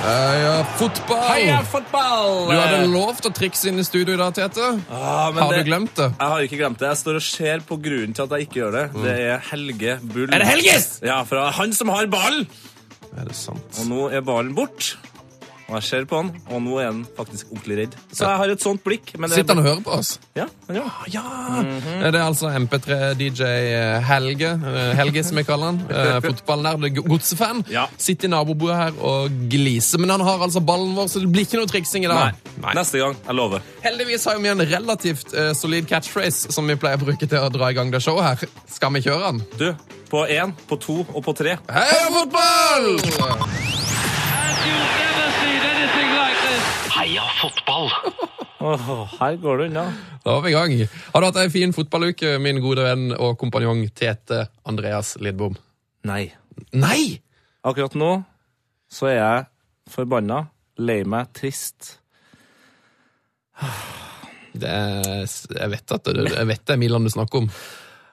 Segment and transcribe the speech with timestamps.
[0.00, 1.24] Heia fotball!
[1.28, 2.46] Heia fotball!
[2.48, 4.68] Du hadde lovt å trikse inn i studio i dag, Tete.
[4.88, 6.08] Ah, men Har det- du glemt det?
[6.18, 6.88] Jeg har ikke glemt det.
[6.88, 8.84] Jeg står og ser på grunnen til at jeg ikke gjør det.
[9.04, 10.32] Det er Helge Bull.
[10.32, 11.00] Er det Helges?
[11.04, 12.46] Ja, for han som har ball!
[13.18, 13.60] Er det sant?
[13.80, 14.96] Og nå er ballen bort.
[15.70, 17.92] Og jeg ser på han, og nå er han faktisk ordentlig redd.
[18.10, 19.12] Så jeg har et sånt blikk.
[19.14, 20.08] Men det er Sitter han og hører på oss?
[20.34, 20.86] Ja, ja.
[21.12, 21.22] ja.
[21.62, 22.00] Mm -hmm.
[22.10, 23.42] Det er altså MP3-DJ
[24.08, 25.80] Helge, eh, Helge som jeg kaller han.
[26.00, 27.64] Eh, Fotballnerd, godsefan.
[27.70, 27.84] Ja.
[27.98, 29.98] Sitter i naboboet her og gliser.
[29.98, 32.32] Men han har altså ballen vår, så det blir ikke noe triksing i dag.
[32.62, 32.74] Nei.
[32.74, 33.16] Neste gang.
[33.26, 33.60] Jeg lover.
[33.82, 37.48] Heldigvis har vi en relativt eh, solid catchphrase som vi pleier å bruke til å
[37.48, 38.48] dra i gang det showet her.
[38.70, 39.42] Skal vi kjøre den?
[39.58, 39.74] Du,
[40.10, 41.58] på én, på to og på tre.
[41.70, 42.98] Heia fotball!
[43.06, 43.90] Heia
[45.00, 46.64] never see anything like this.
[47.00, 47.86] Heia fotball!
[48.60, 49.86] Oh, her går det unna.
[50.20, 50.74] Da var vi i gang.
[51.14, 55.56] Har du hatt ei en fin fotballuke, min gode venn og kompanjong Tete Andreas Lidbom?
[56.04, 56.26] Nei.
[56.76, 57.22] Nei!
[57.64, 58.10] Akkurat nå
[58.92, 59.48] så er jeg
[59.94, 60.42] forbanna,
[60.76, 61.94] lei meg, trist.
[64.52, 67.48] Det er, jeg vet at det, jeg vet det er Milan du snakker om.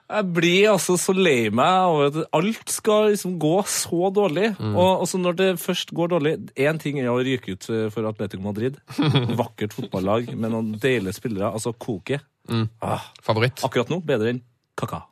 [0.08, 4.54] Jeg blir altså så lei meg over at alt skal liksom gå så dårlig.
[4.70, 8.08] Og, og så når det først går dårlig Én ting er å ryke ut for
[8.08, 8.80] Atletico Madrid.
[9.42, 11.52] Vakkert fotballag med noen deilige spillere.
[11.52, 12.22] Altså Koke.
[12.80, 13.60] Ah, Favoritt?
[13.68, 14.44] akkurat nå bedre enn
[14.80, 15.04] Kaka.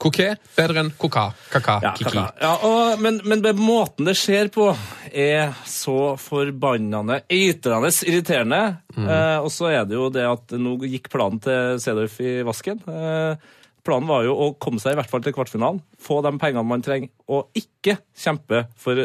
[0.00, 1.26] Koke bedre enn koka.
[1.52, 1.76] Kaka.
[1.82, 2.10] Ja, Kiki.
[2.10, 2.24] kaka.
[2.40, 4.70] Ja, og, men, men måten det skjer på,
[5.10, 8.62] er så forbannende eitrende irriterende.
[8.96, 12.80] Eh, og så er det jo det at nå gikk planen til Cedorf i vasken.
[12.88, 13.50] Eh,
[13.88, 16.84] planen var jo å komme seg i hvert fall til kvartfinalen, få de pengene man
[16.84, 18.98] trenger, og ikke kjempe for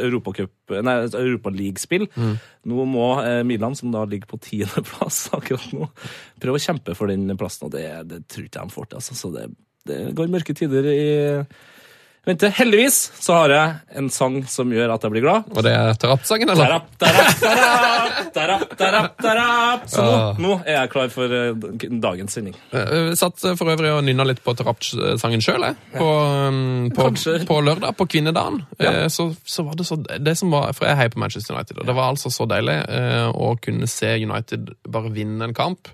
[0.84, 2.10] nei, Europaligaspill.
[2.70, 5.90] Nå må eh, Milan, som da ligger på tiendeplass akkurat nå,
[6.44, 9.02] prøve å kjempe for den plassen, og det, det tror ikke de får til.
[9.02, 9.48] Altså, så det,
[9.90, 11.06] det går mørke tider i
[12.24, 15.48] Vent, heldigvis så har jeg en sang som gjør at jeg blir glad.
[15.52, 16.70] Og det er Tarap-sangen, eller?
[16.72, 19.84] Tarap, tarap, tarap, tarap, tarap, tarap.
[19.92, 20.40] Så nå, Ah.
[20.40, 21.52] nå er jeg klar for eh,
[22.06, 22.56] dagens sending.
[22.72, 25.76] Jeg satt for øvrig og nynna litt på Tarap-sangen sjøl, jeg.
[25.98, 26.08] På,
[26.48, 27.10] um, på,
[27.50, 28.62] på lørdag, på kvinnedagen.
[28.80, 29.10] Ja.
[29.12, 31.92] så, så var det så Det som var For jeg heier på Manchester United, og
[31.92, 35.92] det var altså så deilig eh, å kunne se United bare vinne en kamp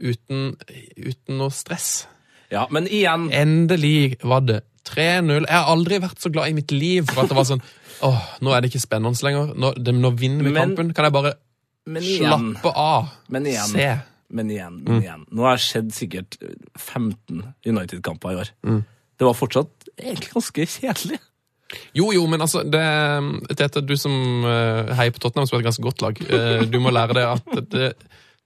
[0.00, 0.54] uten,
[0.96, 2.06] uten noe stress.
[2.48, 5.44] Ja, men igjen Endelig var det 3-0.
[5.46, 7.62] Jeg har aldri vært så glad i mitt liv for at det var sånn
[8.06, 9.54] Åh, nå er det ikke spennende lenger.
[9.58, 10.92] Nå, det, nå vinner vi Men- kampen.
[10.94, 11.32] Kan jeg bare
[11.88, 13.08] Men igjen, slappe av?
[13.34, 13.72] Men igjen.
[13.72, 13.88] Se.
[14.30, 15.24] men igjen, men igjen.
[15.32, 16.36] Nå har det skjedd sikkert
[16.76, 18.52] 15 United-kamper i år.
[19.18, 21.18] Det var fortsatt egentlig ganske kjedelig.
[21.96, 22.84] Jo, jo, men altså det,
[23.58, 26.78] Tete, du som uh, heier på Tottenham, som er et ganske godt lag, eh, du
[26.80, 27.90] må lære deg at det,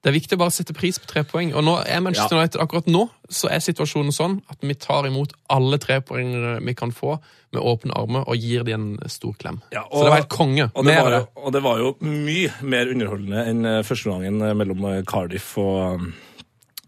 [0.02, 1.52] det er viktig å bare sette pris på tre poeng.
[1.54, 2.42] Og nå er Manchester Ja.
[2.42, 6.74] United akkurat nå så er situasjonen sånn at vi tar imot alle tre poengene vi
[6.74, 7.20] kan få,
[7.52, 9.60] med åpne armer og gir dem en stor klem.
[9.70, 10.66] Ja, så det var helt konge.
[10.74, 14.42] Og det, var jo, og det var jo mye mer underholdende enn eh, første gangen
[14.42, 16.12] eh, mellom eh, Cardiff og um,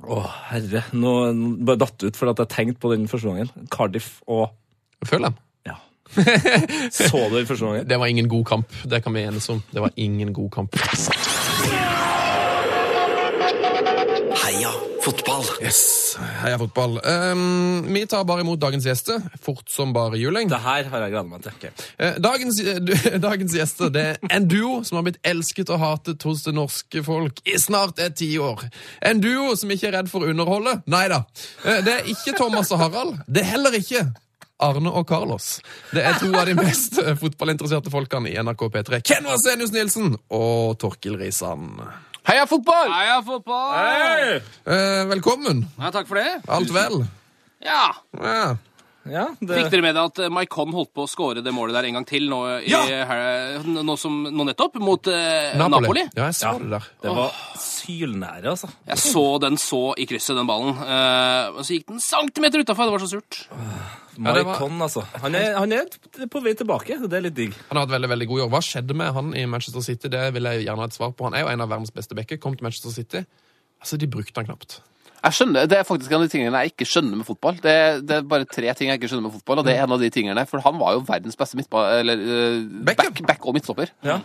[0.05, 0.19] Å,
[0.51, 0.83] herre.
[0.93, 1.13] Nå
[1.65, 3.69] bare datt ut for at jeg tenkte på den første gangen.
[3.73, 4.51] Cardiff og
[5.05, 5.39] Føler dem.
[5.69, 5.79] Ja.
[6.97, 7.89] Så du den første gangen?
[7.89, 8.77] Det var ingen god kamp.
[8.85, 9.63] Det kan vi enes om.
[9.71, 10.77] Det var ingen god kamp.
[14.45, 15.45] Heia fotball!
[15.63, 15.79] Yes,
[16.43, 16.99] heia fotball.
[17.07, 20.51] Um, vi tar bare imot dagens gjester, fort som bare juling.
[20.53, 21.55] Det her har jeg gleda meg til.
[21.57, 21.87] Okay.
[21.99, 22.93] Eh, Dagens, du-
[23.25, 27.03] dagens gjester det er en duo som har blitt elsket og hatet hos det norske
[27.07, 28.67] folk i snart et tiår.
[29.09, 30.77] En duo som ikke er redd for å underholde.
[30.93, 31.23] Nei da.
[31.65, 33.17] Eh, Det er ikke Thomas og Harald.
[33.27, 34.05] Det er heller ikke
[34.65, 35.55] Arne og Carlos.
[35.93, 39.01] Det er to av de mest fotballinteresserte folkene i NRK P3.
[39.09, 41.73] Ken Vasenius Nilsen og Torkil Risan.
[42.25, 42.89] Heia fotball!
[42.89, 43.73] Heia fotball!
[43.77, 44.37] Hei!
[44.65, 45.65] Eh, velkommen.
[45.77, 46.39] Ja, takk for det.
[46.49, 47.03] Alt vel?
[47.65, 47.91] Ja.
[48.17, 48.55] Ja.
[49.05, 51.77] Ja, det, Fikk dere med dere at eh, Maikon holdt på å skåre det målet
[51.77, 56.07] der en gang til nå, i, her, nå, som, nå nettopp, mot eh, Napoli?
[56.17, 56.55] Ja, jeg så Ja.
[56.63, 56.87] det der.
[57.05, 58.71] det var sylnære, altså.
[58.89, 60.81] Jeg så den så i krysset, den ballen.
[60.81, 62.89] Eh, og så gikk den centimeter utafor.
[62.89, 63.43] Det var så surt.
[64.19, 65.03] Ja, det var- Maikon, altså.
[65.23, 65.87] Han er, han er
[66.31, 66.99] på vei tilbake.
[67.09, 67.55] Det er litt digg.
[67.69, 68.51] Han har hatt veldig veldig god jobb.
[68.55, 70.09] Hva skjedde med han i Manchester City?
[70.09, 71.25] Det vil jeg gjerne ha et svar på.
[71.29, 72.39] Han er jo en av verdens beste backer.
[72.39, 73.25] Kom til Manchester City.
[73.81, 74.81] Altså, De brukte han knapt.
[75.25, 77.55] Jeg skjønner, Det er faktisk en av de tingene jeg ikke skjønner med fotball.
[77.57, 77.75] Det,
[78.07, 80.01] det er bare tre ting jeg ikke skjønner med fotball, og det er en av
[80.03, 80.45] de tingene.
[80.47, 82.01] For han var jo verdens beste midtball...
[82.03, 83.89] Eller uh, back, back og midtstopper.
[84.05, 84.19] Ja.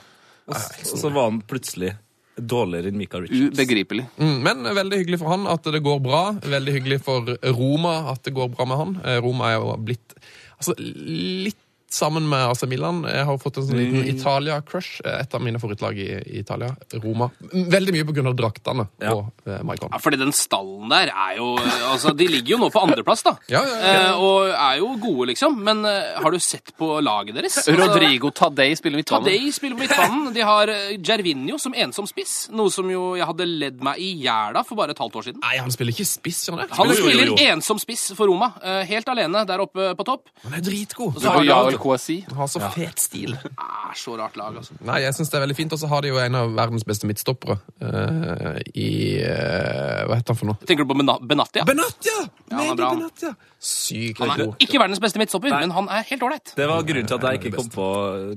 [0.49, 0.55] Og
[0.99, 1.93] så var han plutselig
[2.39, 3.55] dårligere enn Mika Richards.
[3.55, 4.05] Ubegripelig.
[4.17, 6.21] Mm, Men veldig hyggelig for han at det går bra.
[6.43, 8.93] Veldig hyggelig for Roma at det går bra med han.
[9.05, 10.15] Eh, Roma er jo blitt
[10.59, 11.59] altså, litt
[11.93, 13.03] sammen med AC Milan.
[13.09, 15.01] Jeg har fått en sånn liten Italia-crush.
[15.05, 16.75] Eh, Et av mine favorittlag i, i Italia.
[17.03, 17.29] Roma.
[17.53, 18.33] Veldig mye pga.
[18.39, 19.11] draktene Ja.
[19.15, 19.89] på eh, Maicon.
[19.91, 21.55] Ja, fordi den stallen der er jo
[21.89, 23.33] Altså, de ligger jo nå på andreplass, da.
[23.49, 24.01] Ja, ja, ja.
[24.13, 25.57] Eh, og er jo gode, liksom.
[25.65, 27.57] Men eh, har du sett på laget deres?
[27.57, 29.25] Altså, Rodrigo Tadei spiller midtbanen.
[29.25, 30.33] Tadei spiller på midtbanen.
[30.35, 32.49] De har eh, Gervinho som ensom spiss.
[32.53, 35.27] Noe som jo jeg hadde ledd meg i hjel av for bare et halvt år
[35.29, 35.41] siden.
[35.43, 36.77] Nei, han spiller ikke spiss, gjør han det?
[36.77, 37.49] Han spiller jo, jo, jo.
[37.55, 38.51] ensom spiss for Roma.
[38.63, 40.29] eh, helt alene der oppe på topp.
[40.45, 41.17] Han er dritgod.
[41.21, 42.17] Så har de Ja, KSI.
[42.27, 43.35] Han har så fet stil.
[43.55, 44.75] Ah, så rart lag, altså.
[44.85, 45.73] Nei, jeg synes det er veldig fint.
[45.73, 48.91] Og så har de jo en av verdens beste midtstoppere uh, i
[49.23, 50.59] uh, Hva heter han for noe?
[50.67, 51.65] Tenker du på Benatia?
[51.67, 52.19] Benatia!
[52.49, 52.91] Ja, han er bra.
[52.97, 53.33] Benatia.
[53.59, 54.61] Sykt Han er god.
[54.67, 56.53] ikke verdens beste midtstopper, men han er helt ålreit.
[56.59, 57.89] Det var grunnen til at jeg ikke kom på,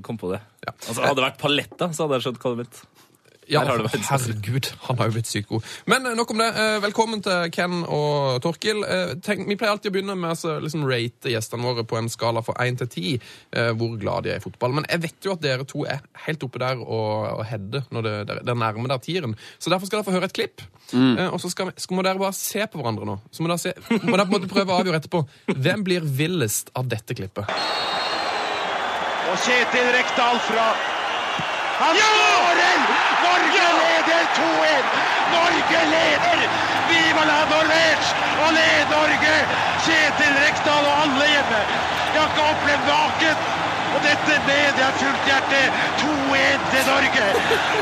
[0.07, 0.41] kom på det.
[0.63, 0.73] Ja.
[0.73, 2.87] Altså, hadde det vært Paletta, så hadde jeg skjønt hva det mente.
[3.47, 5.65] Ja, har herregud, han har jo blitt sykt god.
[5.89, 6.49] Men eh, nok om det.
[6.59, 8.83] Eh, Velkommen til Ken og Torkil.
[8.87, 12.09] Eh, Tenk, vi pleier alltid å begynne med å liksom rate gjestene våre på en
[12.11, 14.77] skala fra 1 til 10, eh, hvor glad de er i fotball.
[14.79, 18.07] Men jeg vet jo at dere to er helt oppe der og, og header når
[18.07, 19.35] det, det er nærme der tieren.
[19.59, 20.63] Så derfor skal dere få høre et klipp.
[20.93, 21.17] Mm.
[21.33, 23.19] Og så skal, skal, må dere bare se på hverandre nå.
[23.31, 25.25] Så må dere, se, må dere på en måte prøve å avgjøre etterpå.
[25.53, 27.49] Hvem blir villest av dette klippet?
[29.33, 30.67] Og Kjetil Rekdal fra
[31.81, 32.77] Han skårer!
[33.25, 34.93] Norge leder 2-1!
[35.37, 36.39] Norge leder!
[36.89, 38.07] Viva la Norvège!
[38.43, 39.35] Og led Norge!
[39.85, 41.61] Kjetil Rekdal og alle hjemme.
[42.13, 43.45] Jeg har ikke opplevd maken!
[43.93, 45.59] Og dette med jeg fullt hjerte.
[46.01, 47.27] 2-1 til Norge!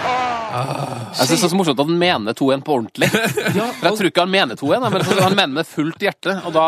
[0.08, 0.92] Ah.
[1.20, 3.10] Jeg synes det er så morsomt at han mener 2-1 på ordentlig.
[3.80, 6.38] For jeg tror ikke han mener 2-1, men han mener med fullt hjerte.
[6.48, 6.68] Og da,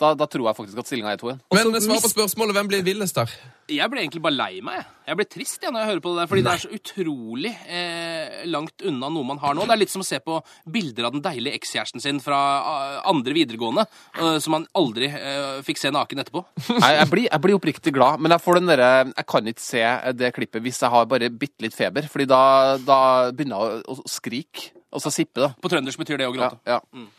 [0.00, 1.42] da, da tror jeg faktisk at stillinga er 2-1.
[1.54, 3.30] Men svar på spørsmålet hvem blir villest der?
[3.70, 4.80] Jeg ble egentlig bare lei meg.
[4.80, 5.06] jeg.
[5.06, 7.52] blir ble trist jeg, når jeg hører på det der, fordi det er så utrolig
[7.64, 9.64] eh, langt unna noe man har nå.
[9.64, 10.40] Det er litt som å se på
[10.74, 13.86] bilder av den deilige ekskjæresten sin fra eh, andre videregående,
[14.18, 16.44] eh, som man aldri eh, fikk se naken etterpå.
[16.82, 19.66] Nei, jeg, blir, jeg blir oppriktig glad, men jeg får den derre Jeg kan ikke
[19.70, 19.82] se
[20.18, 22.44] det klippet hvis jeg har bare bitte litt feber, fordi da,
[22.82, 23.00] da
[23.30, 25.54] begynner jeg å, å skrike, og så sippe, da.
[25.56, 26.80] På trøndersk betyr det å Ja, gråte.
[26.92, 27.12] Mm.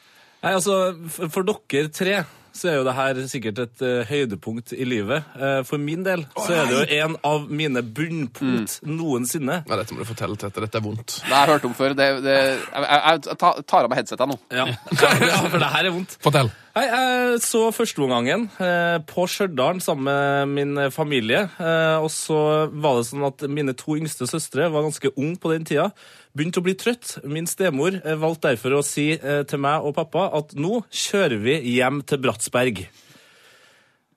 [0.45, 2.19] Nei, altså, for, for dere tre
[2.55, 5.25] så er jo det her sikkert et uh, høydepunkt i livet.
[5.35, 9.61] Uh, for min del så er det jo en av mine bunnpunkt noensinne.
[9.67, 10.63] Ja, dette må du fortelle, Tete.
[10.63, 11.19] Dette er vondt.
[11.25, 11.95] Det har jeg hørt om før.
[11.97, 14.39] Det, det, jeg, jeg, jeg tar- tar av meg headsetet nå.
[14.55, 14.67] Ja.
[15.31, 16.17] ja, for det her er vondt.
[16.23, 16.51] Fortell.
[16.75, 21.45] Nei, Jeg så førsteomgangen eh, på Stjørdal sammen med min familie.
[21.55, 22.39] Eh, og så
[22.73, 25.87] var det sånn at mine to yngste søstre var ganske unge på den tida.
[26.35, 27.17] Begynte å bli trøtt.
[27.23, 31.39] Min stemor eh, valgte derfor å si eh, til meg og pappa at nå kjører
[31.43, 32.83] vi hjem til Bratsberg.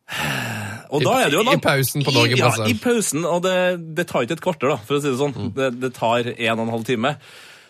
[0.95, 3.59] Og da er det jo da, I pausen på I, ja, i pausen, og det,
[3.93, 5.35] det tar ikke et kvarter, da, for å si det sånn.
[5.37, 5.51] Mm.
[5.53, 7.11] Det, det tar en og en halv time.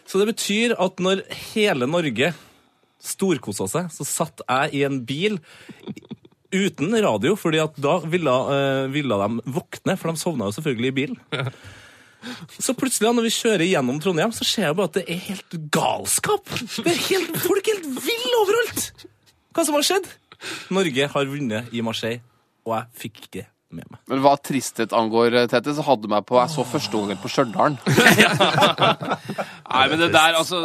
[0.07, 2.31] Så det betyr at når hele Norge
[3.03, 5.41] storkosa seg, så satt jeg i en bil
[6.55, 10.93] uten radio, fordi at da ville, uh, ville de våkne, for de sovna jo selvfølgelig
[10.93, 11.19] i bilen.
[12.59, 15.59] Så plutselig, når vi kjører gjennom Trondheim, så ser jeg bare at det er helt
[15.75, 16.51] galskap.
[16.79, 19.07] Det er helt, folk er helt ville overalt!
[19.55, 20.11] Hva som har skjedd?
[20.75, 22.21] Norge har vunnet i Marseille,
[22.67, 24.01] og jeg fikk ikke med meg.
[24.11, 27.79] Men hva tristhet angår, Tete, så hadde meg på Jeg så første gangen på Stjørdal.
[29.69, 30.61] Nei, men det der, altså,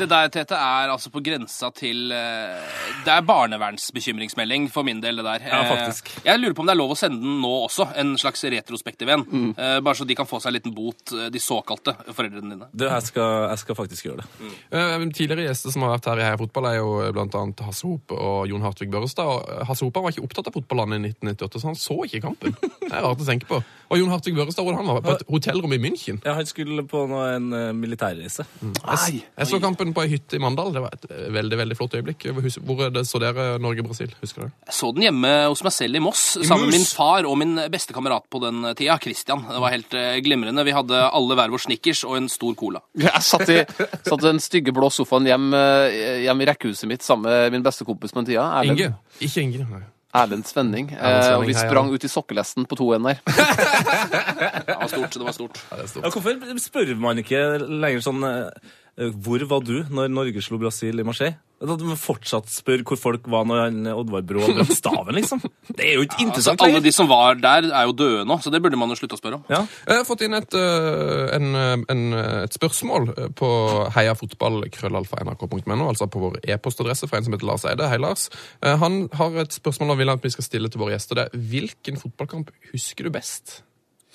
[0.00, 5.20] det der, Tete, er altså på grensa til eh, Det er barnevernsbekymringsmelding for min del,
[5.20, 5.44] det der.
[5.46, 6.10] Ja, faktisk.
[6.18, 8.42] Eh, Jeg lurer på om det er lov å sende den nå også, en slags
[8.50, 9.24] retrospektiv en.
[9.30, 9.50] Mm.
[9.86, 12.70] Bare så de kan få seg en liten bot, eh, de såkalte foreldrene dine.
[12.72, 14.52] Du, jeg skal, jeg skal faktisk gjøre det.
[14.74, 18.14] Eh, Tidligere gjester som har vært her i Heia Fotball, er jo annet Hasse Hop
[18.16, 19.46] og Jon Hartvig Børrestad.
[19.68, 22.56] Hasse Hop var ikke opptatt av fotballandet i 1998, så han så ikke kampen.
[22.90, 23.60] Det er rart å tenke på.
[23.90, 26.20] Og Jon Hartvig Børrestad, hvor han var på et hotellrom i München.
[26.22, 28.44] Ja, han skulle på noe, en militærreise.
[28.60, 28.74] Mm.
[28.78, 30.70] Jeg, jeg så kampen på ei hytte i Mandal.
[30.74, 32.26] Det var et eh, veldig veldig flott øyeblikk.
[32.66, 34.12] Hvor er det så dere Norge-Brasil?
[34.22, 34.54] Husker dere?
[34.68, 37.58] Jeg så den hjemme hos meg selv i Moss, sammen med min far og min
[37.72, 39.44] beste kamerat på den tida, Christian.
[39.48, 40.66] Det var helt eh, glimrende.
[40.66, 42.82] Vi hadde alle hver vår Snickers og en stor cola.
[43.06, 47.06] Jeg satt i, satt i den stygge blå sofaen hjem, eh, hjem i rekkehuset mitt
[47.06, 48.46] sammen med min beste kompis på den tida.
[48.60, 48.92] Erlend, Inge?
[49.26, 49.66] Ikke Inge.
[49.70, 49.86] Nei.
[50.16, 50.90] Erlend Svenning.
[50.96, 51.94] Erlend Eh, og vi hei, sprang ja.
[51.94, 53.20] ut i sokkelesten på 2-1.
[54.70, 55.14] Det var stort.
[55.14, 55.60] det var stort.
[55.70, 56.04] Ja, det stort.
[56.04, 60.98] Ja, hvorfor spør man ikke lenger sånn eh, Hvor var du når Norge slo Brasil
[61.00, 61.38] i Marseille?
[61.60, 65.42] At man fortsatt spør hvor folk var når han, Oddvar Brå brøt staven, liksom.
[65.68, 68.38] Det er jo ikke ja, interessant alle de som var der, er jo døde nå,
[68.40, 69.44] så det burde man jo slutte å spørre om.
[69.52, 69.60] Ja.
[69.84, 71.50] Jeg har fått inn et, øh, en,
[71.92, 72.02] en,
[72.46, 73.50] et spørsmål på
[73.98, 77.92] heiafotball.krøllalfa.nrk.no, altså på vår e-postadresse fra en som heter Lars Eide.
[77.92, 78.30] Hei, Lars.
[78.64, 81.20] Eh, Han har et spørsmål han vil at vi skal stille til våre gjester.
[81.20, 83.60] Det er hvilken fotballkamp husker du best?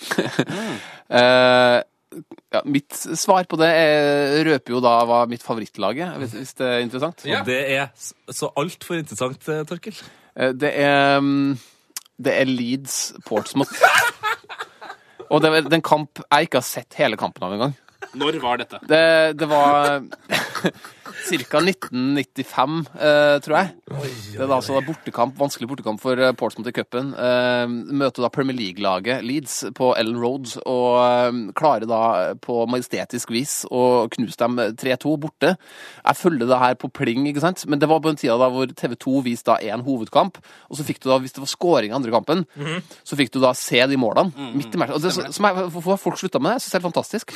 [1.06, 1.80] Eh,
[2.54, 6.54] Ja, mitt svar på det er, røper jo da hva mitt favorittlag er, hvis, hvis
[6.60, 7.26] det er interessant.
[7.28, 7.90] Og det er
[8.34, 9.98] så altfor interessant, eh, Torkel.
[10.36, 11.58] Eh, Det er mm,
[12.18, 13.76] Det er Leeds Portsmouth.
[15.32, 17.74] Og det er en kamp jeg ikke har sett hele kampen av engang.
[18.16, 18.80] Når var dette?
[18.88, 19.04] Det,
[19.40, 20.06] det var
[21.26, 21.60] ca.
[21.62, 23.72] 1995, eh, tror jeg.
[23.86, 27.14] Det er da altså bortekamp, vanskelig bortekamp for eh, Portsmouth i cupen.
[27.18, 32.02] Eh, møter da Premier League-laget Leeds på Ellen Road og eh, klarer da
[32.42, 35.56] på majestetisk vis å knuse dem 3-2 borte.
[36.02, 37.66] Jeg følger det her på pling, ikke sant?
[37.70, 40.38] men det var på en tida da hvor TV 2 viste da én hovedkamp,
[40.70, 42.44] og så fikk du da, hvis det var scoring i andre kampen,
[43.06, 44.98] så fikk du da se de målene midt i matchen.
[44.98, 46.60] Og det, som jeg, hvorfor folk slutta med det?
[46.60, 47.36] Jeg synes det er helt fantastisk.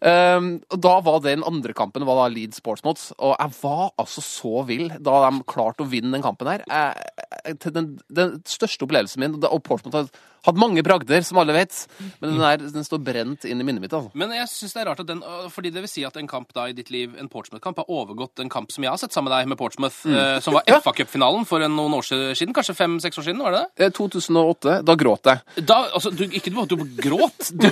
[0.00, 4.22] Um, og da var den andre kampen var da Leeds Sportsmouth, og jeg var altså
[4.24, 6.64] så vill da de klarte å vinne den kampen her.
[6.68, 10.08] Jeg, den, den største opplevelsen min, og Portsmouth har
[10.46, 11.74] hatt mange bragder, som alle vet,
[12.20, 13.94] men den, der, den står brent inn i minnet mitt.
[13.96, 14.12] altså.
[14.14, 16.28] Men jeg synes det er rart at den, øh, fordi det vil si at en
[16.30, 19.16] kamp da i ditt liv, en Portsmouth-kamp, har overgått en kamp som jeg har sett
[19.16, 20.62] sammen med deg med Portsmouth, øh, som var.
[20.84, 22.06] FA-cupfinalen for noen år
[22.38, 23.88] siden, kanskje fem-seks år siden, var det det?
[23.88, 25.42] Eh, 2008, da gråt jeg.
[25.66, 27.66] Da, altså, du, ikke du, du gråt, du,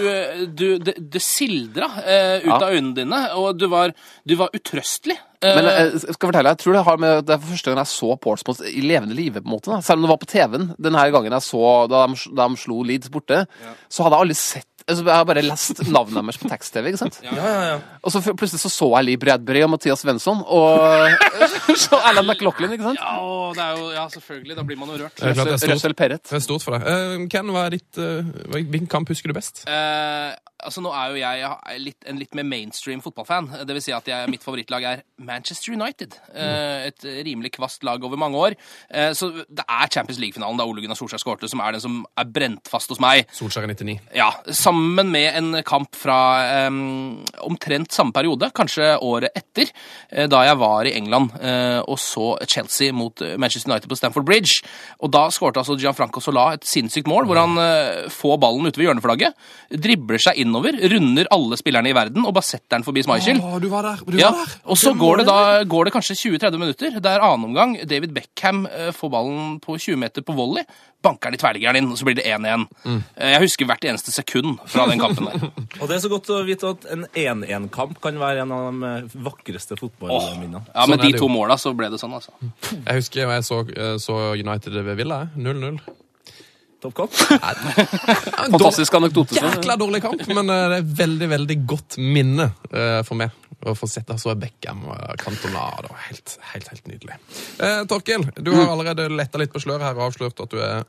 [0.50, 2.58] du, det, det sildra eh, ut Ja.
[2.58, 3.94] av øynene dine, og du var,
[4.26, 5.20] du var utrøstelig.
[5.44, 7.92] Eh, Men jeg skal fortelle, jeg tror det har med Det er første gang jeg
[7.92, 9.70] så Portsmouth i levende live, på en måte.
[9.70, 9.80] Da.
[9.84, 12.82] Selv om det var på TV-en denne gangen jeg så da de, da de slo
[12.86, 13.44] Leeds borte,
[13.92, 16.90] så hadde jeg aldri sett altså, Jeg har bare lest navnet deres på tekst-TV.
[16.92, 17.18] ikke sant?
[17.24, 17.76] Ja, ja, ja.
[18.02, 21.10] Og så plutselig så så jeg Lee Bradbury og Mathias Svensson og
[21.84, 23.02] så Alan McLaughlin, ikke sant?
[23.02, 25.16] ja, og det er jo, ja, selvfølgelig, da blir man jo rørt.
[25.18, 25.74] Det er klart det er stort.
[25.76, 26.24] Russell Perret.
[26.30, 26.88] Det er stort for deg.
[26.88, 29.64] Eh, Ken, hva er ditt, eh, hvilken kamp husker du best?
[29.68, 33.50] Uh, altså Nå er jo jeg, litt, en litt mer mainstream fotballfan.
[33.68, 36.16] Det vil si at jeg, mitt favorittlag er Manchester United.
[36.32, 38.56] Eh, et rimelig kvast lag over mange år.
[38.90, 42.00] Eh, så det er Champions League-finalen da Ole Gunnar Solskjær skårte, som er den som
[42.20, 43.28] er brent fast hos meg.
[43.36, 43.98] Solskjær 99.
[44.16, 49.70] Ja, Sammen med en kamp fra um, omtrent samme periode, kanskje året etter,
[50.10, 53.98] eh, da jeg var i England eh, og så Chelsea mot eh, Manchester United på
[53.98, 54.60] Stamford Bridge.
[55.00, 57.58] Og Da skårte altså Gianfranco Sola et sinnssykt mål, hvor han
[58.10, 59.36] får ballen ute ved hjørneflagget,
[59.84, 63.40] dribler seg innover, runder alle spillerne i verden og bare setter den forbi Schmeichel.
[63.42, 64.02] Oh, du var der!
[64.06, 64.56] Du Ja, var der!
[64.64, 65.38] og så går det da
[65.68, 66.98] går det kanskje 20-30 minutter.
[66.98, 67.76] Det er annen omgang.
[67.88, 68.64] David Beckham
[68.96, 70.64] får ballen på 20 meter på volley.
[71.04, 72.66] Banker han i tverrliggeren inn, og så blir det 1-1.
[72.84, 73.00] Mm.
[73.20, 75.48] Jeg husker hvert eneste sekund fra den kampen der.
[75.80, 78.92] Og det er så godt å vite at en 1-1-kamp kan være en av de
[78.92, 80.64] eh, vakreste fotballminnene.
[80.70, 82.32] Ja, Sånn med er de to måla så ble det sånn, altså.
[82.88, 85.26] Jeg husker jeg så, eh, så United ved Villa.
[85.36, 85.78] 0-0.
[86.84, 87.10] Toppkamp.
[87.30, 87.52] Ja,
[88.44, 89.38] en Fantastisk anekdote.
[89.38, 93.32] Jækla dårlig kamp, men eh, det er veldig, veldig godt minne eh, for meg.
[93.64, 95.64] Å få sett deg så Beckham og Cantona.
[95.80, 97.16] Det var helt, helt, helt nydelig.
[97.64, 100.84] Eh, Torkel, du har allerede letta litt på sløret her og avslørt at du er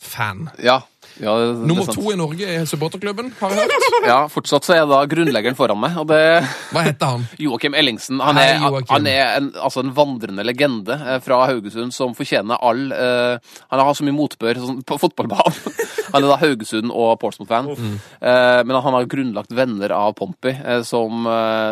[0.00, 0.50] Portsmouth-fan.
[0.62, 0.82] Ja.
[1.18, 4.06] ja det, det er Nummer to i Norge i supporterklubben, har jeg hørt.
[4.06, 6.42] Ja, Fortsatt så er da grunnleggeren foran meg, og det
[6.72, 7.26] Hva heter han?
[7.38, 8.20] Joakim Ellingsen.
[8.20, 12.60] Han er, Hei, han er en, altså en vandrende legende eh, fra Haugesund som fortjener
[12.60, 13.36] all uh,
[13.70, 15.76] Han har så mye motbør sånn, på fotballbanen.
[16.14, 17.68] Han er da Haugesund- og Portsmouth-fan.
[17.70, 21.28] Eh, men han har grunnlagt Venner av Pompey, uh, som,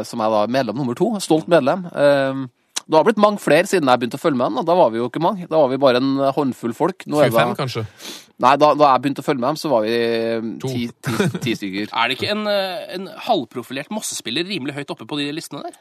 [0.07, 1.11] som er da medlem nummer to.
[1.23, 1.89] Stolt medlem.
[1.91, 2.45] Eh,
[2.89, 4.59] det har blitt mange flere siden jeg begynte å følge med dem.
[4.63, 5.45] og da var vi jo ikke mange.
[5.51, 7.05] Da var vi bare en håndfull folk.
[7.07, 7.83] Nå er det 25, da, kanskje?
[8.41, 9.99] nei, da, da jeg begynte å følge med dem, så var vi
[10.65, 10.71] To.
[10.73, 11.93] ti, ti, ti stykker.
[12.01, 15.77] Er det ikke en, eh, en halvprofilert Mosse-spiller rimelig høyt oppe på de listene der?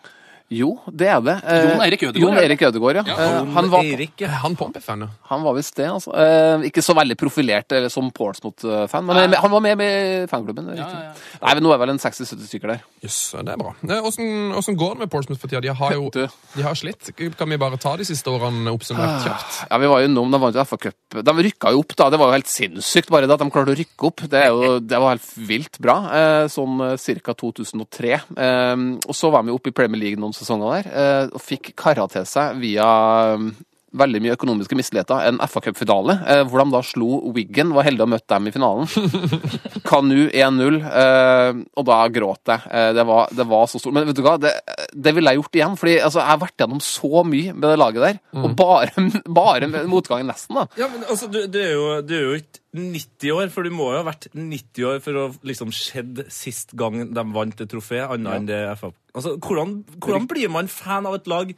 [0.48, 1.34] Jo, det er det.
[1.44, 2.38] Eh, Jon Erik Ødegaard, Jon?
[2.40, 3.16] Erik Ødegaard, ja.
[3.20, 4.22] Eh, han var, Eirik.
[4.24, 5.08] Er han Pompey-fan, ja?
[5.28, 6.14] Han var visst det, altså.
[6.16, 9.42] Eh, ikke så veldig profilert eller som Portsmouth-fan, men Nei.
[9.44, 9.90] han var med i
[10.32, 10.70] fanklubben.
[10.78, 11.12] ja, ja.
[11.42, 12.86] Nei, men Nå er vel en 60-70 stykker der.
[13.04, 13.74] Jøss, det er bra.
[13.90, 15.60] Eh, Åssen går det med Portsmouth for tida?
[15.68, 17.12] De har jo de har slitt.
[17.38, 19.60] Kan vi bare ta de siste årene oppsummert kjapt?
[19.68, 21.20] Ja, vi var jo innom, De vant jo FA-cup.
[21.28, 22.10] De rykka jo opp, da.
[22.14, 24.24] Det var jo helt sinnssykt bare det at de klarte å rykke opp.
[24.32, 25.98] Det, er jo, det var helt vilt bra.
[26.22, 27.36] Eh, sånn eh, ca.
[27.36, 28.16] 2003.
[28.16, 31.74] Eh, og så var vi oppe i Premier League noen sesonger der, eh, og fikk
[31.80, 32.88] kara til seg via
[33.34, 33.50] eh,
[33.96, 35.22] veldig mye økonomiske misligheter.
[35.30, 37.72] En FA-cupfinale, eh, hvor de da slo Wiggen.
[37.76, 38.90] Var heldig å møte dem i finalen.
[39.88, 42.68] Kanu 1-0, eh, og da gråt jeg.
[42.68, 43.96] Eh, det, var, det var så stort.
[43.96, 44.54] Men vet du hva, det,
[44.92, 45.80] det ville jeg gjort igjen.
[45.80, 48.22] fordi altså, jeg har vært gjennom så mye med det laget der.
[48.44, 49.08] Og bare,
[49.42, 50.68] bare med motgangen nesten, da.
[50.80, 53.74] Ja, men altså, du, du, er jo, du er jo ikke 90 år, for du
[53.74, 57.72] må jo ha vært 90 år for å liksom skjedd sist gang de vant et
[57.72, 58.92] trofé, annet enn det FA.
[59.16, 61.56] Altså, hvordan, hvordan blir man fan av et lag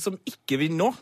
[0.00, 0.94] som ikke vinner nå?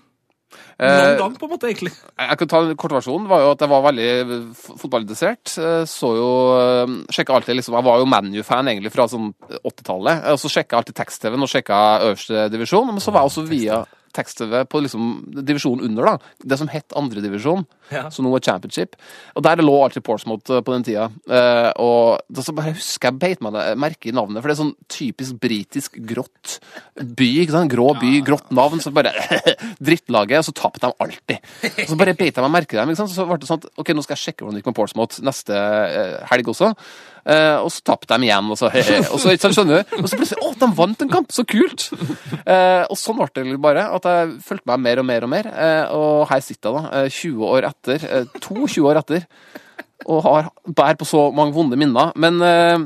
[0.79, 1.93] Noen Eh, gang, på en måte, egentlig.
[2.19, 4.09] Jeg kan ta en Kortversjonen var jo at jeg var veldig
[4.51, 5.53] f- fotballinteressert.
[5.63, 9.33] Eh, Så jo eh, sjekka alltid liksom, Jeg var jo ManU-fan egentlig fra sånn
[9.63, 10.25] 80-tallet.
[10.33, 12.87] Og så sjekka jeg alltid tekst-TV-en og sjekka øverste divisjon.
[12.91, 15.09] Men så var jeg også via tekst-TV på liksom
[15.45, 16.35] divisjonen under, da.
[16.45, 18.07] Det som het andredivisjon, Ja.
[18.11, 18.95] som nå er championship.
[19.37, 21.11] Og der lå alltid Portsmouth eh, på den tida.
[21.29, 24.63] Eh, og da så bare husker jeg beit meg merke i navnet, for det er
[24.63, 26.59] sånn typisk britisk grått
[26.97, 27.29] by.
[27.45, 27.71] ikke sant?
[27.75, 28.81] Grå by, grått navn.
[28.81, 29.13] Så bare
[29.85, 31.51] Drittlaget, og så tapte de alltid.
[31.85, 32.91] Og så bare beit jeg meg merke i dem.
[32.95, 33.13] ikke sant?
[33.15, 35.21] Så ble det sånn at ok, nå skal jeg sjekke hvordan det gikk med Portsmouth
[35.27, 36.73] neste eh, helg også.
[37.25, 38.69] Eh, og så tapte de igjen, og så,
[39.13, 39.95] og så sant, skjønner du?
[40.03, 41.33] Og så plutselig Å, de vant en kamp!
[41.35, 41.87] Så kult!
[42.45, 43.87] Eh, og sånn ble det bare.
[43.97, 45.49] At jeg fulgte meg mer og mer og mer.
[45.53, 48.09] Eh, og her sitter jeg, da, eh, 20 år etter.
[48.37, 49.29] to 22 år etter.
[50.05, 52.13] Og har, bærer på så mange vonde minner.
[52.21, 52.85] Men eh,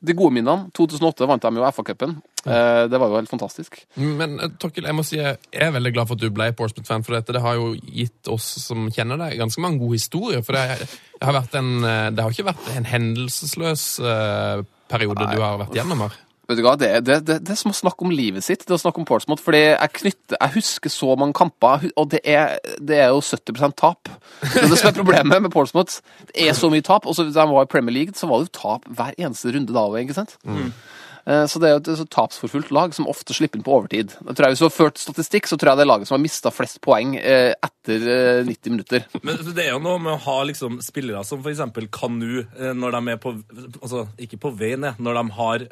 [0.00, 2.18] de gode minnene 2008 vant de jo FA-cupen.
[2.46, 3.82] Eh, det var jo helt fantastisk.
[4.00, 7.04] Men eh, Torkil, jeg må si jeg er veldig glad for at du ble Portsmouth-fan,
[7.04, 10.44] for dette det har jo gitt oss som kjenner deg, ganske mange gode historier.
[10.46, 10.88] For det,
[11.20, 16.04] har, en, eh, det har ikke vært en hendelsesløs periode periode du har vært gjennom
[16.06, 16.18] her.
[16.50, 18.74] Vet du hva, det, det, det, det er som å snakke om livet sitt, det
[18.74, 19.38] å snakke om Portsmouth.
[19.44, 23.76] Fordi jeg knytter, jeg husker så mange kamper, og det er, det er jo 70
[23.78, 24.10] tap.
[24.42, 26.00] Det er det som er problemet med Portsmouth.
[26.32, 27.06] Det er så mye tap.
[27.06, 29.54] Og så da jeg var i Premier League, så var det jo tap hver eneste
[29.54, 30.34] runde da òg, ikke sant?
[30.42, 30.72] Eh,
[31.30, 34.14] Så det er jo et så tapsforfulgt lag som ofte slipper inn på overtid.
[34.18, 36.16] Jeg tror jeg Hvis du har ført statistikk, så tror jeg det er laget som
[36.16, 39.06] har mista flest poeng eh, etter eh, 90 minutter.
[39.26, 41.62] Men det er jo noe med å ha liksom spillere som f.eks.
[41.94, 43.36] Kanu, eh, når de er på
[43.80, 45.66] Altså, ikke på vei ned, når de har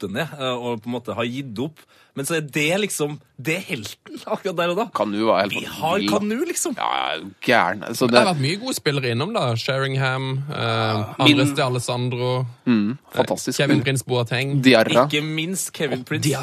[0.00, 1.82] falt ned eh, og på en måte har gitt opp.
[2.20, 4.84] Men så er det liksom Det er helten akkurat der og da.
[4.92, 6.02] Kanu var helt Vi har.
[6.10, 6.74] Kanu, liksom.
[6.76, 7.86] Ja, gæren.
[7.96, 9.46] Så Det det har vært mye gode spillere innom, da.
[9.56, 12.32] Sheringham, eh, Min- Andres de Alessandro,
[12.68, 13.56] mm, fantastisk.
[13.56, 14.58] Kevin Prince Boateng.
[14.60, 15.06] Diarra.
[15.08, 16.34] Ikke minst Kevin Prince.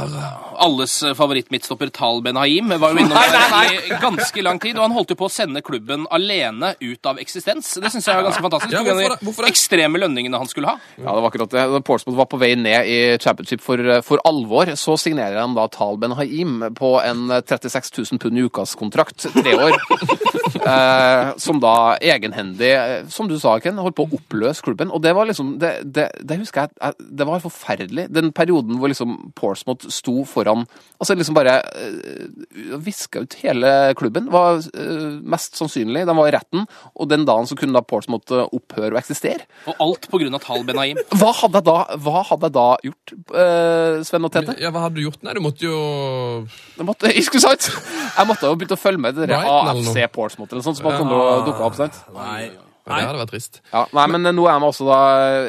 [0.58, 4.88] Alles eh, favorittmidtstopper Tal Ben Haim var jo innom der i ganske lang tid, og
[4.88, 7.76] han holdt jo på å sende klubben alene ut av eksistens.
[7.78, 8.74] Det syns jeg er ganske fantastisk.
[8.74, 9.20] Ja, hvorfor det?
[9.28, 9.54] Hvorfor de det?
[9.54, 10.80] ekstreme lønningene han skulle ha.
[10.98, 11.68] Ja, det var akkurat det.
[11.86, 14.74] Portsmouth var på vei ned i championship for, for alvor.
[14.74, 19.56] Så signerer han da Tal Ben Haim på en 36 000 pund i ukas-kontrakt, tre
[19.56, 19.78] år.
[20.68, 24.92] eh, som da egenhendig, eh, som du sa, Ken, holdt på å oppløse klubben.
[24.94, 28.08] Og det var liksom Det, det, det husker jeg eh, Det var forferdelig.
[28.14, 30.66] Den perioden hvor liksom Portsmouth sto foran
[30.98, 36.08] Altså liksom bare øh, viska ut hele klubben, var øh, mest sannsynlig.
[36.08, 39.46] De var i retten, og den dagen så kunne da Portsmouth eh, opphøre å eksistere.
[39.70, 40.98] Og alt på grunn av Tal Ben Haim.
[41.14, 43.14] Hva hadde jeg da, hva hadde jeg da gjort,
[43.44, 44.58] øh, Sven og Tete?
[44.64, 45.22] Ja, Hva hadde du gjort?
[45.22, 45.82] Nei, du måtte jo
[46.78, 47.72] Jeg måtte, ikke sant?
[47.72, 51.04] Jeg måtte jo begynt å følge med i det AFC Portsmouth eller sånt som hadde
[51.08, 51.78] og dukket opp.
[51.80, 52.02] sant?
[52.16, 52.50] Nei.
[52.88, 53.02] Nei.
[53.02, 53.58] Det hadde vært trist.
[53.74, 55.00] Ja, nei, men nå er vi også da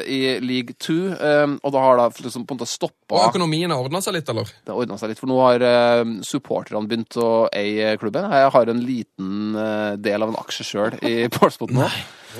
[0.03, 3.79] i league two, um, og da har det liksom på en måte Og økonomien har
[3.79, 4.49] ordna seg litt, eller?
[4.65, 8.27] Det har ordna seg litt, for nå har eh, supporterne begynt å eie klubben.
[8.35, 11.87] Jeg har en liten uh, del av en aksje sjøl i Portsmouth nå.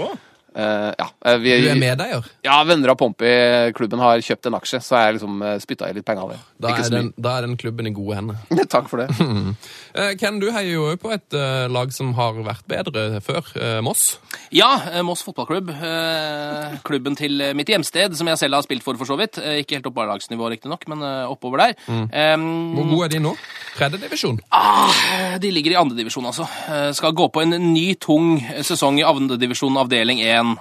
[0.04, 0.10] Å.
[0.56, 2.26] Eh, ja, eh, vi, Du er medeier.
[2.44, 6.06] ja, venner av Pompi-klubben har kjøpt en aksje, så jeg liksom uh, spytta i litt
[6.08, 6.40] penger av det.
[6.60, 8.40] Da er, den, da er den klubben i gode hender.
[8.74, 9.10] Takk for det.
[9.20, 13.78] uh, Ken, du heier jo på et uh, lag som har vært bedre før, eh,
[13.86, 14.18] Moss.
[14.54, 15.70] Ja, eh, Moss fotballklubb.
[15.70, 19.38] Eh, klubben til eh, mitt hjemsted, som jeg selv har spilt for, for så vidt.
[19.42, 21.76] Eh, ikke helt opp barnelagsnivå, riktignok, men eh, oppover der.
[22.10, 22.46] Em,
[22.78, 23.34] Hvor gode er de nå?
[23.78, 24.40] Tredjedivisjon?
[24.56, 26.48] Ah, de ligger i andredivisjon, altså.
[26.70, 30.56] Eh, Skal gå på en ny, tung sesong i andredivisjon avdeling 1 eh,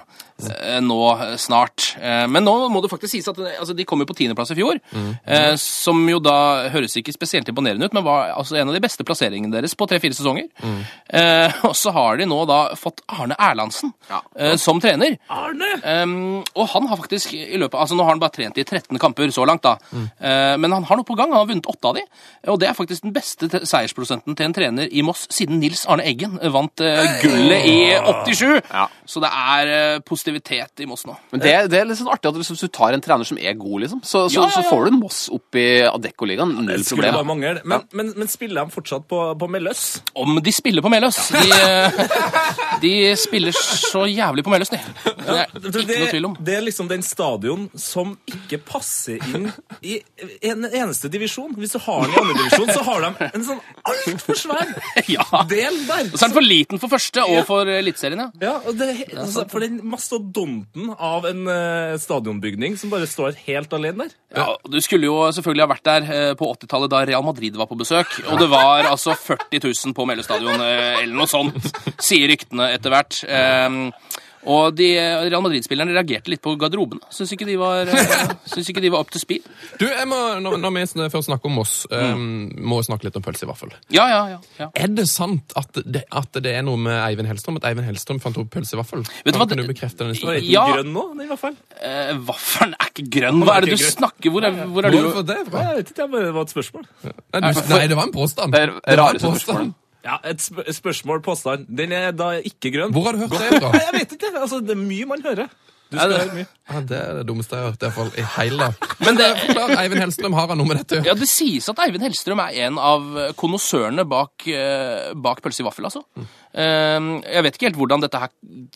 [0.81, 1.95] nå eh, snart.
[1.99, 4.51] Eh, Men nå må det faktisk sies at eh, altså, de kom jo på tiendeplass
[4.53, 4.79] i fjor,
[5.25, 8.83] eh, som jo da høres ikke spesielt imponerende ut, men var altså en av de
[8.83, 10.47] beste plasseringene deres på tre-fire sesonger.
[11.09, 13.91] Eh, Og så har de nå da fått Arne Erlandsen
[14.35, 15.17] eh, som trener.
[15.29, 15.69] Arne!
[15.83, 18.97] Um, og han har faktisk i løpet Altså Nå har han bare trent i 13
[19.01, 19.75] kamper så langt, da.
[20.19, 21.31] Eh, men han har noe på gang.
[21.33, 22.03] Han har vunnet åtte av de.
[22.51, 25.85] Og det er faktisk den beste te- seiersprosenten til en trener i Moss siden Nils
[25.89, 27.77] Arne Eggen vant eh, gullet i
[28.29, 28.69] 87.
[29.09, 29.99] Så det er eh,
[30.29, 31.15] positivitet i Moss nå.
[31.31, 33.55] Men det, det er litt sånn artig at hvis du tar en trener som er
[33.57, 36.53] god, liksom, så, så, Ja, ja, så får du en Moss opp i Adeccoligaen.
[36.65, 37.59] Null skulle bare mangel.
[37.67, 39.83] Men, men, men spiller de fortsatt på, på Melløs?
[40.19, 41.19] Om de spiller på Melløs!
[41.33, 42.01] De, eh,
[42.83, 44.79] de spiller så jævlig på Melløs, de.
[45.05, 46.35] Det er Det, noe tvil om.
[46.45, 49.49] det er liksom den stadion som ikke passer inn
[49.85, 49.99] i
[50.49, 51.53] en eneste divisjon.
[51.59, 54.73] Hvis du har den i andre divisjon, så har de en sånn altfor svær
[55.15, 55.25] Ja.
[55.49, 56.09] del der.
[56.11, 58.29] Og så er den for liten for første og for Eliteserien, ja.
[58.49, 60.18] Ja, og det, altså, For den mastodonten
[60.97, 64.15] av en uh, stadionbygning som bare står helt alene der.
[64.35, 67.69] Ja, Du skulle jo selvfølgelig ha vært der uh, på 80-tallet da Real Madrid var
[67.69, 68.19] på besøk.
[68.29, 71.57] Og det var altså 40 000 på Mellø stadion, eh, eller noe sånt,
[72.01, 73.21] sier ryktene etter hvert.
[73.29, 73.89] Ehm,
[74.49, 74.87] Og de
[75.27, 77.05] Real Madrid-spillerne reagerte litt på garderobene.
[77.13, 79.45] Syns ikke de var, eh, syns ikke de var up to speed.
[79.77, 83.19] Du, jeg må, når, når vi først snakker om Moss, um, må vi snakke litt
[83.19, 83.73] om pølse i vaffel.
[83.93, 84.39] Ja, ja, ja.
[84.57, 84.69] ja.
[84.73, 87.59] Er det sant at det, at det er noe med Eivind Hellstrøm?
[87.61, 89.05] At Eivind Hellstrøm fant opp pølse i vaffel?
[89.25, 90.47] Vet du hva, kan du bekrefte den historien?
[90.49, 90.65] Ja.
[90.73, 91.59] grønn nå, i hvert fall?
[91.77, 93.43] Eh, vaffelen er ikke grønn.
[93.45, 95.67] Hva er det du snakker Hvor er, hvor er du fått det fra?
[95.67, 96.89] Jeg vet ikke, det var et spørsmål.
[97.05, 98.55] Nei, du, nei, det var en påstand.
[98.55, 99.45] Det er var en rare påstand.
[99.45, 99.71] spørsmål.
[100.05, 101.65] Ja, Et sp spørsmål, påstand.
[101.67, 102.93] Den er da ikke grønn.
[102.95, 103.71] Hvor har du hørt det fra?
[103.87, 104.31] Jeg vet ikke.
[104.39, 105.49] altså Det er mye man hører.
[105.89, 106.47] Du Ja, skal det- høre mye.
[106.69, 108.65] Ja, det er det dummeste jeg har hørt i, hvert fall, i hele.
[109.01, 112.03] Men det, Forklar, Eivind Hellstrøm, har han noe med dette ja, det sies at Eivind
[112.05, 113.07] Hellstrøm er en av
[113.41, 116.03] konnoissørene bak, eh, bak pølse i vaffel, altså.
[116.19, 118.29] Eh, jeg vet ikke helt hvordan dette her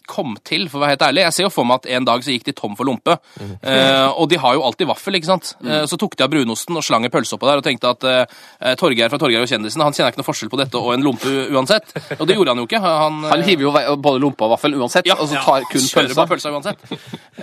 [0.07, 1.23] kom til, for å være helt ærlig.
[1.25, 3.15] Jeg ser jo for meg at en dag så gikk de tom for lompe.
[3.63, 5.53] Eh, og de har jo alltid vaffel, ikke sant.
[5.65, 8.05] Eh, så tok de av brunosten og slang en pølse oppå der og tenkte at
[8.09, 11.05] eh, Torgeir fra Torgeir og kjendisen, han kjenner ikke noe forskjell på dette og en
[11.05, 11.89] lompe uansett.
[12.19, 12.81] Og det gjorde han jo ikke.
[12.83, 13.73] Han, Han hiver jo
[14.05, 16.19] både lompe og vaffel uansett, ja, og så tar kun kjører pølsa.
[16.21, 16.85] bare pølsa uansett.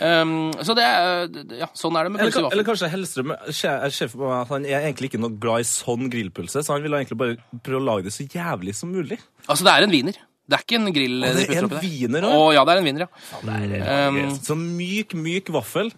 [0.01, 1.27] Um, så det er,
[1.64, 2.55] ja, sånn er det med pølse i vaffel.
[2.55, 5.64] eller kanskje Hellstrøm er- ser sjef på meg at han er egentlig ikke noe glad
[5.64, 8.93] i sånn grillpølse, så han ville egentlig bare prøve å lage det så jævlig som
[8.95, 9.19] mulig.
[9.46, 10.18] Altså, det er en wiener.
[10.50, 11.16] Det er ikke en grill.
[11.22, 14.09] Å, det er en viner wiener Å, ja, det er en wiener, ja.
[14.11, 15.92] Um, så myk, myk vaffel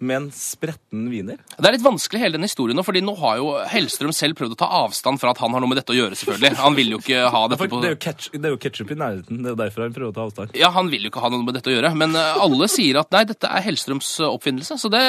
[0.00, 1.36] med en spretten wiener.
[1.58, 4.54] Det er litt vanskelig hele den historien nå, fordi nå har jo Hellstrøm selv prøvd
[4.56, 6.56] å ta avstand fra at han har noe med dette å gjøre, selvfølgelig.
[6.60, 8.90] Han vil jo ikke ha dette på det er jo ketch- det er jo ketsjup
[8.94, 9.42] i nærheten.
[9.42, 10.56] Det er jo derfor han prøver å ta avstand.
[10.56, 13.00] ja, han vil jo ikke ha noe med dette å gjøre, men eh, alle sier
[13.02, 14.78] at nei, dette er Hellstrøms eh, oppfinnelse.
[14.80, 15.02] Så det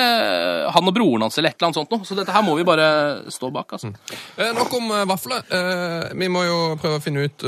[0.75, 2.05] Han og broren hans eller et eller annet sånt noe.
[2.07, 2.87] Så dette her må vi bare
[3.31, 3.93] stå bak, altså.
[4.37, 5.43] Eh, nok om eh, vafler.
[5.51, 7.43] Eh, vi må jo prøve å finne ut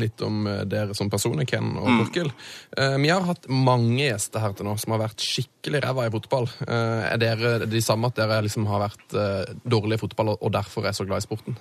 [0.00, 2.00] litt om dere som personer, Ken og Mm.
[2.02, 2.32] Torkil.
[2.76, 6.10] Eh, vi har hatt mange gjester her til nå som har vært skikkelig ræva i
[6.10, 6.48] fotball.
[6.86, 10.52] Eh, er dere de samme at dere liksom har vært eh, dårlige i fotball og
[10.54, 11.58] derfor er så glad i sporten?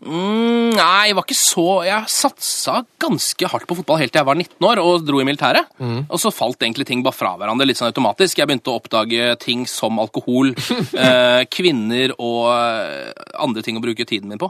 [0.00, 4.28] Mm, nei, jeg var ikke så Jeg satsa ganske hardt på fotball helt til jeg
[4.30, 5.68] var 19 år og dro i militæret.
[6.08, 8.40] Og så falt egentlig ting bare fra hverandre litt sånn automatisk.
[8.40, 10.54] Jeg begynte å oppdage ting som alkohol,
[11.04, 13.12] eh, kvinner og eh,
[13.44, 14.48] andre ting å bruke tiden min på.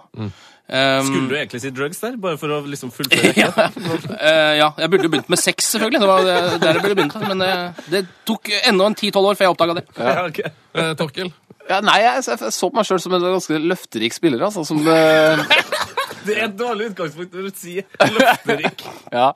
[0.70, 4.68] Um, Skulle du egentlig si drugs der, bare for å liksom fullføre ja, uh, ja,
[4.78, 5.98] jeg burde jo begynt med sex, selvfølgelig.
[5.98, 7.16] Det var det- der jeg burde begynt.
[7.26, 9.82] Men eh, det tok ennå en 10-12 år før jeg oppdaga det.
[9.98, 10.38] Ja, ok.
[10.78, 11.32] uh, Torkel?
[11.70, 14.62] Ja, nei, jeg, jeg, så på meg sjøl som en ganske løfterik spiller, altså.
[14.68, 14.84] Som
[16.20, 18.86] Det er et dårlig utgangspunkt når du sier løfterik.
[19.18, 19.32] Ja.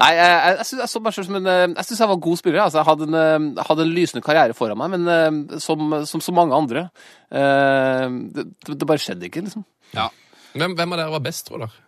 [0.00, 2.20] Nei, jeg, jeg, jeg, synes, jeg så meg selv som en Jeg syns jeg var
[2.24, 2.62] god spiller.
[2.64, 6.56] Altså, jeg hadde en, hadde en lysende karriere foran meg, men som, som så mange
[6.56, 6.86] andre
[7.28, 9.66] eh, det, det bare skjedde ikke, liksom.
[9.92, 10.08] Ja.
[10.54, 11.86] Hvem, hvem av dere var best, tror dere?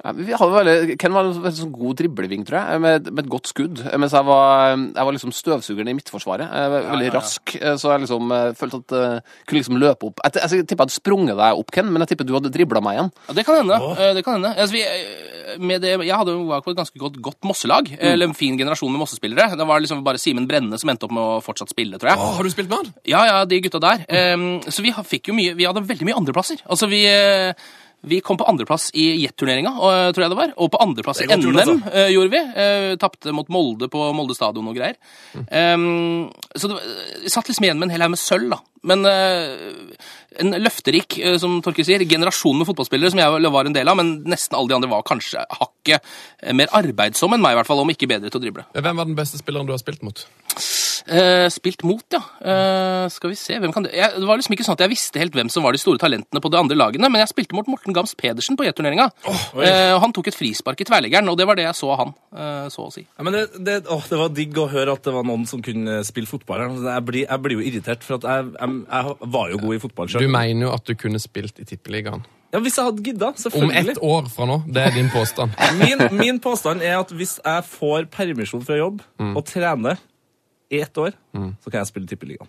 [0.00, 3.24] Ja, vi hadde veldig, Ken var en veldig sånn god dribleving, tror jeg, med, med
[3.26, 3.82] et godt skudd.
[4.00, 6.46] Mens jeg var, jeg var liksom støvsugeren i midtforsvaret.
[6.48, 10.08] Jeg var veldig rask, eh, så jeg liksom jeg følte at jeg kunne liksom løpe
[10.08, 10.22] opp.
[10.24, 12.80] Jeg, jeg, tipper jeg hadde sprunget deg opp, Ken, men jeg tipper du hadde dribla
[12.84, 13.10] meg igjen.
[13.28, 13.80] Ja, det kan hende.
[13.84, 14.00] Oh.
[14.16, 14.54] Det kan hende.
[14.56, 17.92] Altså, vi, eh, med det, jeg hadde jo vært på et ganske godt, godt Mosselag.
[17.98, 19.50] Eller en fin generasjon med Mosse-spillere.
[19.60, 22.22] Det var liksom bare Simen Brenne som endte opp med å fortsatt spille, tror jeg.
[22.22, 22.96] Oh, har du spilt med han?
[23.08, 24.06] Ja, ja, de gutta der.
[24.08, 26.64] Em, så vi fikk jo mye Vi hadde veldig mye andreplasser.
[26.70, 27.52] Altså, vi eh,
[28.02, 30.52] vi kom på andreplass i Jet-turneringa, eh, tror jeg det var.
[30.56, 31.92] Og på andreplass i NM gjort, altså.
[31.92, 32.40] eh, gjorde vi.
[32.56, 34.96] Uh, Tapte mot Molde på Molde stadion og greier.
[35.46, 36.80] Em, så det,
[37.24, 38.60] vi satt liksom igjen med en hel haug med sølv, da.
[38.90, 40.00] Men uh,
[40.40, 44.00] en løfterik, uh, som Torkil sier, generasjon med fotballspillere som jeg var en del av,
[44.00, 46.08] men nesten alle de andre var kanskje hakket
[46.56, 48.64] mer arbeidsomme enn meg, i hvert fall, om ikke bedre til å drible.
[48.76, 50.24] Hvem var den beste spilleren du har spilt mot?
[51.10, 52.20] Eh, spilt mot, ja.
[52.38, 54.92] Eh, skal vi se, hvem kan det jeg, Det var liksom ikke sånn at jeg
[54.92, 57.56] visste helt hvem som var de store talentene på de andre lagene, men jeg spilte
[57.58, 59.08] mot Morten Gams Pedersen på J-turneringa.
[59.58, 62.14] Eh, han tok et frispark i tverrleggeren, og det var det jeg så av han,
[62.30, 63.02] eh, så å si.
[63.02, 65.64] Ja, men det, det, åh, det var digg å høre at det var noen som
[65.66, 66.62] kunne spille fotball.
[66.62, 66.92] her.
[66.94, 69.80] Jeg blir, jeg blir jo irritert, for at jeg, jeg, jeg var jo god i
[69.82, 72.22] fotball Du mener jo at du kunne spilt i Tippeligaen.
[72.50, 74.56] Ja, hvis jeg hadde gidda, Om ett år fra nå.
[74.66, 75.54] Det er din påstand.
[75.78, 80.00] Min, min påstand er at hvis jeg får permisjon fra jobb og trener
[80.70, 82.48] ett år, så kan jeg spille Tippeligaen.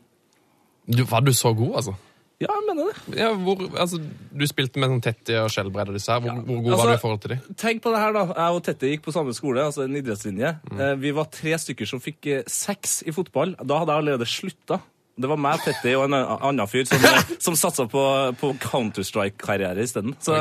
[0.91, 1.93] Du, var du så god, altså?
[2.41, 3.17] Ja, jeg mener det.
[3.19, 6.23] Ja, hvor, altså, du spilte med sånn Tetti og Skjelbred og disse her.
[6.25, 7.41] Hvor, hvor god Altså- var du i forhold til dem?
[7.61, 8.23] Tenk på det her, da.
[8.33, 10.55] Jeg og Tetti gikk på samme skole, altså en idrettslinje.
[10.71, 10.81] Mm.
[11.03, 13.53] Vi var tre stykker som fikk eh, seks i fotball.
[13.61, 14.79] Da hadde jeg allerede slutta.
[15.21, 18.03] Det var meg, Tetti og en annen fyr som, eh, som satsa på,
[18.41, 20.15] på Counter-Strike-karriere isteden.
[20.23, 20.33] Så,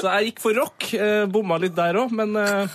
[0.00, 0.88] så jeg gikk for rock.
[0.96, 2.72] eh, Bomma litt der òg, men eh,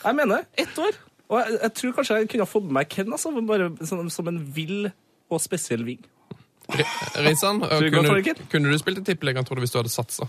[0.00, 0.96] jeg mener ett år.
[1.26, 4.06] Og jeg, jeg tror kanskje jeg kunne ha fått med meg Ken altså, bare som,
[4.12, 4.90] som en vill
[5.26, 6.02] og spesiell ving.
[7.22, 10.28] Risan, kunne, kunne du spilt i Tippeligaen, tror du, hvis du hadde satsa?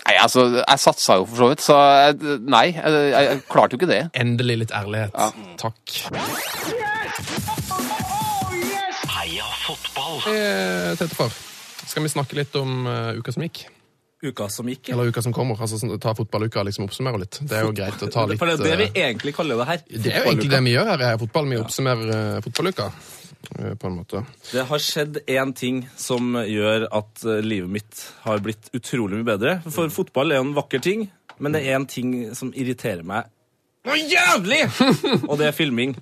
[0.00, 3.76] Nei, altså, jeg satsa jo for så vidt, så jeg, nei, jeg, jeg, jeg klarte
[3.76, 4.00] jo ikke det.
[4.18, 5.14] Endelig litt ærlighet.
[5.60, 5.94] Takk.
[9.14, 10.24] Heia fotball!
[10.98, 11.36] Tete far,
[11.84, 13.66] skal vi snakke litt om uh, uka som gikk?
[14.22, 14.90] Uka som gikk.
[14.92, 15.60] Eller uka som kommer.
[15.60, 17.40] altså sånn, Ta fotballuka og liksom oppsummere litt.
[17.40, 19.60] Det er jo greit å ta litt For det er det vi eh, egentlig kaller
[19.60, 19.82] det her.
[19.88, 21.50] Det er jo egentlig det vi gjør her i fotball.
[21.54, 22.90] Vi oppsummerer eh, fotballuka,
[23.56, 24.24] eh, på en måte.
[24.50, 29.30] Det har skjedd én ting som gjør at eh, livet mitt har blitt utrolig mye
[29.32, 29.58] bedre.
[29.68, 31.08] For fotball er jo en vakker ting,
[31.40, 33.28] men det er én ting som irriterer meg
[33.88, 34.60] noe jævlig!
[35.30, 35.94] Og det er filming.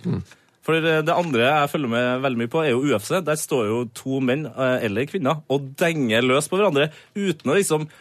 [0.66, 3.12] For eh, det andre jeg følger med veldig mye på, er jo UFC.
[3.24, 7.56] Der står jo to menn eh, eller kvinner og denger løs på hverandre uten å
[7.56, 7.94] liksom eh,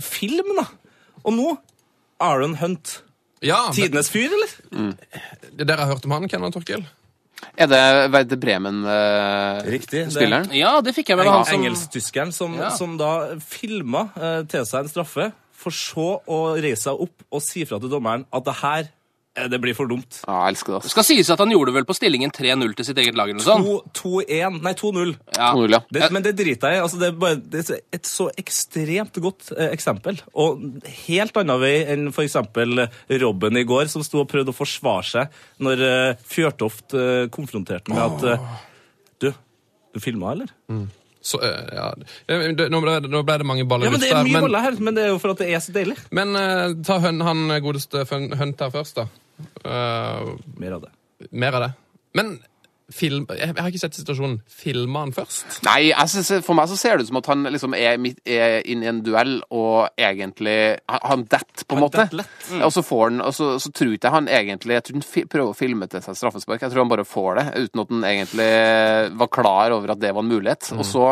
[0.00, 0.66] Film, da!
[1.24, 1.58] Og nå
[2.20, 3.02] Aaron Hunt.
[3.42, 4.94] Ja, Tidenes fyr, eller?
[5.56, 6.82] det dere har hørt om han, Kennan Torkel?
[7.56, 7.80] Er det
[8.12, 9.64] Verde Bremen-spilleren?
[9.72, 10.02] Riktig.
[10.12, 11.32] det- Ja, det fikk jeg med meg.
[11.34, 12.68] Han som Engelsktyskeren som, Ja.
[12.70, 17.40] som da filma eh, til seg en straffe, for så å reise seg opp og
[17.42, 18.88] si fra til dommeren at det her eh,
[19.50, 20.18] det blir for dumt.
[20.26, 20.80] Ja, jeg elsker det.
[20.82, 23.30] Det skal sies at han gjorde det vel på stillingen 3-0 til sitt eget lag.
[23.30, 23.94] eller noe sånt.
[24.00, 25.12] 2-1 Nei, 2-0.
[25.38, 25.52] Ja.
[25.54, 25.80] 2-0, ja.
[25.94, 26.82] Det, men det driter jeg i.
[26.82, 30.18] Altså, det, er bare, det er et så ekstremt godt eh, eksempel.
[30.34, 30.64] Og
[31.06, 32.36] helt annen vei enn f.eks.
[33.22, 37.94] Robben i går, som sto og prøvde å forsvare seg når eh, Fjørtoft eh, konfronterte
[37.94, 38.48] med at eh,
[39.22, 39.30] Du,
[39.94, 40.50] du filma, eller?
[41.22, 41.88] Så, eh, ja.
[42.26, 44.44] Eh, det- Nå ble, nå ble det mange baller Ja, men Det er mye men,
[44.48, 45.98] boller her, men det er jo for at det er så deilig.
[46.16, 49.06] Men eh, ta høn, han godeste Fun- Hunt her først, da.
[49.64, 50.90] Eh, Mer av det.
[51.30, 51.72] mer av det.
[52.12, 52.38] Men
[52.94, 54.38] film Jeg, har ikke sett situasjonen.
[54.50, 55.60] Filma han først?
[55.66, 58.60] Nei, synes, for meg så ser det ut som at han liksom er, midt, er
[58.70, 60.56] inne i en duell og egentlig
[60.90, 62.06] Han, han detter, på en måte.
[62.50, 62.64] Mm.
[62.66, 65.52] Og så får han, og så, så tror ikke han egentlig Jeg tror han prøver
[65.52, 66.62] å filme til seg straffespark.
[66.64, 68.50] Jeg tror han bare får det, uten at han egentlig
[69.20, 70.72] var klar over at det var en mulighet.
[70.76, 71.04] Og så,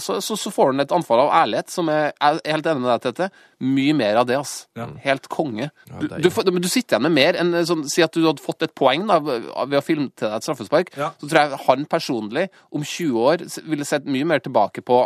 [0.00, 2.92] så, så, får han et anfall av ærlighet, som er, jeg er helt enig med
[2.92, 3.30] deg, Tete.
[3.60, 4.54] Mye mer av det, ass.
[5.04, 5.68] Helt konge.
[6.00, 8.72] Du, du, du sitter igjen med mer enn sånn Si at du hadde fått et
[8.76, 10.92] poeng da, ved å filme til deg et straffespark.
[10.96, 11.10] Ja.
[11.20, 15.02] Så tror jeg han personlig om 20 år ville sett mye mer tilbake på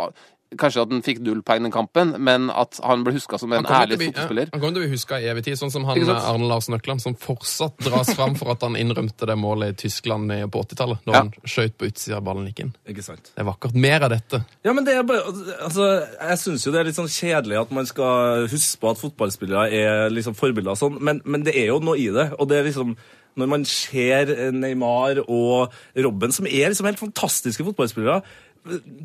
[0.55, 3.65] Kanskje at han fikk null poeng den kampen, men at han ble huska som en
[3.65, 4.45] ærlig bli- fotballspiller.
[4.45, 6.69] Ja, han kommer til å bli huska i evig tid, sånn som han Arne Lars
[6.71, 10.61] Nøkland, som fortsatt dras fram for at han innrømte det målet i Tyskland i- på
[10.63, 11.17] 80-tallet, da Ja.
[11.25, 12.71] han skjøt på utsida av ballen gikk inn.
[12.87, 13.33] Ikke sant?
[13.35, 13.73] Det er vakkert.
[13.73, 14.45] Mer av dette.
[14.63, 15.25] Ja, men det er bare,
[15.65, 18.97] altså, Jeg syns jo det er litt sånn kjedelig at man skal huske på at
[19.01, 22.31] fotballspillere er liksom forbilder og sånn, men, men det er jo noe i det.
[22.39, 22.95] Og det er liksom
[23.35, 28.21] Når man ser Neymar og Robben, som er liksom helt fantastiske fotballspillere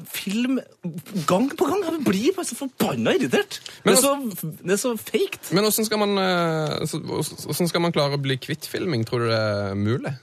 [0.08, 0.56] Film
[1.28, 1.82] gang på gang.
[1.84, 3.58] Jeg blir bare så forbanna irritert.
[3.84, 5.42] Det er så, det er så fake.
[5.52, 9.04] Men hvordan skal, man, eh, skal man klare å bli kvitt filming?
[9.04, 10.14] Tror du det er mulig?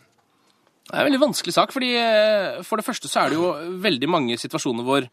[0.87, 3.51] Det er en veldig vanskelig sak, fordi eh, for det første så er det jo
[3.83, 5.05] veldig mange situasjoner hvor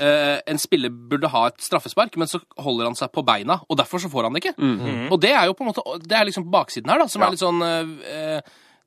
[0.00, 3.98] en spiller burde ha et straffespark, men så holder han seg på beina, og derfor
[4.02, 4.56] så får han det ikke.
[5.10, 7.30] Og det er jo på en måte, det er liksom baksiden her, da, som er
[7.34, 8.40] litt sånn eh,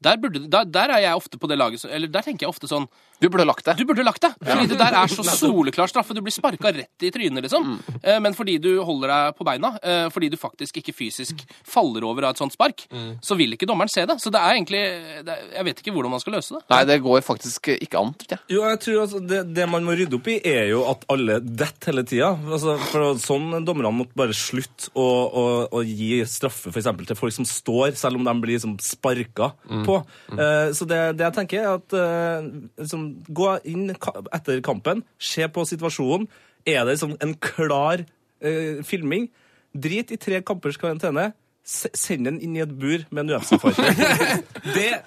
[0.04, 2.68] der, burde, der, der er jeg ofte på det laget, eller der tenker jeg ofte
[2.68, 2.88] sånn
[3.24, 3.78] Du burde lagt det.
[3.80, 6.16] Du burde lagt deg, fordi det der er så soleklar straffe.
[6.16, 7.78] Du blir sparka rett i trynet, liksom.
[8.02, 12.04] Eh, Men fordi du holder deg på beina, eh, fordi du faktisk ikke fysisk faller
[12.04, 12.86] over av et sånt spark,
[13.24, 14.18] så vil ikke dommeren se det.
[14.22, 14.82] Så det er egentlig
[15.24, 16.62] det Jeg vet ikke hvordan man skal løse det.
[16.74, 18.44] Nei, det går faktisk ikke an, tror jeg.
[18.54, 21.40] Jo, jeg tror altså, det, det man må rydde opp i, er jo at alle
[21.44, 22.34] detter hele tida.
[22.50, 27.20] Altså, for sånn dommerne måtte bare slutte å, å, å gi straffe for eksempel, til
[27.20, 29.54] folk som står, selv om de blir liksom, sparka
[29.88, 30.00] på.
[30.34, 32.48] Eh, så det, det jeg tenker, er at uh,
[32.82, 36.28] liksom, gå inn etter kampen, se på situasjonen.
[36.65, 38.06] Er det liksom, en klar
[38.45, 39.30] uh, filming?
[39.73, 41.32] Drit i tre kampers karantene.
[41.63, 44.43] Se- Send den inn i et bur med en UFC-fighter.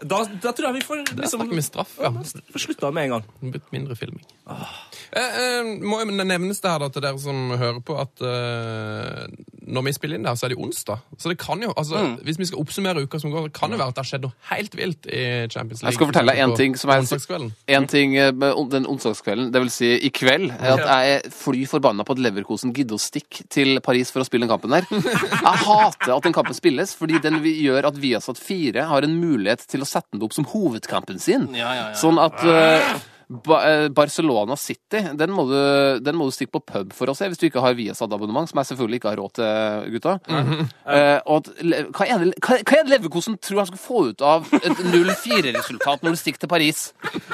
[0.06, 2.10] Da, da tror jeg vi får liksom, Snakker vi straff, ja.
[2.52, 3.24] får slutta med en gang.
[3.54, 4.20] Blitt mindre filming.
[4.46, 9.22] Eh, eh, må jeg nevnes det her da til dere som hører på, at eh,
[9.66, 11.00] når vi spiller inn der, så er det onsdag.
[11.18, 13.80] Så det kan jo, altså, hvis vi skal oppsummere uka som går, det kan jo
[13.80, 15.90] være at det har skjedd noe helt vilt i Champions League.
[15.90, 17.48] Jeg skal fortelle deg en ting som er.
[17.78, 21.30] En ting eh, med den onsdagskvelden, det vil si i kveld, er at jeg er
[21.34, 24.76] fly forbanna på at Leverkosen gidder å stikke til Paris for å spille den kampen
[24.76, 24.86] der.
[24.92, 29.20] Jeg hater at den kampen spilles, fordi den vi- gjør at Viasat 4 har en
[29.20, 31.48] mulighet til å sette den opp som hovedkampen sin.
[31.94, 35.56] Sånn at eh, ba eh, Barcelona City, den må, du,
[36.04, 38.60] den må du stikke på pub for å se, hvis du ikke har Viasat-abonnement, som
[38.62, 40.16] jeg selvfølgelig ikke har råd til, gutta.
[40.86, 43.80] Eh, og at, le- hva, er det, hva, hva er det Leverkosen tror han skal
[43.82, 46.82] få ut av et 0-4-resultat når du stikker til Paris?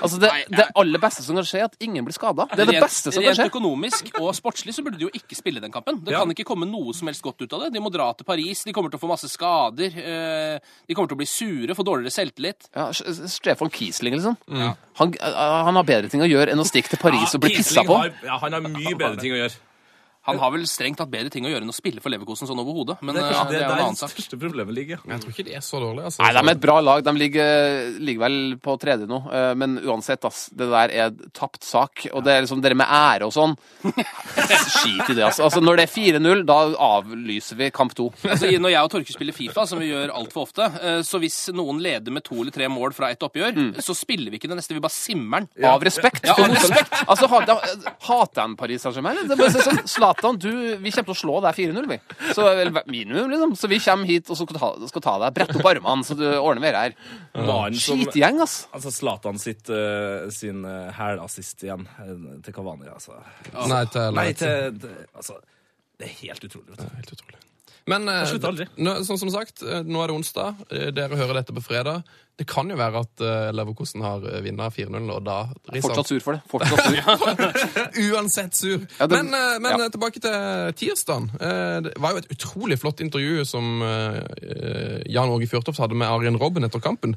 [0.00, 2.46] Altså, det, det aller beste som kan skje, er at ingen blir skada.
[2.48, 3.44] Det er det beste som kan skje.
[3.44, 6.00] Rent økonomisk og sportslig så burde de jo ikke spille den kampen.
[6.06, 6.22] Det Ja.
[6.24, 7.72] kan ikke komme noe som helst godt ut av det.
[7.76, 9.92] De må dra til Paris, de kommer til å få masse skader.
[10.00, 12.70] eh, De kommer til å bli sure, få dårligere selvtillit.
[12.74, 14.36] Ja, Stefan Kiesling, liksom.
[14.48, 17.54] Han, eh, han har bedre ting å gjøre enn å stikke til Paris og bli
[17.58, 17.98] pissa på.
[18.04, 19.60] Har, ja, han har mye bedre ting å gjøre.
[20.28, 22.60] Han har vel strengt tatt bedre ting å gjøre enn å spille for Leverkosen sånn
[22.62, 22.98] overhodet.
[23.02, 24.12] Men Det er eh, kanskje det det er jo en der annen sak.
[24.14, 25.00] største problemet ligger.
[25.08, 26.04] Jeg tror ikke de er så dårlige.
[26.10, 26.22] altså.
[26.22, 27.02] Nei, de er et bra lag.
[27.02, 29.18] De ligger, ligger vel på tredje nå.
[29.32, 30.44] Eh, Men uansett, ass.
[30.54, 32.06] Det der er tapt sak.
[32.12, 33.56] Og det er liksom dere med ære og sånn.
[34.72, 35.44] Skit i det, altså.
[35.48, 38.08] altså når det er 4-0, da avlyser vi kamp to.
[38.22, 41.40] Altså, når jeg og Torke spiller Fifa, som vi gjør altfor ofte, eh, så hvis
[41.56, 44.58] noen leder med to eller tre mål fra ett oppgjør, så spiller vi ikke det
[44.60, 45.66] neste, vi bare simmer den.
[45.68, 46.22] Av respekt.
[46.28, 46.94] Ja, av respekt.
[47.06, 47.28] Altså,
[48.06, 49.18] Hater han Paris Saint-Germain?
[50.12, 51.98] Det er Zlatan, du, vi kommer til å slå deg 4-0, vi.
[52.36, 52.46] Så,
[52.90, 53.54] minimum, liksom.
[53.56, 55.36] så vi kommer hit og skal ta, skal ta deg.
[55.36, 56.96] Brette opp armene, så du ordner mer her.
[57.80, 58.66] Som Skitgjeng, ass.
[58.74, 62.12] Altså Zlatan sitt, uh, sin uh, hælassist igjen eh,
[62.44, 63.16] til Kavani, altså.
[63.52, 65.40] Nei, til, Nei, til, til Altså,
[65.98, 66.74] det er helt utrolig.
[66.74, 67.00] vet du.
[67.00, 67.42] Helt utrolig.
[67.90, 68.32] Men eh,
[68.78, 70.60] nå, sånn som sagt, eh, nå er det onsdag.
[70.70, 72.04] Eh, Dere hører dette på fredag.
[72.38, 73.22] Det kan jo være at
[73.54, 75.34] Leverkosen har vunnet 4-0, og da
[75.84, 76.40] Fortsatt sur for det.
[76.48, 78.06] Fortsatt sur.
[78.16, 78.86] Uansett sur.
[78.98, 79.88] Ja, det- men men ja.
[79.92, 81.28] tilbake til tirsdagen.
[81.36, 83.82] Eh, Det var jo et utrolig flott intervju som
[85.06, 87.16] Jan Åge Fjørtoft hadde med Arjen Robben etter kampen.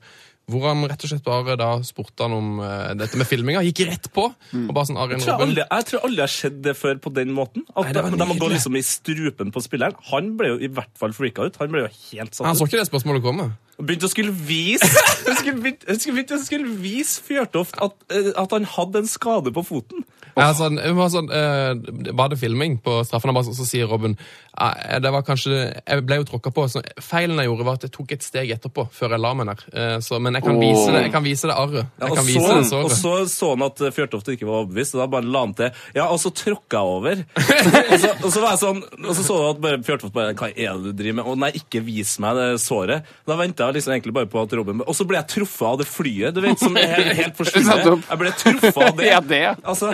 [0.51, 3.63] Hvor han rett og slett bare da spurte han om uh, dette med filminga.
[3.65, 4.27] Gikk rett på.
[4.51, 4.67] Mm.
[4.69, 6.99] og bare sånn, Arjen Jeg tror aldri, jeg tror aldri jeg har sett det før
[7.01, 7.65] på den måten.
[7.73, 9.97] At Nei, de, de går liksom i strupen på spilleren.
[10.12, 11.58] Han ble jo i hvert fall freaka ut.
[11.63, 13.49] Han ble jo helt satt Han så ikke det spørsmålet komme.
[13.75, 14.88] Begynte å skulle vise
[15.27, 20.05] Han skulle skulle skulle vise Fjørtoft at, eh, at han hadde en skade på foten.
[20.36, 23.32] Ja, sånn, var, sånn, uh, var det filming på straffen?
[23.32, 26.67] Og så, sier Robin uh, det var kanskje, Jeg ble jo tråkka på.
[26.71, 29.52] Så feilen jeg gjorde, var at jeg tok et steg etterpå før jeg la meg
[29.52, 29.63] der.
[29.71, 30.65] Uh, så, men jeg kan, oh.
[30.65, 31.93] vise det, jeg kan vise det arret.
[32.02, 35.10] Ja, og, kan så, og så så han at Fjørtoft ikke var overbevist, og da
[35.15, 35.84] bare la han til.
[35.95, 37.24] Ja, og så tråkka jeg over.
[37.93, 40.36] og, så, og så var jeg sånn, og så så du at bare, Fjørtoft bare
[40.36, 41.32] Hva er det du driver med?
[41.32, 43.08] Å nei, ikke vis meg det såret.
[43.28, 45.80] Da venta jeg liksom egentlig bare på at Robin Og så ble jeg truffet av
[45.82, 47.84] det flyet, du vet, som er helt, helt forsvunnet.
[48.10, 49.08] Jeg ble truffet av det.
[49.10, 49.43] Ja, det.
[49.63, 49.93] Altså,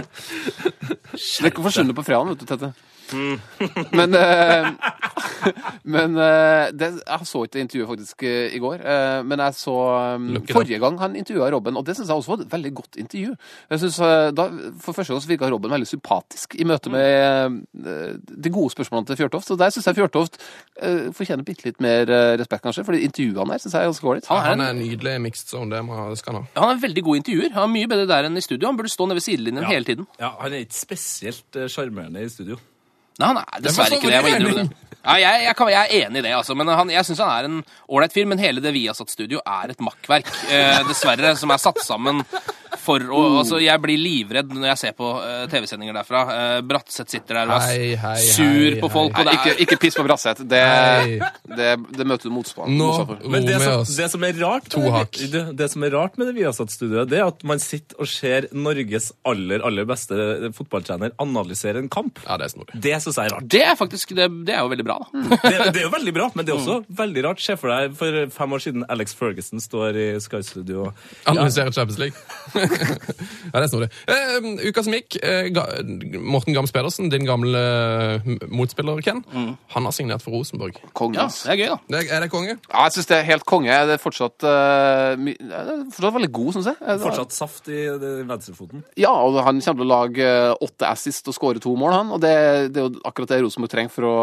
[1.12, 2.72] Det få forsvinne på fredagen, vet du, Tette.
[3.98, 4.68] Men, eh,
[5.96, 8.84] men eh, det, Jeg så ikke det intervjuet faktisk eh, i går,
[9.28, 9.76] men jeg så
[10.18, 12.98] um, forrige gang han intervjua Robben, og det syns jeg også var et veldig godt
[13.02, 13.34] intervju.
[13.72, 13.98] Jeg synes,
[14.38, 14.46] da,
[14.84, 19.10] For første gang så virka Robben veldig sympatisk i møte med eh, de gode spørsmålene
[19.12, 19.50] til Fjørtoft.
[19.52, 20.40] Så der syns jeg Fjørtoft
[21.18, 24.30] fortjener bitte litt mer respekt, kanskje, for de intervjuene der syns jeg er ganske ålreit.
[24.32, 25.72] Han er Han er nydelig mixed zone.
[25.72, 26.52] Det, må, skal han ha.
[26.56, 27.54] Ja, Han er veldig god intervjuer.
[27.58, 28.68] Han er Mye bedre der enn i studio.
[28.70, 30.08] Han burde stå nede ved sidelinjen hele tiden.
[30.20, 32.60] ja, han er ikke spesielt sjarmerende i studio.
[33.20, 34.16] Nei, han er dessverre ikke det.
[34.16, 34.78] Jeg må innrømme det.
[35.02, 36.54] Ja, jeg, jeg, kan, jeg er enig i det, altså.
[36.54, 37.56] Men han, jeg syns han er en
[37.90, 38.28] ålreit fyr.
[38.30, 42.22] Men hele det Viasat-studio er et makkverk, eh, dessverre, som er satt sammen
[42.80, 46.22] for å Altså, jeg blir livredd når jeg ser på uh, TV-sendinger derfra.
[46.30, 49.16] Uh, Bratseth sitter der og er Hei, hei, sur hei, på folk.
[49.16, 49.24] hei.
[49.24, 50.44] Og det Ikke, er, ikke piss på Bratseth.
[50.52, 50.62] Det,
[51.58, 52.76] det, det møter du motstand.
[52.78, 52.92] no.
[53.06, 53.22] for.
[53.32, 56.30] Men det som, det som er rart med det, det, det som er rart med
[56.30, 61.82] det Viasat-studioet, det er at man sitter og ser Norges aller, aller beste fotballtrener analysere
[61.82, 62.22] en kamp.
[62.28, 62.76] Ja, det er.
[62.76, 63.48] Det syns jeg er rart.
[63.52, 65.24] det er faktisk det, det er jo veldig bra, da.
[65.42, 67.42] Det, det er jo veldig bra, men det er også veldig rart.
[67.44, 70.88] Se for deg for fem år siden Alex Ferguson står i Sky Studio.
[70.90, 72.18] og- Analysere Champions League.
[72.62, 73.90] ja, det er det.
[74.08, 75.66] Uh, uka som gikk, uh, ga,
[76.22, 80.78] Morten Gams Pedersen, din gamle eh, motspiller, Ken, han har signert for Rosenborg.
[80.98, 81.78] Konge, Ja, det er gøy, da.
[81.92, 82.56] Det, er det konge?
[82.58, 83.78] Ja, jeg syns det er helt konge.
[83.90, 86.80] Det er fortsatt, eh, my, det er fortsatt veldig god, syns jeg.
[86.82, 87.82] Er, Fortsatt saft i
[88.30, 88.86] venstrefoten.
[89.00, 92.14] Ja, og han kommer til å lage eh, åtte assist og skåre to mål, han.
[92.16, 92.34] Og det,
[92.76, 94.16] det er jo akkurat det Rosenborg trenger for å,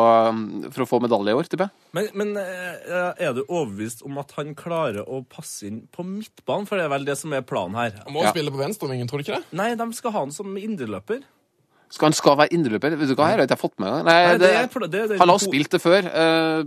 [0.74, 1.86] for å få medalje i år, tipper jeg.
[1.96, 6.68] Men, men eh, er du overbevist om at han klarer å passe inn på midtbanen?
[6.68, 7.96] For det er vel det som er planen her.
[8.04, 8.36] Han må jo Ja.
[8.36, 9.44] spille på venstrevingen, tror du ikke det?
[9.58, 11.22] Nei, de skal ha han som indreløper.
[11.90, 12.96] Skal han skal være indreløper?
[13.00, 14.04] Vet du hva, her har ikke fått med meg.
[14.04, 16.64] Nei, Nei, det, det det- det- han har spilt det før, uh,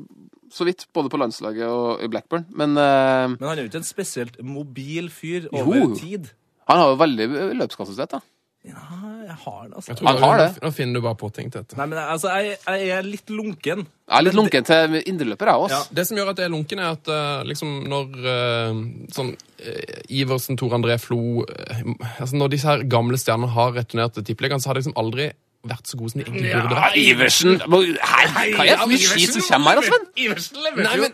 [0.51, 2.45] så vidt, både på landslaget og i Blackburn.
[2.49, 5.61] Men uh, Men han er jo ikke en spesielt mobil fyr Jo.
[5.61, 6.31] over tid.
[6.67, 7.27] han har jo veldig
[7.59, 8.19] løpskapasitet, da.
[8.61, 8.77] Ja,
[9.25, 9.89] jeg har det, altså.
[9.89, 10.49] Jeg tror Han har det.
[10.61, 11.77] Nå, finner du bare på ting til dette.
[11.79, 13.81] Nei, men altså, jeg, jeg er litt lunken.
[13.89, 15.79] Jeg er litt lunken til indreløper, jeg også.
[15.79, 15.95] Ja.
[15.97, 18.81] Det som gjør at jeg er lunken, er at eh, liksom når eh,
[19.17, 19.31] sånn
[19.65, 21.81] eh, Iversen, Tor André Flo eh,
[22.19, 25.31] altså Når disse her gamle stjernene har returnert til Tippeligaen, så har de liksom aldri
[25.65, 26.95] vært så gode som de egentlig burde Ja, vært.
[27.01, 30.07] Iversen Her, Hva er det for mye skit som kommer her, da, Sven?
[30.27, 31.09] Iversen Nei, leverte jo.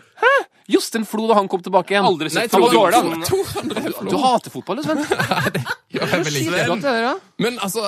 [0.68, 2.04] Jostein Flo da han kom tilbake igjen.
[2.04, 2.68] Aldri sett Flo.
[4.08, 5.00] Du hater fotball, Sven.
[7.38, 7.82] Men altså,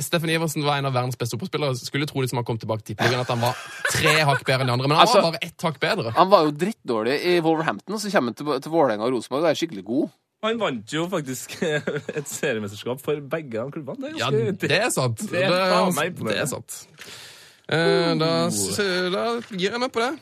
[0.00, 1.76] Steffen Iversen var en av verdens beste fotballspillere.
[1.80, 3.52] Skulle tro liksom han kom tilbake til Tippeligaen at han var
[3.90, 6.08] tre hakk bedre enn de andre, men han Altså- var bare ett hakk bedre.
[6.18, 9.42] Han var jo drittdårlig i Wolverhampton, og så kommer han til, til Vålerenga og Rosenborg
[9.46, 10.06] og er skikkelig god.
[10.42, 11.48] Han vant jo faktisk
[12.18, 14.00] et seriemesterskap for begge de klubbene.
[14.02, 15.18] Det er Ja, det er sant.
[15.30, 15.60] Det er det
[15.96, 16.70] meg det er sant.
[17.72, 18.30] Uh, da,
[19.14, 19.22] da
[19.54, 20.12] gir jeg meg på det.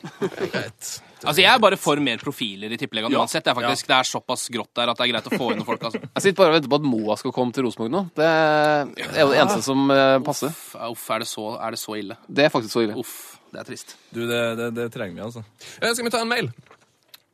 [0.53, 0.81] Greit.
[1.25, 3.19] Altså, Jeg er bare for mer profiler i Tippeligaen Ja.
[3.21, 3.43] uansett.
[3.45, 5.59] Det er faktisk, det er såpass grått der at det er greit å få inn
[5.61, 5.83] noen folk.
[5.83, 6.01] altså.
[6.15, 8.01] Jeg sitter bare og venter på at Moa skal komme til Rosenborg nå.
[8.17, 10.49] Det er jo det eneste som eh, passer.
[10.49, 12.17] Uff, Uff, er det, så, er det så ille?
[12.27, 12.97] Det er faktisk så ille.
[12.97, 13.15] Uff,
[13.53, 13.95] det er trist.
[14.11, 15.43] Du, det, det, det trenger vi, altså.
[15.81, 16.49] Eh, Skal vi ta en mail?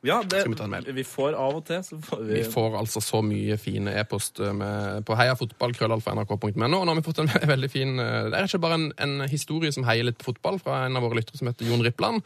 [0.06, 0.84] Ja, det, vi ta en mail?
[0.94, 4.38] vi får av og til, så får vi Vi får altså så mye fine e-post
[4.38, 6.68] eh, på heiafotballkrøllalfa.nrk.no.
[6.78, 9.72] Og nå har vi fått en veldig fin Det er ikke bare en, en historie
[9.74, 12.22] som heier litt på fotball, fra en av våre lyttere som heter Jon Rippland.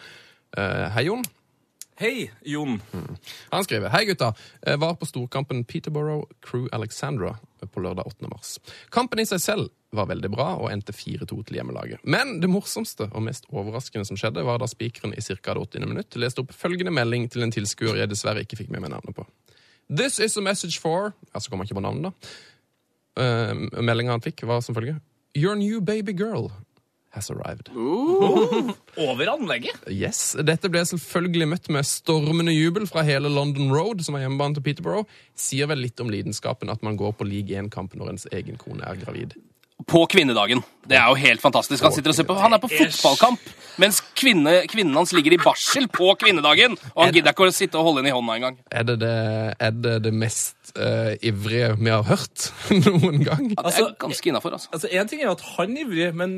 [0.52, 1.24] Uh, Hei, Jon.
[2.03, 2.82] Hei, Jon.
[3.50, 4.32] Han skriver Hei gutta,
[4.66, 8.26] jeg var på storkampen Peterborough Crew Alexandra på lørdag 8.
[8.26, 8.57] mars.
[8.90, 12.03] Kampen i seg selv var veldig bra og endte 4-2 til hjemmelaget.
[12.03, 15.55] Men det morsomste og mest overraskende som skjedde, var da spikeren i ca.
[15.55, 15.86] det 80.
[15.92, 19.14] minutt leste opp følgende melding til en tilskuer jeg dessverre ikke fikk med meg navnet
[19.20, 19.28] på.
[19.86, 22.34] This is a message for Ja, så kom han ikke på navnet, da.
[23.14, 24.98] Uh, Meldinga han fikk, var som følger
[25.38, 26.50] Your new baby girl
[27.12, 27.68] has arrived.
[28.96, 29.76] Over anlegget?
[29.92, 34.56] Yes, Dette ble selvfølgelig møtt med stormende jubel fra hele London Road, som er hjemmebanen
[34.58, 35.08] til Peterborough.
[35.38, 38.84] Sier vel litt om lidenskapen at man går på league 1-kamp når ens egen kone
[38.88, 39.36] er gravid.
[39.88, 40.60] På kvinnedagen.
[40.86, 41.82] Det er jo helt fantastisk.
[41.82, 43.48] Han sitter og ser på, han er på fotballkamp,
[43.82, 46.76] mens kvinne, kvinnen hans ligger i barsel på kvinnedagen.
[46.92, 48.60] Og han gidder ikke å sitte og holde henne i hånda engang.
[48.70, 49.12] Er det det,
[49.58, 52.46] er det, det mest uh, ivrige vi har hørt
[52.86, 53.48] noen gang?
[53.50, 54.70] Det Altså, er ganske innafor, altså.
[54.76, 56.36] Altså, En ting er jo at han er ivrig, men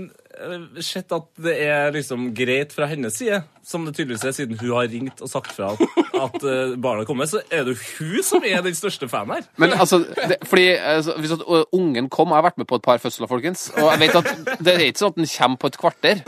[0.83, 4.73] sett at det er liksom greit fra hennes side, som det tydeligvis er siden hun
[4.75, 8.45] har ringt og sagt fra at, uh, barna kommer, så er det jo hun som
[8.47, 9.47] er den største fan her.
[9.61, 12.79] Men altså, det, fordi altså, Hvis at uh, ungen kom Jeg har vært med på
[12.79, 13.71] et par fødsler, folkens.
[13.77, 16.23] Og jeg vet at det er ikke sånn at den kommer på et kvarter.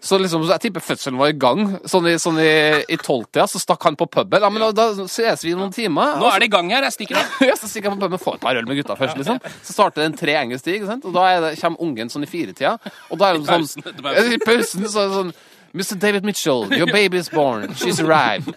[0.00, 1.62] Så liksom, så jeg tipper fødselen var i gang.
[1.88, 2.52] Sånn i, sånn i,
[2.88, 4.40] i tolvtida så stakk han på puben.
[4.40, 6.16] Ja, men da, da ses vi i noen timer.
[6.20, 6.86] Nå er det i gang her.
[6.88, 7.36] Jeg stikker av.
[7.50, 9.40] Ja, så stikker jeg på puben, får et par øl med gutta først, liksom.
[9.66, 12.76] Så starter den tre engelsk stig, og da er det, kommer ungen sånn i firetida.
[13.10, 13.94] Og da er det sånn.
[14.36, 15.32] I pausen så er det sånn
[15.72, 15.98] Mr.
[15.98, 17.74] David Mitchell, your baby is born.
[17.74, 18.54] She's arrived.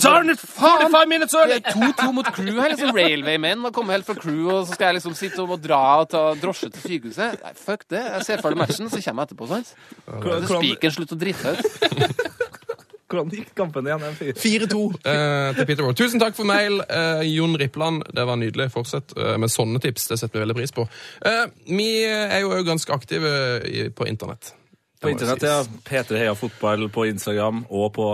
[0.00, 0.38] Darn it!
[0.38, 1.58] 45 minutes early!
[1.58, 4.76] Det er 2-2 mot crew her, liksom Railway-menn har kommet helt fra crew, og så
[4.78, 7.42] skal jeg liksom sitte og dra og ta drosje til sykehuset.
[7.42, 8.04] Nei, fuck det.
[8.18, 9.74] Jeg ser ferdig matchen, så kommer jeg etterpå, sant?
[10.06, 12.26] Så spikeren slutter å drite ut.
[13.06, 14.34] hvordan gikk kampen igjen?
[14.36, 14.80] 4-2
[15.12, 15.96] eh, til Peterborough.
[15.98, 18.04] Tusen takk for mail, eh, Jon Rippland.
[18.14, 18.68] Det var nydelig.
[18.74, 20.08] Fortsett eh, med sånne tips.
[20.12, 20.86] Det setter vi veldig pris på.
[21.26, 23.34] Eh, vi er jo ganske aktive
[23.66, 24.54] i, på internett.
[25.00, 25.58] På internett, ja.
[25.84, 28.08] P3 Heia Fotball på Instagram og på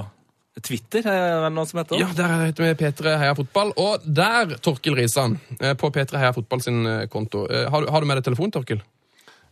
[0.61, 2.01] Twitter, er det noe som heter?
[2.03, 3.71] Ja, der heter vi P3 Heia Fotball.
[3.81, 7.47] Og der, Torkil Risan, eh, på P3 Heia Fotball sin eh, konto.
[7.49, 8.83] Eh, Har du, har du med deg telefon, Torkil?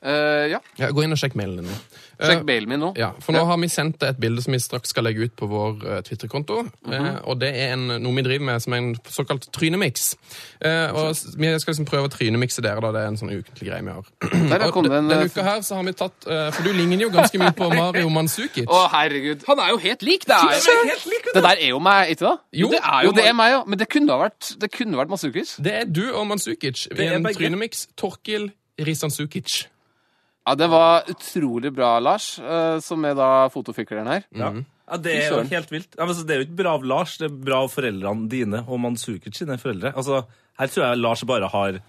[0.03, 0.59] Eh, ja.
[0.81, 1.67] Ja, gå inn og sjekk mailen din.
[1.69, 1.75] nå.
[2.21, 2.91] Sjekk Eh, mailen min nå.
[2.97, 5.47] Ja, for nå har vi sendt et bilde som vi straks skal legge ut på
[5.49, 6.63] vår eh, Twitter-konto.
[6.87, 7.19] Mm -hmm.
[7.25, 10.17] og det er en, noe vi driver med som er en såkalt trynemix.
[10.61, 12.93] Eh, og vi skal liksom prøve å trynemikse dere, da.
[12.93, 14.05] Det er en sånn ukentlig greie vi har.
[14.59, 16.25] Der Og kom det de- en Denne uka her så har vi tatt
[16.55, 19.45] For du ligner jo ganske mye på Mario Mansukic Å, herregud.
[19.47, 20.25] Han er jo helt lik.
[20.27, 22.37] Det er jo Det der er jo meg, ikke da?
[22.53, 23.65] Jo, det er Jo, jo det er meg, ja.
[23.67, 25.57] Men det kunne ha vært, det kunne vært Masukic.
[25.63, 27.37] Det er du og Mansukic Vi Det er en trynemiks.
[27.37, 27.87] trynemix.
[27.97, 29.67] Torkil Risan-Sukic.
[30.47, 34.25] Ja, det var utrolig bra, Lars, eh, som er da fotofikleren her.
[34.35, 34.51] Ja.
[34.57, 35.95] ja, Det er jo helt vilt.
[35.99, 38.65] Ja, men det er jo ikke bra av Lars, det er bra av foreldrene dine
[38.67, 39.93] og Mansukic sine foreldre.
[39.95, 40.25] Altså,
[40.61, 41.81] Her tror jeg Lars bare har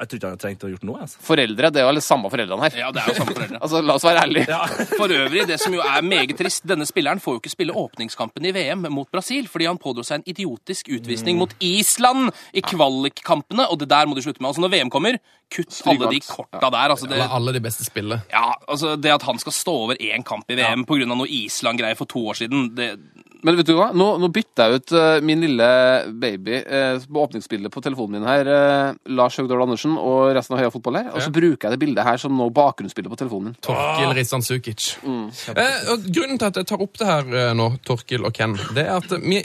[0.00, 1.00] Jeg tror ikke han har trengt å ha gjort noe.
[1.04, 1.18] Altså.
[1.24, 2.76] Foreldre, det er jo alle samme foreldrene her.
[2.80, 3.58] Ja, det er jo samme foreldre.
[3.64, 4.58] Altså, La oss være ærlige.
[5.00, 8.48] For øvrig, det som jo er meget trist, denne spilleren får jo ikke spille åpningskampen
[8.48, 13.68] i VM mot Brasil, fordi han pådro seg en idiotisk utvisning mot Island i kvalikkampene,
[13.68, 14.50] og det der må du slutte med.
[14.54, 15.20] Altså Når VM kommer,
[15.52, 16.94] kutt alle de korta der.
[16.94, 17.20] altså det...
[17.26, 18.22] Alle de beste spillene.
[18.32, 21.20] Ja, altså Det at han skal stå over én kamp i VM på grunn av
[21.20, 22.94] noe Island-greier for to år siden det...
[23.46, 23.90] Men vet du hva?
[23.96, 25.66] Nå, nå bytter jeg ut eh, min lille
[26.20, 30.62] baby eh, på åpningsbildet på telefonen min her, eh, Lars Høgdahl Andersen og resten av
[30.62, 33.50] Høya Fotball her, og så bruker jeg det bildet her som nå bakgrunnsbilde på telefonen
[33.50, 33.60] min.
[33.64, 34.90] Torkil Risan Sukic.
[35.00, 38.58] Eh, og grunnen til at jeg tar opp det her eh, nå, Torkil og Ken,
[38.76, 39.40] det er at vi,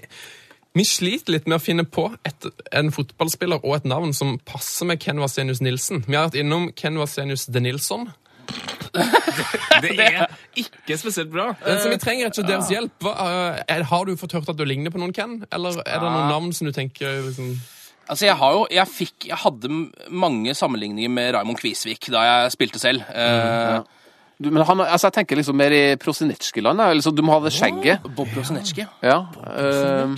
[0.76, 4.92] vi sliter litt med å finne på et, en fotballspiller og et navn som passer
[4.92, 6.04] med Ken Vasenius Nilsen.
[6.10, 8.10] Vi har vært innom Ken Vasenius De Nilsson.
[9.84, 11.50] Det er ikke spesielt bra.
[11.66, 12.94] Eh, Så vi trenger ikke deres hjelp.
[13.04, 15.42] Hva, eh, er, har du fått hørt at du ligner på noen Ken?
[15.52, 17.56] Eller er det noen navn som du tenker liksom
[18.08, 19.70] Altså, jeg har jo Jeg fikk Jeg hadde
[20.14, 23.02] mange sammenligninger med Raymond Kvisvik da jeg spilte selv.
[23.10, 23.82] Eh,
[24.38, 26.82] Du, men han, altså, jeg tenker liksom mer i Prosinetskij-land.
[27.00, 28.04] Liksom, du må ha det skjegget.
[28.18, 28.84] Bob Prosinetskij.
[29.02, 29.22] Ja.
[29.48, 30.16] eh,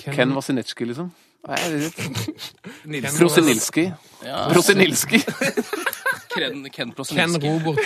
[0.00, 1.10] Ken, Ken Vasinetskij, liksom.
[1.48, 2.30] Nei, jeg vet ikke.
[2.94, 3.18] Nilsen.
[4.24, 4.46] Ja.
[6.34, 7.48] Ken, Ken Ken Prosinecki.
[7.48, 7.78] Robert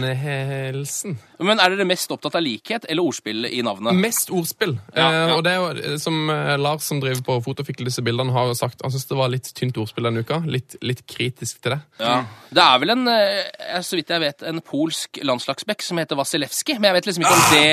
[0.00, 1.16] Prosinhelsen.
[1.40, 3.94] Men er dere mest opptatt av likhet eller ordspill i navnet?
[3.96, 4.76] Mest ordspill.
[4.94, 5.34] Ja, Eh, ja.
[5.36, 8.52] og det er jo eh, som eh, Lars som driver på fotofikkel disse bildene, har
[8.58, 10.36] sagt han syns det var litt tynt ordspill denne uka.
[10.46, 11.80] Litt, litt kritisk til det.
[12.02, 12.16] Ja.
[12.50, 16.76] Det er vel en, eh, så vidt jeg vet, en polsk landslagsbekk som heter Vasilevskij,
[16.78, 17.70] men jeg vet liksom ikke om det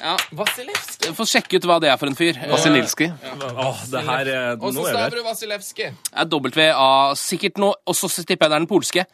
[0.00, 0.16] Ja.
[0.36, 1.12] Vasilevskij.
[1.16, 2.34] Få sjekke ut hva det er for en fyr.
[2.50, 3.10] Vasilivskij.
[3.50, 5.90] Åh, det her er Og så er staver du Vasilevskij.
[6.12, 9.04] er W-A sikkert noe, og så tipper jeg det er den polske.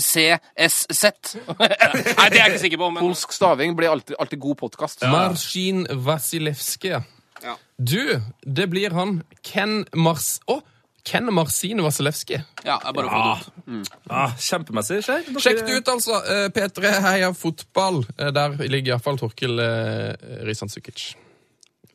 [0.00, 1.04] S-Z-C-S-Z.
[1.60, 5.02] Nei, det er jeg ikke sikker på, men Polsk staving blir alltid, alltid god podkast.
[5.10, 7.00] Marcin Vasilevskij.
[7.40, 7.54] Ja.
[7.80, 10.40] Du, det blir han Ken Mars...
[10.50, 10.60] Å!
[11.04, 12.40] Ken Marcin Wasilewski.
[12.64, 13.38] ja, er bare ja.
[13.38, 13.90] det ut.
[14.10, 15.00] Ah, kjempemessig.
[15.06, 15.24] Skjer.
[15.28, 16.20] Dere- Sjekk det ut, altså.
[16.26, 18.04] Eh, P3 Heia Fotball.
[18.18, 20.14] Eh, Der ligger iallfall Torkil eh,
[20.46, 21.12] Risan Sukic.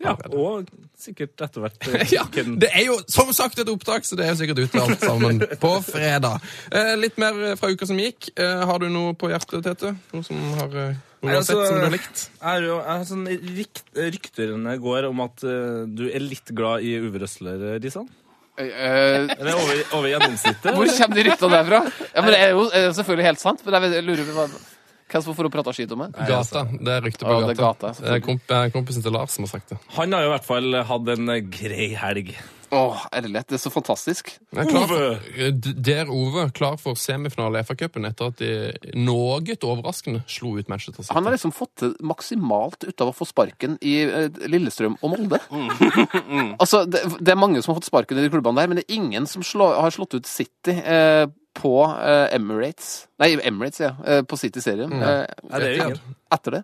[0.03, 0.67] Ja, og
[0.99, 4.39] sikkert etter hvert Ja, det er jo som sagt et opptak, så det er jo
[4.41, 6.43] sikkert ute alt sammen på fredag.
[6.67, 8.27] Eh, litt mer fra uka som gikk.
[8.35, 9.93] Eh, har du noe på hjertet, Tete?
[10.11, 12.25] Noe som har, noe Nei, har sett altså, som du har likt?
[12.27, 13.25] Jeg har jo, jeg sånn
[13.55, 17.65] rykt, Ryktene går om at uh, du er litt glad i Uwe Røsler,
[18.57, 19.29] Risan?
[19.29, 20.71] Eh, Eller over, over gjennomsnittet?
[20.75, 21.81] hvor kommer de ryktene derfra?
[22.13, 24.47] Ja, men Det er jo er selvfølgelig helt sant, men jeg lurer på
[25.05, 26.11] hva hvem som får prate skit om det.
[26.27, 26.65] Gata.
[26.65, 27.93] Det er rykte på Ja, det er gata.
[27.93, 29.79] gata, Det er komp kompisen til Lars som har sagt det.
[29.99, 32.35] Han har jo i hvert fall hatt en grei helg.
[32.75, 34.31] Åh, ærlighet, det er så fantastisk.
[34.55, 35.19] Er klar for,
[35.85, 38.49] Der Ove klar for semifinale i FA-cupen etter at de
[38.97, 41.13] noe overraskende slo ut Manchester City.
[41.15, 45.13] Han har liksom fått til maksimalt ut av å få sparken i eh, Lillestrøm og
[45.13, 45.39] Molde.
[46.61, 48.87] altså, det, det er mange som har fått sparken i de klubbene der, men det
[48.87, 51.25] er ingen som slå, har slått ut City eh,
[51.55, 53.93] på eh, Emirates Nei, Emirates, ja.
[54.05, 54.91] Eh, på City-serien.
[54.91, 56.15] Eh, Nei, det er jo ingen.
[56.35, 56.61] etter det.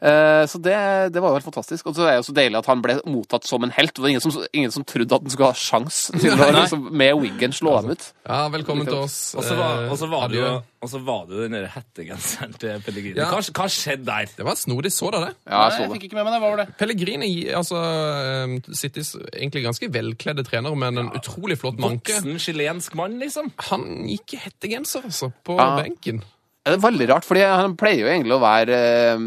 [0.00, 0.74] Eh, så det,
[1.14, 1.86] det var jo helt fantastisk.
[1.86, 3.94] Og så er det jo så deilig at han ble mottatt som en helt.
[3.94, 6.88] Det var ingen som, ingen som trodde at han skulle ha sjans til å liksom,
[6.90, 8.08] med Wiggen slå ham ut.
[8.26, 9.20] Ja, velkommen til oss.
[9.38, 10.48] Og så var, Eh, og så var det jo
[10.86, 13.16] og så var det jo den der hettegenseren til Pellegrini.
[13.18, 13.26] Ja.
[13.32, 14.28] Hva, hva skjedde der?
[14.36, 14.92] Det var snodig.
[14.94, 15.30] Så da det?
[15.48, 16.40] Ja, jeg så jeg fikk ikke med meg det.
[16.44, 16.66] Hva var det?
[16.78, 22.14] Pellegrini, altså eh, Citys egentlig ganske velkledde trener men en utrolig flott manke.
[22.20, 23.50] Voksen chilensk mann, liksom.
[23.70, 25.84] Han gikk i hettegenser, altså, på Ja.
[25.86, 26.24] benken.
[26.66, 28.76] Det er veldig rart, fordi han pleier jo egentlig å være
[29.14, 29.20] eh,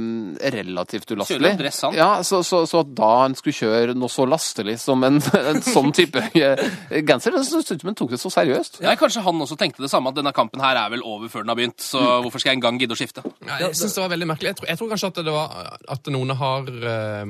[0.58, 1.54] relativt ulastelig.
[1.54, 1.94] jo dress, han.
[1.96, 5.22] Ja, så, så, så at da han skulle kjøre noe så lastelig som en,
[5.54, 6.64] en sånn type eh,
[7.08, 8.82] genser, det synes ikke han tok det så seriøst.
[8.84, 11.46] Nei, Kanskje han også tenkte det samme, at denne kampen her er vel over før
[11.46, 11.80] den har begynt.
[11.80, 13.24] Så hvorfor skal jeg engang gidde å skifte?
[13.48, 14.52] Ja, jeg synes det var veldig merkelig.
[14.52, 17.24] Jeg tror, jeg tror kanskje at det var at noen har eh,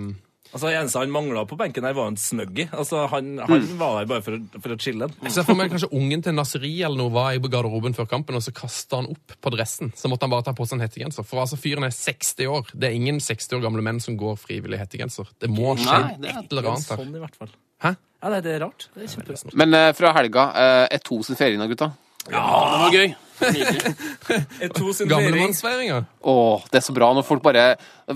[0.50, 2.64] Altså, Eneste han mangla på benken, her var en snuggy.
[2.74, 3.78] Altså, han, han Mm.
[3.78, 5.06] var der bare for, for å chille.
[5.22, 8.34] Jeg ser for meg kanskje ungen til Nasri eller noe var i garderoben før kampen,
[8.40, 9.92] og så kasta han opp på dressen.
[9.96, 11.28] Så måtte han bare ta på seg en hettegenser.
[11.30, 12.72] For altså, fyren er 60 år.
[12.74, 15.30] Det er ingen 60 år gamle menn som går frivillig i hettegenser.
[15.40, 17.04] Det må skje Nei, det er et eller annet her.
[17.06, 17.54] Sånn i hvert fall.
[17.86, 17.94] Hæ?
[18.24, 18.90] Ja, nei, det er rart.
[18.98, 19.54] Det er kjemperart.
[19.62, 21.92] Men uh, fra helga uh, er to sin ferie nå, gutta.
[22.30, 23.14] Ja, det var gøy.
[23.42, 25.08] Er.
[25.14, 26.04] Gamlemannsfeiringa.
[26.22, 27.64] Åh, det er så bra når folk bare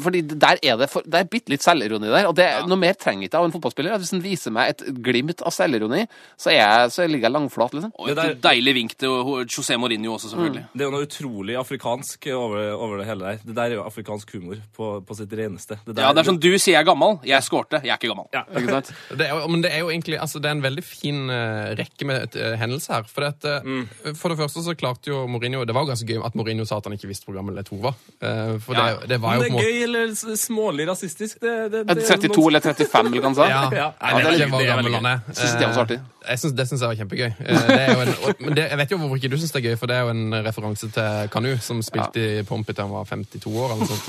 [0.04, 2.28] Fordi der er det, for, det er bitte litt selvironi der.
[2.30, 3.98] Og det, noe mer trenger ikke jeg av en fotballspiller.
[4.02, 6.04] Hvis han viser meg et glimt av selvironi,
[6.36, 7.94] så, er jeg, så ligger jeg langflat, liksom.
[8.02, 10.66] Og et deilig vink til José Mourinho også, selvfølgelig.
[10.74, 13.44] Det er jo noe utrolig afrikansk over, over det hele der.
[13.46, 15.78] Det der er jo afrikansk humor på, på sitt reneste.
[15.86, 18.02] Det der, Ja, det er sånn du sier jeg er gammel, jeg skårte, jeg er
[18.02, 18.28] ikke gammel.
[18.34, 18.44] Ja.
[18.64, 18.92] Ikke sant?
[19.20, 22.08] Det er, men det er jo egentlig altså, det er en veldig fin uh, rekke
[22.08, 23.10] med uh, hendelser her.
[23.10, 26.08] For, det, at, eh, for det første så klarte jo Mourinho Det var jo ganske
[26.10, 27.96] gøy at Mourinho sa at han ikke visste hvor gammel Tova var.
[28.22, 28.86] Eh, for Ja.
[29.02, 31.98] det, det var jo det på en er gøy eller smålig rasistisk, det, det, det,
[31.98, 33.48] Er 32 eller 35, eller hva han sa?
[33.50, 33.88] Ja, Ja.
[34.02, 35.20] Nei, det det gammel han er.
[35.34, 36.00] Synes det var så artig.
[36.02, 37.32] Eh, Jeg synes, det syns jeg var kjempegøy.
[37.40, 39.60] Eh, Det er jo en, men det, jeg vet jo hvorfor ikke du syns det
[39.60, 42.86] er gøy, for det er jo en referanse til Kanu, som spilte i Pompey til
[42.86, 43.74] han var 52 år.
[43.74, 44.06] eller noe sånt.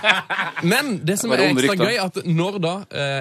[0.72, 2.74] Men det som Det er ekstra gøy, at når da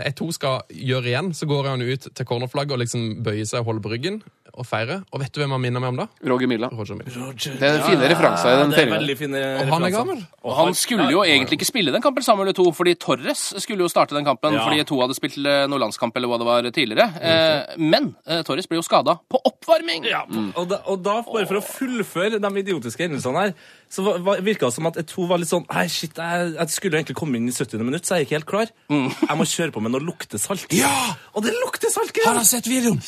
[0.06, 3.66] Eto skal gjøre igjen, så går han ut til cornerflagget og liksom bøyer seg og
[3.72, 4.22] holder på ryggen
[4.54, 5.00] og feire.
[5.14, 6.08] Og vet du hvem han minner meg om da?
[6.30, 6.70] Roger Milla.
[6.74, 7.34] Roger Miller.
[7.36, 10.22] Det er fine referanser i den er fine Og han er gammel.
[10.44, 13.86] Og han skulle jo egentlig ikke spille den kampen sammen med to, fordi Torres skulle
[13.86, 14.64] jo starte den kampen Ja.
[14.66, 17.08] fordi to hadde spilt eh, noen landskamp eller hva det var tidligere.
[17.22, 20.08] Eh, men eh, Torres ble jo skada på oppvarming!
[20.10, 20.24] Ja,
[20.56, 23.54] og, da, og da, bare for å fullføre de idiotiske hendelsene her,
[23.90, 24.04] så
[24.46, 27.40] virka det som at to var litt sånn Nei, shit, jeg, jeg skulle egentlig komme
[27.40, 27.82] inn i 70.
[27.86, 28.74] minutt, så jeg er ikke helt klar.
[28.90, 30.68] Jeg må kjøre på med noe luktesalt.
[30.78, 30.92] Ja!
[31.34, 32.14] Og det lukter salt!
[32.26, 33.02] Har dere sett videoen?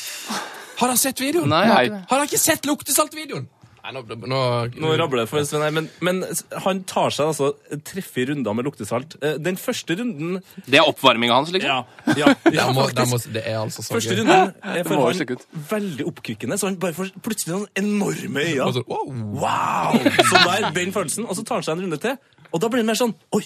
[0.79, 1.49] Har han sett videoen?
[1.51, 3.49] Nei, jeg har dere ikke sett luktesaltvideoen?
[3.81, 4.39] Nei, nå, nå,
[4.77, 6.19] Nå rabler det for Sven her, men, men
[6.65, 7.47] han tar seg altså
[7.87, 9.15] treffe runder med luktesalt.
[9.25, 10.35] Eh, Den første runden
[10.67, 11.71] Det er oppvarminga hans, liksom.
[11.71, 14.21] Ja, ja, ja må, må, det er altså så Første gøy.
[14.21, 15.41] runden er for han
[15.71, 18.69] veldig oppkvikkende, så han bare får plutselig noen enorme øyne.
[18.77, 19.09] Så, wow.
[19.41, 19.97] Wow!
[20.29, 21.25] Så der, den følelsen.
[21.25, 22.19] Og så tar han seg en runde til,
[22.51, 23.43] og da blir han mer sånn Oi!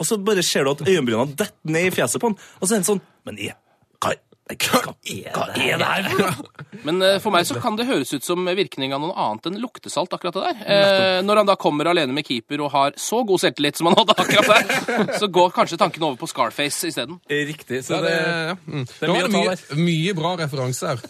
[0.00, 2.72] Og så bare ser du at øyenbrynene detter ned i fjeset på han, og så
[2.72, 3.54] er han sånn Men jeg,
[4.02, 6.64] hva, hva, hva er det her for noe?
[6.84, 9.56] Men uh, for meg så kan det høres ut som virkning av noe annet enn
[9.62, 10.58] luktesalt, akkurat det der.
[10.68, 13.96] Uh, når han da kommer alene med keeper og har så god selvtillit som han
[14.02, 17.16] hadde akkurat der, så går kanskje tanken over på Scarface isteden.
[17.30, 17.80] Riktig.
[17.86, 18.56] Så Ja, det, det, ja.
[18.66, 18.84] mm.
[18.84, 21.04] er det ta mye, mye bra referanse her.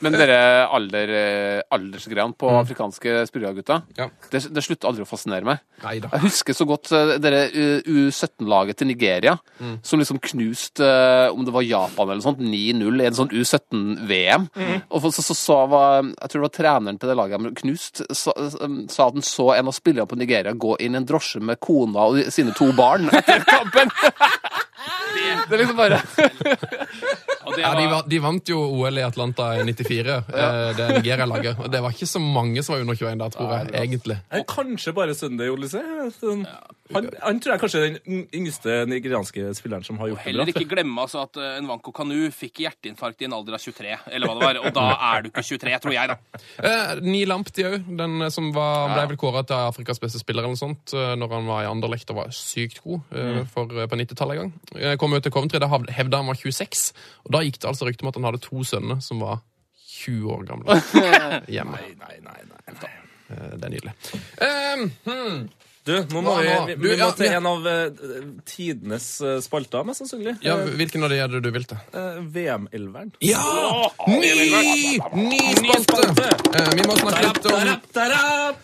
[0.00, 0.36] Men dere
[0.72, 4.06] alder, eh, aldersgreiene på afrikanske spillegutter, Ja.
[4.32, 5.60] det, det slutter aldri å fascinere meg.
[5.84, 6.08] Neida.
[6.14, 9.34] Jeg husker så godt eh, dere eh, U17-laget til Nigeria,
[9.84, 10.88] som liksom knuste
[11.34, 14.48] om det var Japan eller sånt, 9-0 i en sånn U17-VM.
[14.90, 18.32] Og så, så, så var, Jeg tror det var treneren til det laget knust, sa,
[18.88, 21.60] sa at han så en av spillerne på Nigeria gå inn i en drosje med
[21.60, 23.92] kona og sine to barn etter kampen.
[25.50, 26.00] Det er liksom bare
[27.60, 30.50] Ja, de, var, de vant jo OL i Atlanta i 94, ja.
[30.76, 31.58] det Nigeria-laget.
[31.58, 34.16] Og det var ikke så mange som var under 21 da, tror jeg, egentlig.
[34.30, 35.82] Eh, Kanskje bare Sunday Olise.
[36.14, 36.44] Sånn,
[36.94, 40.50] Han, han tror jeg kanskje er den yngste nigerianske spilleren som har gjort det heller
[40.50, 44.30] ikke glemme altså, at en Nwanko Kanu fikk hjerteinfarkt i en alder av 23, eller
[44.30, 44.60] hva det var.
[44.64, 46.40] Og da er du ikke 23, tror jeg, da.
[46.66, 50.44] Eh, Ni Lampti, òg, den eh, som var, ble vel kåra til Afrikas beste spiller
[50.44, 53.40] eller noe sånt, eh, når han var i Anderlecht og var sykt god mm.
[53.54, 54.69] for, eh, på 90-tallet en gang.
[55.02, 56.92] Kom jo til Coventry, da hav- hevda han var 26,
[57.26, 59.40] og da gikk det altså rykte om at han hadde to sønner som var
[60.00, 60.76] 20 år gamle
[61.54, 61.80] hjemme.
[61.98, 62.92] Nei, nei, nei, nei.
[63.30, 63.96] Eh, Det er nydelig.
[64.46, 65.40] Um, hmm.
[65.88, 68.08] Du, nå må vi, vi, vi må til en av eh,
[68.46, 70.34] tidenes eh, spalter, mest sannsynlig.
[70.44, 71.80] ja, hvilken av de er det du vil til?
[72.34, 73.14] VM-elveren.
[73.24, 73.40] Ja!
[74.06, 75.00] Ny!
[75.16, 75.40] Ny
[75.86, 76.28] spalte!
[76.76, 78.60] Vi må snakke litt om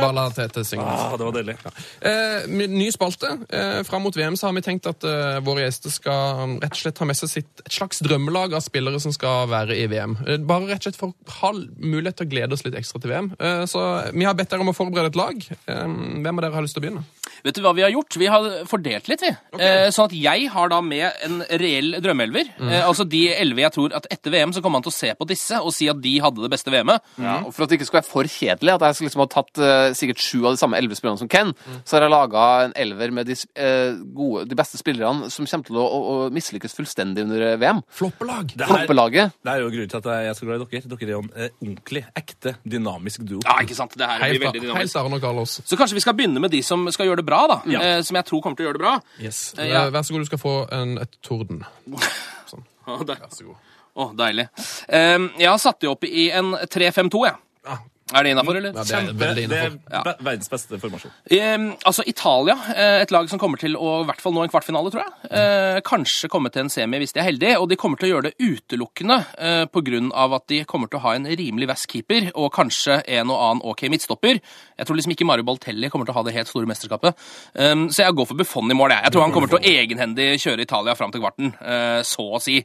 [0.00, 0.84] Bare la Tete synge.
[0.88, 1.56] Ah, det var deilig.
[2.00, 3.34] Eh, ny spalte.
[3.48, 6.72] Eh, fram mot VM så har vi tenkt at eh, våre gjester skal um, rett
[6.72, 9.86] og slett ha med seg sitt, et slags drømmelag av spillere som skal være i
[9.90, 10.16] VM.
[10.24, 13.02] Eh, bare rett og slett for å ha mulighet til å glede oss litt ekstra
[13.02, 13.32] til VM.
[13.38, 13.84] Eh, så
[14.14, 15.48] vi har bedt dere om å forberede et lag.
[15.68, 17.04] Eh, hvem av dere har lyst til å begynne?
[17.44, 18.16] Vet du hva vi har gjort?
[18.18, 19.30] Vi har fordelt litt, vi.
[19.60, 22.54] Eh, sånn at jeg har da med en reell drømmeelver.
[22.58, 25.12] Eh, altså de elleve jeg tror at etter VM så kommer man til å se
[25.18, 27.12] på disse og si at de hadde det beste VM-et.
[27.44, 29.90] Og For at det ikke skal være for kjedelig, at jeg liksom har tatt uh,
[29.98, 31.52] sikkert sju av de samme elleve spillerne som Ken,
[31.84, 35.68] så har jeg laga en elver med de, eh, gode, de beste spillerne som kommer
[35.68, 37.82] til å, å, å mislykkes fullstendig under VM.
[38.00, 38.54] Floppelag!
[38.54, 39.36] Det her, Floppelaget.
[39.44, 40.92] det er jo grunnen til at jeg er så glad i dere.
[40.92, 43.40] Dere er jo en eh, ordentlig, ekte, dynamisk duo.
[43.44, 43.96] Ja, ikke sant?
[43.98, 44.98] Det her blir veldig dynamisk.
[45.08, 45.60] Og Carlos.
[45.64, 47.60] Så kanskje vi skal begynne med de som skal gjøre det bra, da.
[47.78, 48.94] Eh, som jeg tror kommer til å gjøre det bra.
[49.22, 49.40] Yes.
[49.58, 49.86] Eh, ja.
[49.86, 51.64] Eh, vær så god, du skal få en, et torden.
[52.50, 52.64] Sånn.
[52.86, 53.64] Vær så god.
[53.98, 54.46] Å, deilig.
[54.86, 57.38] Um, jeg har satt de opp i en 3-5-2, jeg.
[57.66, 57.80] Ah.
[58.14, 58.72] Er det innafor, eller?
[58.72, 60.04] Ja, det er det er innenfor.
[60.04, 61.12] be- verdens beste formasjon.
[61.32, 64.52] Um, altså Italia, eh, et lag som kommer til å i hvert fall nå en
[64.52, 65.30] kvartfinale, tror jeg.
[65.32, 67.58] Uh, kanskje komme til en semi hvis de er heldige.
[67.60, 70.00] Og de kommer til å gjøre det utelukkende uh, pga.
[70.38, 73.62] at de kommer til å ha en rimelig vass keeper og kanskje en og annen
[73.64, 74.40] ok midtstopper.
[74.78, 77.14] Jeg tror liksom ikke Mario Baltelli kommer til å ha det helt store mesterskapet.
[77.54, 78.94] Um, så jeg går for Buffon i mål.
[78.96, 82.24] Jeg, jeg tror han kommer til å egenhendig kjøre Italia fram til kvarten, uh, så
[82.38, 82.58] å si.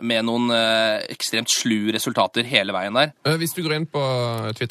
[0.00, 3.12] Med noen uh, ekstremt slu resultater hele veien der.
[3.26, 4.00] Eh, Hvis du går inn på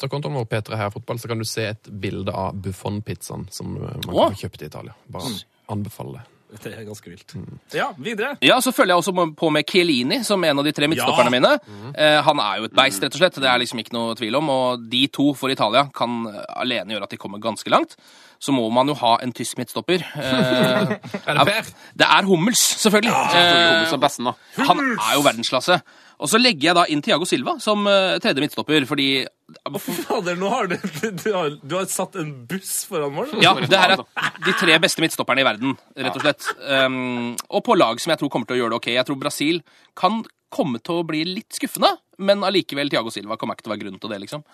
[0.06, 3.82] Twitter-kontoen vår, P3 her fotball, så kan du se et bilde av Buffon-pizzaen som eh,
[3.82, 4.94] man kan få kjøpt i Italia.
[5.10, 5.34] Bare
[5.72, 6.24] anbefale det.
[6.62, 7.32] Det er ganske vilt.
[7.74, 8.36] Ja, videre.
[8.40, 11.26] Ja, så følger jeg også på med Chiellini som er en av de tre midtstopperne
[11.26, 11.34] Ja.
[11.34, 11.90] mine.
[11.98, 13.34] Eh, han er jo et beist, rett og slett.
[13.42, 14.48] Det er liksom ikke noe tvil om.
[14.48, 16.22] Og de to for Italia kan
[16.56, 17.96] alene gjøre at de kommer ganske langt.
[18.38, 20.06] Så må man jo ha en tysk midtstopper.
[20.16, 20.96] Eh,
[21.26, 21.68] Er det Per?
[21.98, 23.10] det er Hummels, selvfølgelig.
[23.12, 24.32] Hummels Eh, er besten, da.
[24.70, 25.80] han er jo verdensklasse.
[26.16, 29.94] Og så legger jeg da inn Tiago Silva som eh, tredje midtstopper, fordi Å, fy
[30.00, 33.34] fader, nå har du, du, har, du har satt en buss foran mål.
[33.44, 34.02] Ja, det her er
[34.46, 36.48] de tre beste midtstopperne i verden, rett og slett.
[36.64, 38.88] Um, og på lag som jeg tror kommer til å gjøre det ok.
[38.96, 39.60] Jeg tror Brasil
[39.98, 40.24] kan
[40.56, 41.92] komme til å bli litt skuffende,
[42.22, 44.44] men allikevel Tiago Silva kommer ikke til å være grunnen til det, liksom.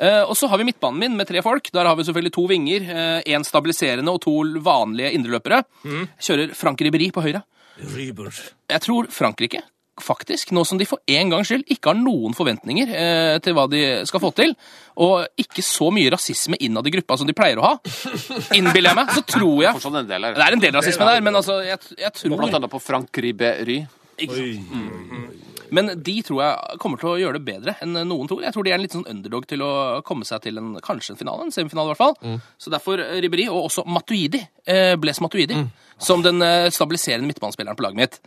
[0.00, 1.68] Uh, og så har vi midtbanen min med tre folk.
[1.76, 2.88] Der har vi selvfølgelig to vinger,
[3.28, 5.62] én stabiliserende og to vanlige indreløpere.
[6.16, 7.44] Kjører Frank Ribéry på høyre.
[7.92, 8.32] Ryber.
[8.72, 9.62] Jeg tror Frankrike
[10.00, 13.66] faktisk, nå som de for en gangs skyld ikke har noen forventninger eh, til hva
[13.70, 14.54] de skal få til,
[15.04, 17.74] og ikke så mye rasisme innad i gruppa som de pleier å ha,
[18.56, 20.28] innbiller jeg meg, så tror jeg en del.
[20.32, 23.92] Det er en del rasisme der, men altså, jeg, jeg Blant annet på Frank sant?
[24.28, 25.38] Oi.
[25.72, 28.42] Men de tror jeg kommer til å gjøre det bedre enn noen tror.
[28.44, 29.70] Jeg tror de er en litt sånn underdog til å
[30.04, 32.40] komme seg til en, kanskje en finale, en semifinale i hvert fall.
[32.60, 35.56] Så derfor Ribberi, og også Matuidi, eh, Bles Matuidi,
[35.96, 38.20] som den eh, stabiliserende midtbanespilleren på laget mitt.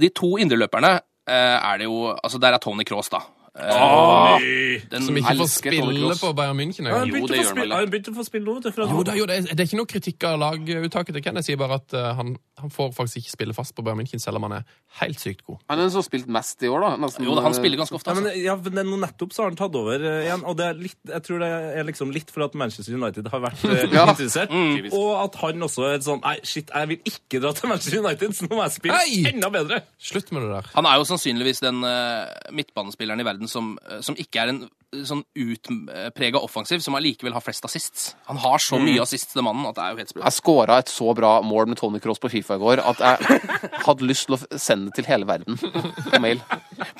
[0.00, 0.92] De to indreløperne
[1.28, 3.22] eh, er det jo Altså, der er Tony Cross, da.
[3.58, 6.20] Eh, den, Som ikke får Toni spille Kroos.
[6.22, 7.08] på Bayern München Han engang.
[7.08, 8.54] Jo, begynte det å gjør få han vel, spille, han begynte å få spille nå,
[8.62, 11.24] til Jo, det, er jo, det, er, det er ikke noe kritikk av laguttaket til
[11.24, 11.40] Ken.
[11.40, 14.22] Jeg sier bare at eh, han, han får faktisk ikke spille fast på Bayern München,
[14.22, 14.68] selv om han er
[15.02, 15.58] helt sykt god.
[15.68, 16.92] Han er den som har spilt mest i år, da.
[17.02, 18.14] Nesten, jo, da, han spiller ganske ofte.
[18.14, 18.44] Ja, men, Altså.
[18.44, 20.66] ja, men det er nå nettopp så har han tatt over eh, igjen, og det
[20.68, 21.50] er litt, jeg tror det
[21.82, 24.04] er liksom litt for at Manchester United har vært eh, Ja.
[24.12, 24.52] interessert,
[24.94, 28.34] og at han også er sånn, nei, shit, jeg vil ikke dra til Manchester United,
[28.38, 29.22] så nå må jeg spille Hei!
[29.32, 29.82] enda bedre.
[29.98, 30.70] Slutt med det der.
[30.76, 34.66] Han er jo sannsynligvis den eh, midtbanespilleren i verden som, eh, som ikke er en
[35.04, 38.14] sånn utprega offensiv som allikevel har flest assists.
[38.30, 40.24] Han har så mye assists, den mannen, at det er jo helt sprøtt.
[40.24, 43.40] Jeg scora et så bra mål med Tony Cross på Fifa i går at jeg
[43.84, 46.40] hadde lyst til å sende det til hele verden på mail.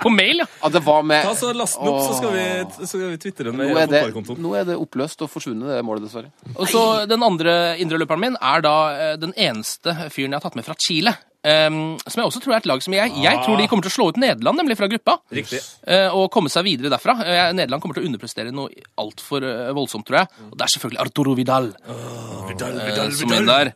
[0.02, 0.48] På mail, ja.
[0.68, 2.44] At det var med Ta så Last den opp, så skal vi,
[2.76, 4.42] så skal vi tvitre den med nå er, det, fotballkontoen.
[4.44, 6.28] nå er det oppløst og forsvunnet, det målet, dessverre.
[6.58, 10.60] Og så Den andre indreløperen min er da eh, den eneste fyren jeg har tatt
[10.60, 11.16] med fra Chile.
[11.44, 13.92] Em, som jeg også tror er et lag som jeg, jeg tror de kommer til
[13.92, 15.18] å slå ut Nederland, nemlig fra gruppa.
[15.30, 15.60] Riktig.
[15.86, 17.14] eh, og komme seg videre derfra.
[17.20, 20.32] Uh, Nederland kommer til å underprestere noe altfor uh, voldsomt, tror jeg.
[20.50, 23.72] Og det er selvfølgelig Arturo Vidal, eh, som er der.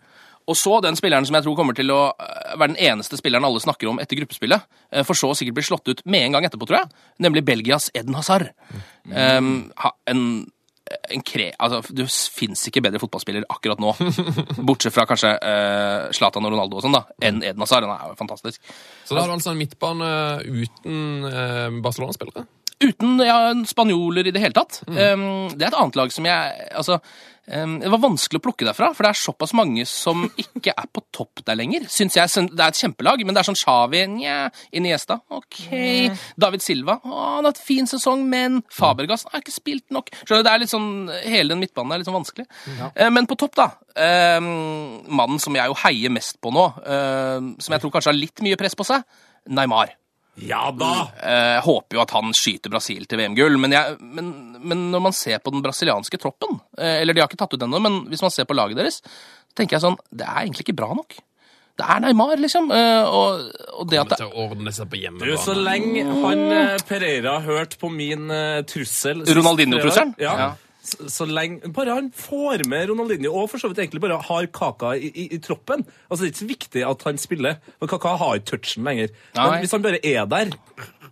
[0.51, 3.45] Og så den spilleren som jeg tror kommer til å eh, være den eneste spilleren
[3.47, 6.35] alle snakker om etter gruppespillet, eh, for så å sikkert bli slått ut med en
[6.35, 6.91] gang etterpå, tror jeg,
[7.23, 8.49] nemlig Belgias Eden Hazard.
[9.07, 10.25] Um, ha- en,
[11.17, 11.51] en kre...
[11.63, 13.93] Altså, det fins ikke bedre fotballspiller akkurat nå,
[14.69, 15.35] bortsett fra kanskje
[16.17, 17.89] Zlatan uh, og Ronaldo og sånn, da, enn Eden Hazard.
[17.89, 18.63] Han er jo fantastisk.
[19.05, 20.11] Så da har du altså en midtbane
[20.47, 22.47] uten uh, Barcelona-spillere?
[22.83, 23.37] Uten ja,
[23.69, 24.81] spanjoler i det hele tatt.
[24.89, 26.99] Um, det er et annet lag som jeg Altså,
[27.43, 31.03] det var vanskelig å plukke derfra, for det er såpass mange som ikke er på
[31.15, 31.89] topp der lenger.
[31.91, 34.37] Synes jeg Det er et kjempelag, men det er sånn Xavi, nja,
[34.79, 35.59] Iniesta, OK.
[36.39, 40.13] David Silva, å, han har hatt fin sesong, men Fabergas har ikke spilt nok.
[40.23, 40.91] Skjønner du, det er litt sånn
[41.23, 42.47] Hele den midtbanen er litt sånn vanskelig.
[42.79, 43.11] Ja.
[43.11, 43.69] men på topp, da.
[44.43, 48.45] Mannen som jeg jo heier mest på nå, um, som jeg tror kanskje har litt
[48.45, 49.03] mye press på seg,
[49.51, 49.97] Neymar.
[50.41, 50.93] Ja da!
[51.21, 54.31] Jeg håper jo at han skyter Brasil til VM-gull, men, men,
[54.65, 57.67] men når man ser på den brasilianske troppen eh, Eller de har ikke tatt ut
[57.67, 60.65] ennå, men hvis man ser på laget deres, så tenker jeg sånn Det er egentlig
[60.65, 61.19] ikke bra nok.
[61.77, 62.71] Det er Neymar, liksom.
[62.73, 63.45] eh, Og,
[63.77, 65.39] og det at Kommer det til å ordne seg på Du, hjemmebane.
[65.45, 70.17] så lenge han eh, Pereira hørte på min eh, trussel Ronaldinho-trusselen?
[70.21, 70.35] Ja.
[70.47, 70.51] Ja.
[70.83, 74.49] Så, så lenge Bare han får med Ronaldinho, og for så vidt egentlig bare har
[74.51, 75.85] Kaka i, i, i troppen.
[76.11, 79.13] Altså, Det er ikke så viktig at han spiller, for Kaka har ikke touchen lenger.
[79.37, 79.45] Nei.
[79.53, 80.51] Men hvis han bare er der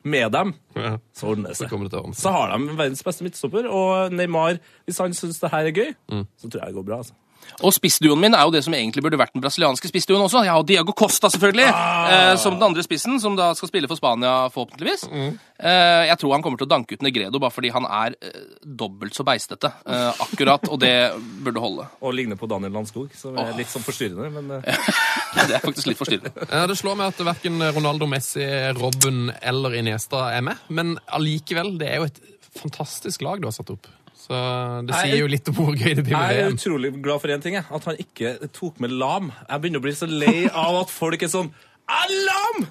[0.02, 0.96] med dem, Ja.
[1.14, 1.68] så ordner det seg.
[1.70, 2.22] kommer det til å ordne seg.
[2.24, 4.58] Så har de verdens beste midtstopper, og Neymar,
[4.88, 6.98] hvis han syns det her er gøy, så tror jeg det går bra.
[7.04, 7.14] altså.
[7.60, 10.44] Og spissduoen min er jo det som egentlig burde vært den brasilianske spissduoen også.
[10.46, 14.00] Jeg har Diago Costa, selvfølgelig, eh, som den andre spissen, som da skal spille for
[14.00, 15.06] Spania, forhåpentligvis.
[15.60, 18.40] Eh, jeg tror han kommer til å danke ut Negredo bare fordi han er eh,
[18.64, 20.94] dobbelt så beistete, eh, akkurat, og det
[21.44, 21.88] burde holde.
[22.06, 24.90] Og ligner på Daniel Landskog, som er litt sånn forstyrrende, men eh,
[25.50, 26.48] Det er faktisk litt forstyrrende.
[26.48, 28.44] Ja, det slår meg at verken Ronaldo, Messi,
[28.78, 32.20] Robben eller Iniesta er med, men allikevel, det er jo et
[32.56, 33.86] fantastisk lag du har satt opp.
[34.20, 34.36] Så
[34.86, 37.32] det sier jo litt om hvor gøy det blir med Jeg er utrolig glad for
[37.32, 37.64] én ting, jeg.
[37.72, 39.32] at han ikke tok med Lam.
[39.48, 41.52] Jeg begynner å bli så lei av at folk er sånn
[41.90, 42.66] «Ah, Lam!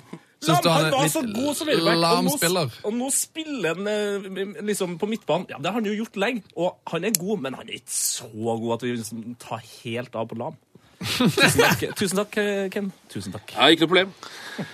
[0.47, 2.61] Lam, han han er var så god som høyreback, og nå-?
[2.87, 5.49] Og nå spiller han eh, liksom på midtbanen.
[5.51, 7.97] Ja, Det har han jo gjort lenge, og han er god, men han er ikke
[7.97, 10.55] så god at vi liksom tar helt av på Lam.
[10.99, 12.91] Tusen takk, Tusen takk eh, Ken.
[13.11, 13.53] Tusen takk.
[13.55, 14.15] Ja, ikke noe problem.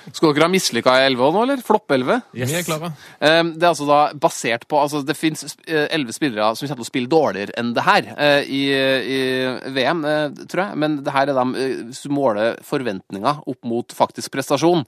[0.09, 1.61] Skal dere ha mislykka 11 nå, eller?
[1.65, 2.21] Flopp 11?
[2.34, 2.91] Vi er klare.
[3.19, 6.88] Um, det er altså da basert på altså Det fins elleve spillere som kommer til
[6.88, 9.19] å spille dårligere enn det her eh, i, i
[9.76, 10.80] VM, eh, tror jeg.
[10.82, 14.86] Men det her er de eh, hvis du måler forventninger opp mot faktisk prestasjon,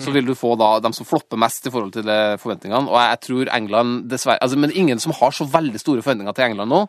[0.00, 2.88] så vil du få da dem som flopper mest i forhold til eh, forventningene.
[2.88, 6.50] Og jeg tror England dessverre altså, Men ingen som har så veldig store forventninger til
[6.50, 6.84] England nå.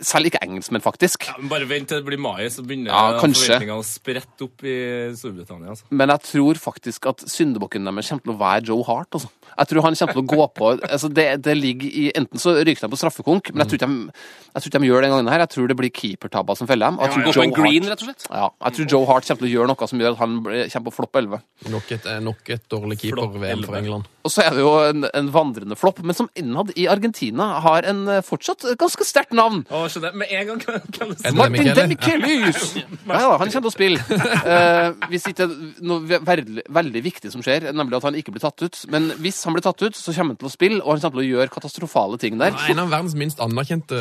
[0.00, 1.26] Selv ikke engelskmenn, faktisk.
[1.28, 4.64] Ja, men bare vent til det blir mai, så begynner Ja, forventningene å sprette opp
[4.64, 4.76] i
[5.18, 5.74] Storbritannia.
[5.74, 5.88] Altså.
[5.90, 9.10] Men jeg tror faktisk at syndebukken deres kommer til å være Joe Hart.
[9.18, 9.30] Altså.
[9.50, 12.54] Jeg tror han kommer til å gå på altså det, det ligger i, Enten så
[12.60, 15.08] ryker de på straffekonk, men jeg tror, ikke de, jeg tror ikke de gjør det
[15.08, 15.44] den gangen her.
[15.44, 17.00] Jeg tror det blir keepertabber som feller dem.
[17.00, 19.90] Jeg tror ja, Joe green, Hart, jeg tror Joe Hart kommer til å gjøre noe
[19.90, 21.44] som gjør at han kommer på flopp 11.
[21.74, 23.78] Nok et, eh, nok et dårlig keeper-VM for.
[23.80, 24.08] England.
[24.24, 27.86] Og så er det jo en, en vandrende flopp, men som innad i Argentina har
[27.88, 29.62] en eh, fortsatt ganske sterkt navn.
[29.90, 30.16] Å, skjønner.
[30.22, 32.60] Med en gang kan, kan jeg Er Martin Demichelius!
[32.74, 33.06] Demichelis!
[33.10, 34.20] Ja, ja, han kommer til å spille.
[34.50, 35.46] Eh, hvis ikke
[35.84, 38.78] noe veldig, veldig viktig som skjer, nemlig at han ikke blir tatt ut.
[38.92, 41.18] Men hvis han blir tatt ut, så kommer han til å spille, og han kommer
[41.18, 42.56] til å gjøre katastrofale ting der.
[42.70, 43.98] En av verdens minst anerkjente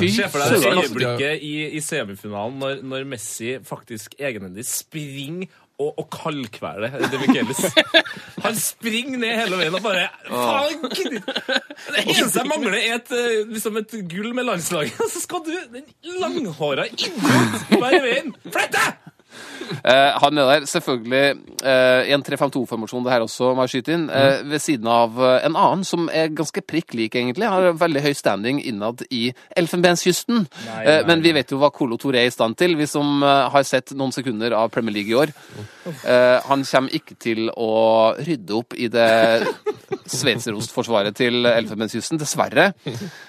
[0.00, 5.50] Fy det søren, øyeblikket i, i semifinalen når, når Messi faktisk egenhendig springer
[5.82, 7.62] og, og kaldkvele De Michaelis.
[8.46, 10.86] Han springer ned hele veien og bare Faen!
[10.88, 14.98] Det eneste jeg mangler, er et, eh, liksom et gull med landslaget.
[15.14, 15.88] Så skal du, den
[16.22, 17.18] langhåra idiot,
[17.76, 18.34] være i veien!
[18.48, 19.01] Flytt deg!
[19.72, 23.94] Eh, han er der selvfølgelig eh, i en 3-5-2-formasjon, det her også, må jeg skyte
[23.96, 27.48] inn, eh, ved siden av en annen som er ganske prikk lik, egentlig.
[27.48, 29.24] Har veldig høy standing innad i
[29.58, 30.44] Elfenbenskysten.
[30.66, 33.24] Nei, nei, men vi vet jo hva Colo Toré er i stand til, vi som
[33.24, 35.32] har sett noen sekunder av Premier League i år.
[36.50, 37.72] Han kommer ikke til å
[38.20, 39.08] rydde opp i det
[40.18, 42.70] sveitserostforsvaret til Elfenbenskysten, dessverre.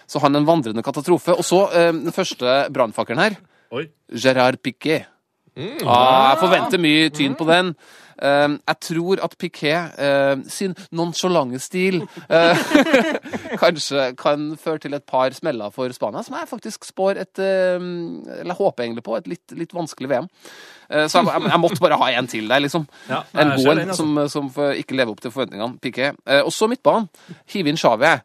[0.06, 1.40] Så han er en vandrende katastrofe.
[1.40, 3.42] Og så den første brannfakkelen her.
[3.74, 3.88] Oi.
[4.14, 5.13] Gerard Piquet.
[5.58, 7.76] Ah, jeg forventer mye tyn på den.
[8.24, 12.60] Uh, jeg tror at Piquet uh, sin nonchalante stil uh,
[13.64, 18.54] kanskje kan føre til et par smeller for Spania, som jeg faktisk spår et Eller
[18.54, 20.30] håper egentlig på et litt, litt vanskelig VM.
[20.94, 22.88] Eh, så jeg, jeg måtte bare ha en til der, liksom.
[23.12, 24.00] Ja, en god en altså.
[24.02, 25.80] som, som får ikke lever opp til forventningene.
[25.82, 26.20] Piquet.
[26.30, 27.10] Uh, også midtbanen.
[27.54, 28.16] Hive inn Xavi.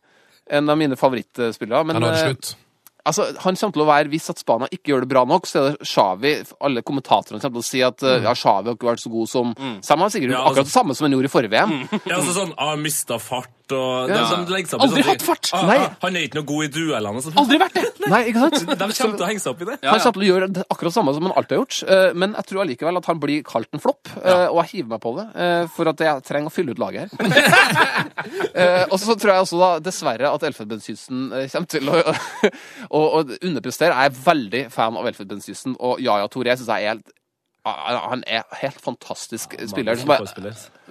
[0.59, 1.85] En av mine favorittspillere.
[1.89, 2.57] Men Ja, nå er det slutt.
[3.09, 5.59] Altså, han kommer til å være, Hvis at Spania ikke gjør det bra nok, så
[5.63, 8.23] er det Xavi Alle kommentatorene kommer til å si at Mm.
[8.29, 10.69] ja, Xavi har ikke vært så god som Sam har sikkert gjort Ja, altså- akkurat
[10.71, 11.89] det samme som han gjorde i forrige VM.
[12.07, 14.19] Ja, altså sånn, har mista fart og Ja.
[14.31, 15.51] de, de legger seg opp Aldri hatt fart!
[15.53, 17.23] Ah, ah, han er ikke noe god i duellene.
[17.25, 17.37] sånn.
[17.41, 17.85] Aldri vært det!
[18.13, 18.59] Nei, ikke sant?
[18.65, 19.77] De kommer til å henge seg opp i det.
[19.85, 22.37] Han kommer til å gjøre det akkurat samme som han alltid har gjort, eh, men
[22.39, 25.13] jeg tror allikevel at han blir kalt en flopp, eh, og jeg hiver meg på
[25.19, 27.19] det, eh, for at jeg trenger å fylle ut laget her.
[28.93, 31.99] Og så tror jeg også da, dessverre, at Elfenbenskysten kommer til å,
[32.97, 33.93] å, å underprestere.
[33.95, 37.15] Jeg er veldig fan av Elfenbenskysten, og Yaya Touré syns jeg er helt
[37.69, 39.99] han er helt fantastisk spiller.
[39.99, 40.13] som.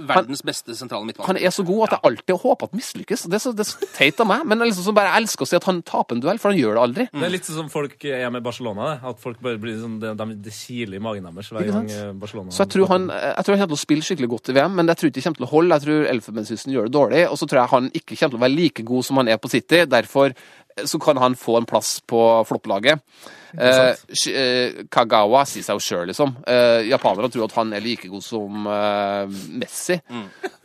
[0.08, 1.26] Verdens beste sentrale midtbane.
[1.32, 3.26] han er så god at jeg alltid håper at mislykkes.
[3.32, 5.50] Det er så, det er så teit av meg, men jeg liksom bare elsker å
[5.50, 7.08] si at han taper en duell, for han gjør det aldri.
[7.14, 8.92] Det er litt som folk er med Barcelona.
[9.10, 12.54] At folk bare blir sånn, det, de, kiler i magen deres hver gang eh, Barcelona
[12.54, 14.78] Så jeg tror han jeg tror han kommer til å spille skikkelig godt i VM,
[14.78, 15.78] men jeg tror ikke det kommer til å holde.
[15.78, 18.46] Jeg tror Elfenbenskysten gjør det dårlig, og så tror jeg han ikke kommer til å
[18.46, 19.84] være like god som han er på City.
[19.90, 20.36] Derfor
[20.86, 23.00] så kan han få en plass på flopplaget.
[23.58, 23.96] Eh,
[24.34, 26.36] eh, Kagawa sier seg jo sjøl, liksom.
[26.46, 29.98] Eh, japanere tror at han er like god som eh, Messi.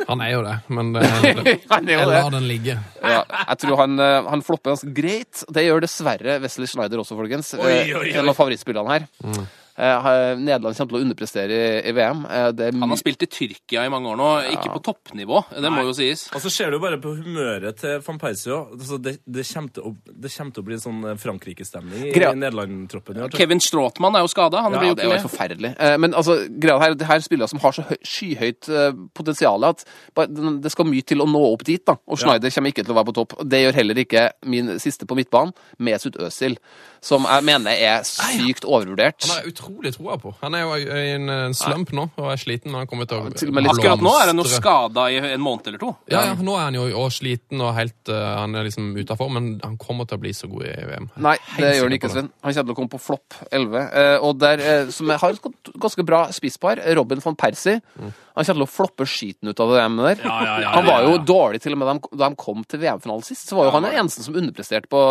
[0.09, 1.07] Han er jo det, men det,
[1.47, 2.77] det, Han er jo jeg lar den ligge.
[3.01, 5.45] Ja, jeg tror han, eh, han flopper ganske greit.
[5.49, 7.55] Det gjør dessverre Wesley Schneider også, folkens.
[7.59, 8.15] Oi, Eh, oi, oi.
[8.19, 9.09] En av favorittspillerne her.
[9.25, 9.43] Eh,
[9.77, 12.25] Nederland kommer til å underprestere i, i VM.
[12.29, 15.43] Eh, det er Han har spilt i Tyrkia i mange år nå, ikke på toppnivå.
[15.55, 16.27] Det må jo sies.
[16.37, 18.53] Og så ser du bare på humøret til van Persie.
[18.53, 22.05] Altså, det, det, kommer til å- det kommer til å bli en sånn eh, Frankrike-stemning
[22.11, 22.13] i
[22.43, 23.23] Nederland-troppen.
[23.37, 24.63] Kevin Stråtmann er jo skada.
[24.73, 25.75] Ja, det er jo forferdelig.
[25.79, 28.93] Eh, Men altså, greia her, det her er spillere som har så høy, skyhøyt eh,
[29.17, 29.85] potensial at
[30.17, 31.83] det skal mye til å nå opp dit.
[31.87, 31.97] da.
[32.07, 33.37] Og Schneider kommer ikke til å være på topp.
[33.49, 35.53] Det gjør heller ikke min siste på midtbanen,
[35.83, 36.59] Mesut Özil,
[37.03, 39.25] som jeg mener er sykt overvurdert.
[39.27, 40.31] Han har jeg utrolig troa på.
[40.39, 42.71] Han er jo i en eh, slump nå og er sliten.
[42.71, 45.07] når Han kommer til å til og med litt- Akkurat nå er han jo skada
[45.11, 45.91] i en måned eller to.
[46.13, 49.33] Ja, ja, nå er han jo også sliten og helt uh, Han er liksom utafor,
[49.35, 51.11] men han kommer til å bli så god i VM.
[51.27, 52.13] Nei, det gjør han ikke.
[52.15, 52.31] Sven.
[52.47, 53.83] Han kommer til å komme på flopp 11.
[53.83, 57.81] uh, og der, uh, som har et ganske bra spisspar, Robin van Persie.
[58.37, 60.23] Han kommer til å floppe skiten ut av det VM der.
[60.25, 61.23] Ja, ja, ja, han var jo ja.
[61.33, 63.49] dårlig til og med da de, kom til VM-finalen sist.
[63.51, 65.03] Så var jo han den eneste som underpresterte på,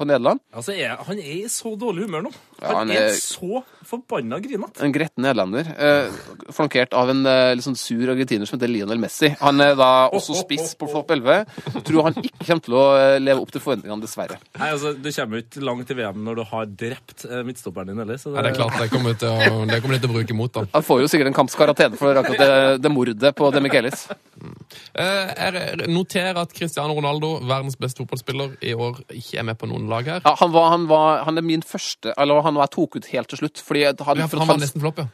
[0.00, 0.42] på Nederland.
[0.56, 2.34] Altså, er, han er i så dårlig humør nå.
[2.60, 4.82] Ja, Han han er, er- så forbanna grinete.
[4.82, 5.68] En gretten nederlender.
[5.78, 9.30] Eh, flankert av en eh, litt sånn sur argentiner som heter Lionel Messi.
[9.40, 11.44] Han er da også spiss på flopp 11.
[11.86, 14.38] Tror han ikke kommer til å eh, leve opp til forventningene, dessverre.
[14.58, 17.92] Nei, altså, Du kommer jo ikke langt i VM når du har drept eh, midtstopperen
[17.92, 18.18] din heller.
[18.20, 20.38] Så Ja, det er klart det kommer til å, det kommer de til å bruke
[20.38, 20.64] mot da.
[20.74, 22.50] Han får jo sikkert en kamps karantene for akkurat det,
[22.82, 24.06] det mordet på Demichelis.
[24.06, 24.72] Michelis.
[24.96, 29.88] Jeg noterer at Cristiano Ronaldo, verdens beste fotballspiller, i år ikke er med på noen
[29.90, 30.24] lag her.
[30.24, 33.10] Ja, han, var, han, var, han er min første Eller han var jeg tok ut
[33.12, 33.62] helt til slutt.
[33.64, 35.08] Fordi han, Ja, for han var nesten flopp, ja.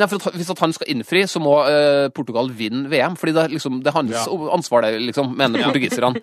[0.00, 3.14] Nei, for at, hvis at han skal innfri, så må eh, Portugal vinne VM.
[3.20, 4.24] Fordi det er, liksom, det er hans
[4.56, 6.22] ansvar, det, liksom, mener portugiserne.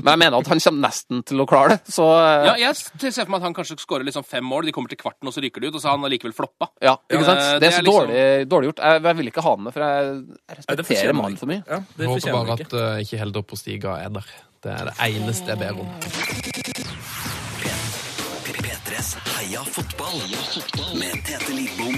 [0.00, 1.92] Men jeg mener at han kommer nesten til å klare det.
[1.92, 4.74] Så eh, Ja, jeg ser for meg at han kanskje skårer liksom fem mål, de
[4.76, 6.70] kommer til kvarten, og så ryker de ut, og så har han allikevel floppa.
[6.84, 7.42] Ja, ikke sant?
[7.44, 8.84] Eh, Det er så liksom- dårlig, dårlig gjort.
[8.86, 11.22] Jeg, jeg vil ikke ha han med, for jeg, jeg Nei, det respekterer fortjener han
[11.24, 11.62] mannen for mye.
[11.66, 12.70] Ja, det Jeg håper fortjener bare han ikke.
[12.70, 14.32] at uh, ikke Helder Postiga er der.
[14.60, 15.88] Det er det eneste jeg ber om.
[18.60, 20.20] P3s Heia fotball
[21.00, 21.96] med Tete Lidbom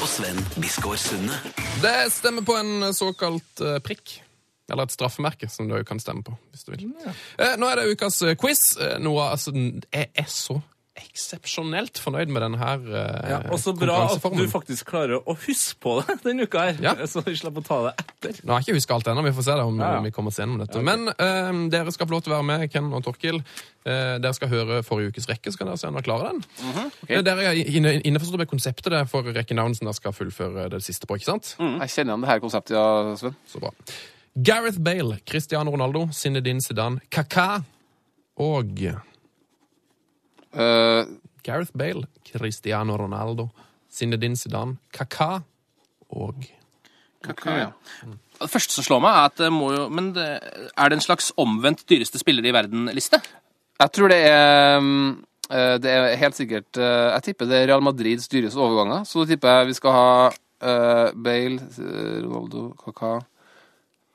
[0.00, 1.36] og Sven Biskår Sunde.
[1.82, 4.20] Det stemmer på en såkalt eh, prikk.
[4.70, 6.32] Eller et straffemerke, som du kan stemme på.
[6.50, 6.86] hvis du vil.
[7.36, 8.62] Eh, nå er det ukas eh, quiz.
[8.78, 10.60] Noe, Noah, altså, jeg er så
[10.98, 15.34] eksepsjonelt fornøyd med denne her eh, Ja, og så bra at du faktisk klarer å
[15.46, 16.80] huske på det denne uka her.
[16.82, 16.94] Ja.
[17.10, 18.40] Så vi slipper å ta det etter.
[18.44, 20.00] Nå har jeg ikke huska alt ennå, vi får se det om Ja, ja.
[20.04, 20.82] vi kommer oss gjennom dette.
[20.84, 23.38] Men eh, dere skal få lov til å være med, Ken og Torkil.
[23.86, 26.44] Eh, dere skal høre forrige ukes rekke, så kan dere se om dere klarer den.
[27.08, 30.66] Eh, Dere er inne, innforstått med konseptet det er for rekkenavn som dere skal fullføre
[30.74, 31.54] det siste på, ikke sant?
[31.60, 33.38] Jeg kjenner igjen det her konseptet, ja, Sven.
[33.48, 33.70] Så bra.
[34.36, 37.62] Gareth Bale, Cristiano Ronaldo, Zinedine Zidane, Kaka
[38.40, 38.74] og
[40.52, 41.04] Eh,
[41.42, 43.48] Gareth Bale, Cristiano Ronaldo,
[43.90, 45.40] Zinedine Zidane, Kaka
[46.10, 46.46] og
[47.20, 47.66] ja.
[48.40, 50.24] Det første som slår meg, er at det må jo Men det,
[50.72, 53.20] er det en slags omvendt dyreste spiller i verden-liste?
[53.80, 55.10] Jeg tror det er mm,
[55.50, 59.04] eh, Det er helt sikkert eh, Jeg tipper det er Real Madrids dyreste overganger.
[59.04, 60.08] Så da tipper jeg vi skal ha
[60.60, 61.60] Bale,
[62.24, 63.18] Ronaldo, Kaka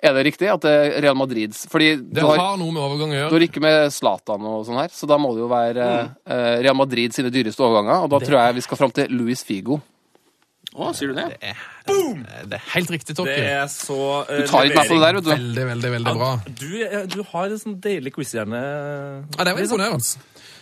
[0.06, 3.12] Er det riktig at det er Real Madrids Fordi Det har, har noe med overgang
[3.12, 3.30] å gjøre.
[3.32, 5.90] du har ikke med Zlatan og sånn her, så da må det jo være
[6.28, 8.06] eh, Real Madrid sine dyreste overganger.
[8.06, 9.82] Og da tror jeg vi skal fram til Luis Figo.
[10.76, 11.28] Å, sier du det?
[11.88, 13.46] Det er helt riktig, Det Torkel.
[13.48, 13.96] er så
[14.28, 15.30] uh, Du tar ikke meg på det der, vet du.
[15.32, 16.32] Veldig, veldig, veldig bra.
[16.60, 18.60] Du, er- du har en sånn deilig quizhjerne.
[19.38, 20.20] Ja, det var imponerende.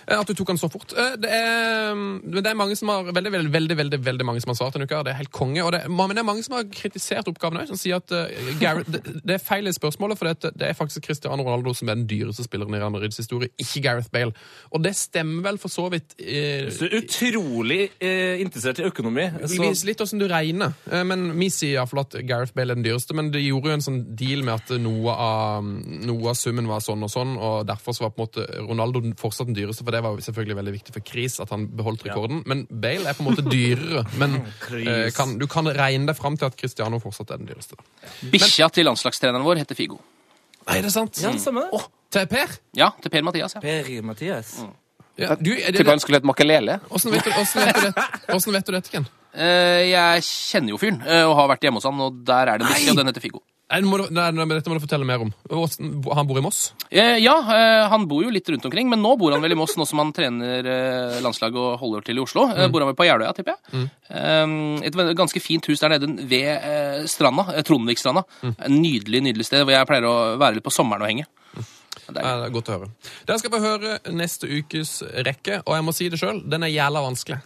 [0.07, 0.93] Eh, At du tok den så fort.
[0.93, 1.95] Eh, Det er,
[2.41, 5.03] det er mange som har veldig, veldig, veldig, veldig, mange som har svart denne uka.
[5.03, 5.63] Det er helt konge.
[5.63, 8.51] Og det, men det er mange som har kritisert oppgaven òg, som sier at uh,
[8.59, 11.89] Gareth, det, det er feil i spørsmålet, for det, det er faktisk Cristiano Ronaldo som
[11.89, 14.33] er den dyreste spilleren i Real Madrids historie, ikke Gareth Bale.
[14.73, 19.29] Og det stemmer vel for så vidt uh, er utrolig uh, interessert i økonomi.
[19.43, 19.53] Så...
[19.53, 20.73] Vi viser litt hvordan du regner.
[20.91, 23.77] Eh, Men Vi sier iallfall at Gareth Bale er den dyreste, men det gjorde jo
[23.77, 27.63] en sånn deal med at noe av, noe av summen var sånn og sånn, og
[27.69, 30.57] derfor så var på en måte Ronaldo fortsatt den dyreste, for det var jo selvfølgelig
[30.59, 32.43] veldig viktig for Chris at han beholdt rekorden.
[32.49, 34.03] Men Bale er på en måte dyrere.
[34.19, 34.39] Men
[34.81, 37.77] eh, kan, du kan regne deg fram til at Cristiano fortsatt er den dyreste.
[38.33, 40.01] Bikkja til landslagstreneren vår heter Figo.
[40.63, 41.19] Nei, det er sant.
[41.19, 42.55] ja, det stemmer Oh, Til Per?
[42.77, 43.57] Ja, til Per Mathias.
[43.57, 43.61] ja.
[43.63, 44.55] Per Mathias.
[45.19, 46.79] Ja, du, er det, Tipper han skulle hett Makelele.
[46.89, 49.05] hvordan, vet det, vet du dette, Ken?
[49.33, 52.61] Uh, jeg kjenner jo fyren uh, og har vært hjemme hos han, og der er
[52.61, 53.43] det en bikkje, og den heter Figo.
[53.73, 55.31] Nei, må du, nei, nei, dette må du fortelle mer om.
[55.49, 56.59] Han bor i Moss?
[56.93, 59.57] Eh, ja, eh, han bor jo litt rundt omkring, men nå bor han vel i
[59.57, 62.45] Moss, nå som han trener eh, landslaget og holder til i Oslo.
[62.51, 62.67] Mm.
[62.73, 63.87] bor han vel på Jeløya, tipper jeg.
[64.13, 64.83] Mm.
[64.85, 68.25] et ganske fint hus der nede ved eh, stranda, eh, Trondvikstranda.
[68.53, 71.25] En Nydelig, nydelig sted hvor jeg pleier å være litt på sommeren og henge.
[72.03, 72.91] Er, det er godt å høre.
[73.25, 76.73] Dere skal få høre neste ukes rekke, og jeg må si det sjøl, den er
[76.73, 77.39] jævla vanskelig.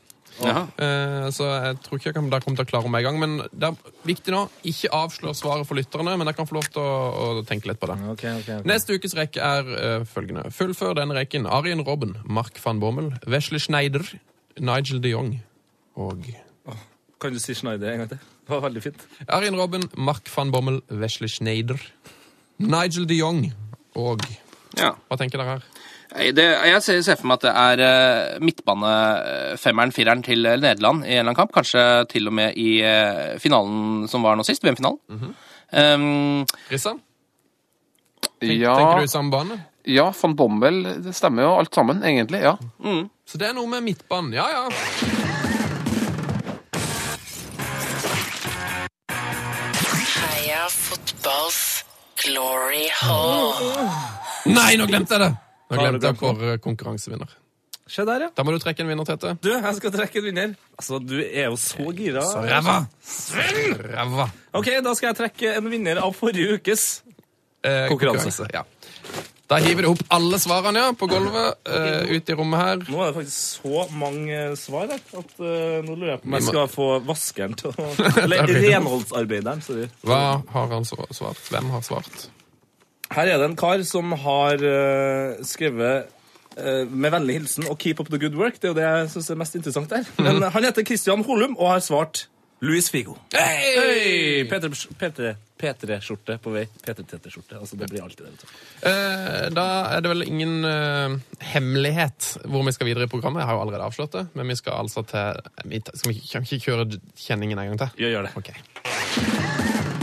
[0.46, 3.20] Eh, så jeg tror ikke jeg kan, kommer til å klare meg i gang.
[3.22, 6.70] Men det er viktig nå, ikke avslør svaret for lytterne, men dere kan få lov
[6.72, 6.96] til å,
[7.42, 7.98] å tenke litt på det.
[8.14, 8.70] Okay, okay, okay.
[8.70, 10.48] Neste ukes rekke er uh, følgende.
[10.54, 11.50] Fullfør denne rekken.
[11.50, 14.06] Arjen Robben, Mark van Bommel, Wesley Schneider,
[14.58, 15.38] Nigel de Jong
[15.98, 16.26] og
[17.22, 18.20] Kan du si Schneider en gang til?
[18.48, 19.08] Det var veldig fint.
[19.34, 21.82] Arjen Robben, Mark van Bommel, Wesley Schneider,
[22.62, 23.48] Nigel de Jong
[23.98, 24.22] og
[24.78, 24.94] ja.
[25.10, 25.66] Hva tenker dere her?
[26.08, 31.12] Det, jeg ser, ser for meg at det er eh, midtbanefemmeren, fireren til Nederland i
[31.12, 31.52] en eller annen kamp.
[31.56, 35.34] Kanskje til og med i eh, finalen som var nå sist, VM-finalen.
[35.74, 36.96] um, Rissa?
[38.40, 39.60] Tenk, Ja, Tenker du i samme bane?
[39.88, 42.42] ja, van Bommel, det stemmer jo alt sammen, egentlig.
[42.44, 42.56] ja.
[43.28, 44.34] Så det er noe med midtbanen.
[44.36, 44.66] Ja, ja.
[50.18, 51.60] Heia fotballs
[52.24, 53.54] glory hall.
[54.48, 55.32] Nei, nå glemte jeg det!
[55.68, 57.36] Nå glemte jeg å konkurransevinner.
[57.88, 58.32] Se der, ja.
[58.36, 59.38] Da må du trekke en vinner, Tete.
[59.40, 60.56] Du, jeg skal trekke en vinner.
[60.76, 62.24] Altså, du er jo så gira.
[62.44, 62.82] Ræva!
[63.94, 64.28] Ræva.
[64.60, 66.88] Ok, da skal jeg trekke en vinner av forrige ukes.
[67.64, 68.50] Eh, Konkurranse.
[68.52, 68.66] Ja.
[69.48, 72.82] Da hiver du opp alle svarene ja, på gulvet eh, ut i rommet her.
[72.92, 76.48] Nå er det faktisk så mange svar at uh, nå lurer jeg på om jeg
[76.50, 77.86] skal få vaskeren til å
[78.26, 79.88] Eller renholdsarbeideren, sorry.
[80.04, 81.40] Hva har han svart?
[81.48, 82.28] Hvem har svart?
[83.14, 86.08] Her er det en kar som har uh, skrevet
[86.58, 88.60] uh, med vennlig hilsen og 'keep up the good work'.
[88.62, 90.10] Det er jo det jeg syns er mest interessant der.
[90.18, 92.28] Men han heter Christian Holum og har svart
[92.60, 93.16] Louis Figo.
[93.34, 94.44] Hey!
[94.50, 96.64] P3-skjorte på vei.
[96.86, 97.60] P3-T-skjorte.
[97.60, 98.50] Altså, det blir alltid det.
[98.90, 101.18] Eh, da er det vel ingen eh,
[101.54, 103.44] hemmelighet hvor vi skal videre i programmet.
[103.44, 105.38] Jeg har jo allerede avslått det, men vi skal altså til
[105.94, 108.02] Skal vi ikke, kjøre kjenningen en gang til?
[108.02, 108.34] Gjør, gjør det.
[108.42, 109.97] Ok.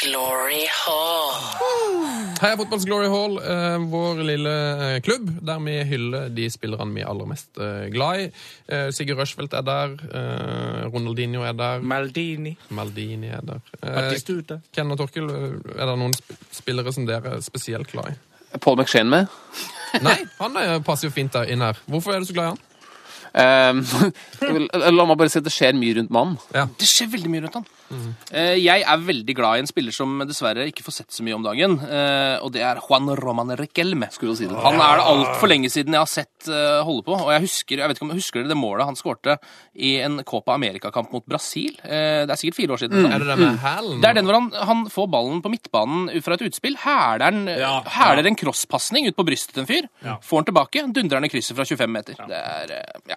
[0.00, 1.34] Glory hall.
[2.40, 4.52] Heia Fotballs Glory Hall, eh, vår lille
[4.86, 8.28] eh, klubb der vi hyller de spillerne vi er aller mest eh, glad i.
[8.96, 9.96] Sigurd Rushfeldt er der.
[10.92, 11.84] Ronaldinho er der.
[11.84, 12.54] Maldini.
[12.70, 13.60] Maldini er der.
[13.82, 14.60] Batistuta.
[14.72, 16.14] Ken og Torkel, er det noen
[16.54, 18.16] spillere som dere er spesielt glad i?
[18.58, 19.26] Paul McShane med.
[20.06, 21.78] Nei, han passer jo fint der inn her.
[21.90, 22.66] Hvorfor er du så glad i han?
[23.30, 23.84] Um,
[24.74, 26.32] la meg bare si at det skjer mye rundt mannen.
[26.50, 26.64] Ja.
[26.80, 27.68] Det skjer veldig mye rundt han.
[28.30, 31.34] Eh, jeg er veldig glad i en spiller som dessverre ikke får sett så mye
[31.34, 34.08] om dagen, eh, og det er Juan Roman Requelme.
[34.14, 34.56] Skulle du si det.
[34.62, 37.16] Han er det altfor lenge siden jeg har sett eh, holde på.
[37.18, 39.38] Og jeg husker jeg vet ikke om jeg husker dere det målet han skårte
[39.74, 41.76] i en Copa America-kamp mot Brasil.
[41.82, 43.00] Det er sikkert fire år siden.
[43.04, 43.12] Mm.
[43.12, 44.00] Er det med hælen?
[44.02, 46.76] Det er den hvor han, han får ballen på midtbanen fra et utspill.
[46.84, 48.12] Hæler den- Ja, ja.
[48.20, 49.88] en crosspasning ut på brystet til en fyr.
[50.22, 52.14] Får den tilbake, dundrer den i krysset fra 25 meter.
[52.28, 52.74] Det er,
[53.08, 53.16] ja.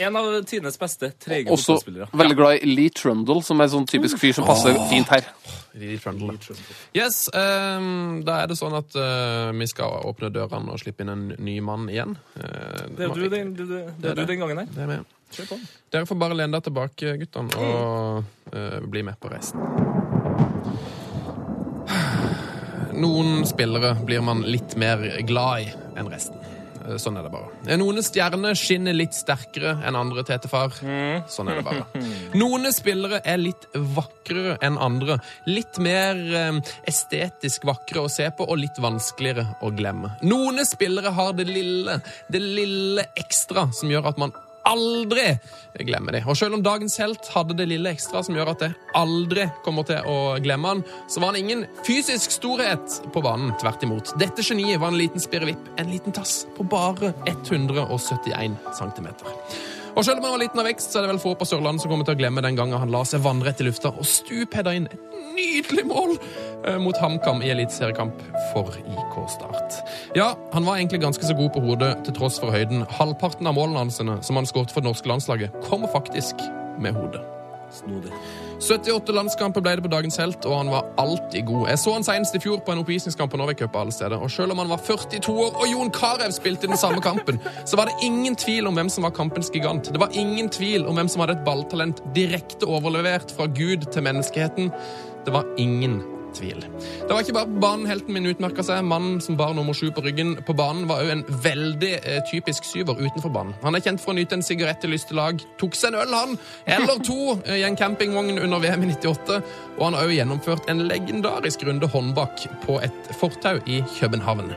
[0.00, 2.08] En av tidenes beste treige Også fotballspillere.
[2.20, 5.26] veldig glad i Lee Trundle, som er sånn typisk fyr som passer fint her.
[5.74, 6.34] Lee Trundle.
[6.96, 11.12] Yes, um, da er det sånn at uh, vi skal åpne dørene og slippe inn
[11.12, 12.16] en ny mann igjen.
[12.36, 14.70] Uh, Det er du den, du, du, det er du den gangen her.
[14.74, 15.16] Det er med.
[15.30, 15.60] Kjør på.
[15.94, 19.62] Dere får bare lene dere tilbake, guttene, og uh, bli med på reisen.
[23.00, 25.70] Noen spillere blir man litt mer glad i
[26.00, 26.49] enn resten.
[26.90, 27.50] Eh, Sånn er det bare.
[27.66, 30.74] Eh, Noen stjerner skinner litt sterkere enn andre, Tetefar.
[31.30, 32.04] Sånn er det bare.
[32.40, 35.20] Noen spillere er litt vakrere enn andre.
[35.50, 36.60] Litt mer eh,
[36.90, 40.14] estetisk vakre å se på, og litt vanskeligere å glemme.
[40.26, 42.00] Noen spillere har det lille,
[42.32, 44.34] det lille ekstra som gjør at man
[44.70, 45.26] aldri
[45.86, 46.22] glemmer det.
[46.28, 49.86] Og selv om dagens helt hadde det lille ekstra som gjør at jeg aldri kommer
[49.88, 53.54] til å glemme han, så var han ingen fysisk storhet på banen.
[53.60, 54.14] Tvert imot.
[54.20, 59.12] Dette geniet var en liten spirrevipp, en liten tass på bare 171 cm.
[59.96, 61.84] Og selv om han var liten av vekst, så er det vel få på Sørlandet
[61.84, 64.74] som kommer til å glemme den gangen han la seg vannrett i lufta og stupheada
[64.76, 68.22] inn et nydelig mål eh, mot HamKam i eliteseriekamp
[68.52, 69.80] for IK Start.
[70.18, 72.86] Ja, han var egentlig ganske så god på hodet til tross for høyden.
[73.00, 76.40] Halvparten av målene hans som han skåret for det norske landslaget, kommer faktisk
[76.80, 77.24] med hodet.
[77.74, 78.14] Snodig.
[78.60, 81.68] 78 landskamper ble det på dagens helt, og han var alltid god.
[81.70, 84.20] Jeg så han senest i fjor på en oppvisningskamp på Norway Cup alle steder.
[84.20, 87.80] Og selv om han var 42 år og Jon Carew spilte den samme kampen, så
[87.80, 89.88] var det ingen tvil om hvem som var kampens gigant.
[89.88, 94.04] Det var ingen tvil om hvem som hadde et balltalent direkte overlevert fra Gud til
[94.04, 94.72] menneskeheten.
[95.24, 96.02] Det var ingen
[96.36, 96.64] tvil.
[97.06, 98.84] Det var ikke bare på min utmerka seg.
[98.86, 102.66] Mannen som bar nummer sju på ryggen på banen, var òg en veldig eh, typisk
[102.68, 103.54] syver utenfor banen.
[103.64, 105.42] Han er kjent for å nyte en sigarett i lyste lag.
[105.60, 106.38] Tok seg en øl, han,
[106.78, 109.40] eller to, eh, i en campingvogn under VM i 98.
[109.78, 114.54] Og han har òg gjennomført en legendarisk runde håndbak på et fortau i København.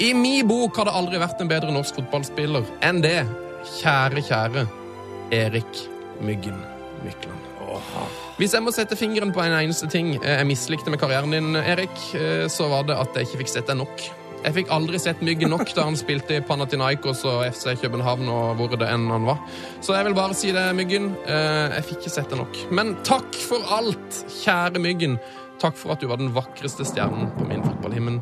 [0.00, 3.18] I min bok har det aldri vært en bedre norsk fotballspiller enn det,
[3.80, 4.66] kjære, kjære
[5.42, 5.84] Erik
[6.24, 6.58] Myggen
[7.04, 8.19] Mykland.
[8.40, 11.92] Hvis jeg må sette fingeren på en eneste ting jeg mislikte med karrieren din, Erik,
[12.16, 14.06] eh, så var det at jeg ikke fikk sett deg nok.
[14.40, 18.54] Jeg fikk aldri sett Myggen nok da han spilte i Panathinaikos og FC København og
[18.56, 19.42] hvor det enn han var.
[19.84, 21.10] Så jeg vil bare si det, Myggen.
[21.26, 22.56] eh, Jeg fikk ikke sett deg nok.
[22.72, 25.18] Men takk for alt, kjære Myggen.
[25.60, 28.16] Takk for at du var den vakreste stjernen på min fotballhimmel.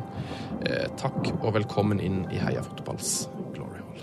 [0.66, 4.03] Eh, Takk og velkommen inn i Heia Fotballs Glory Hall.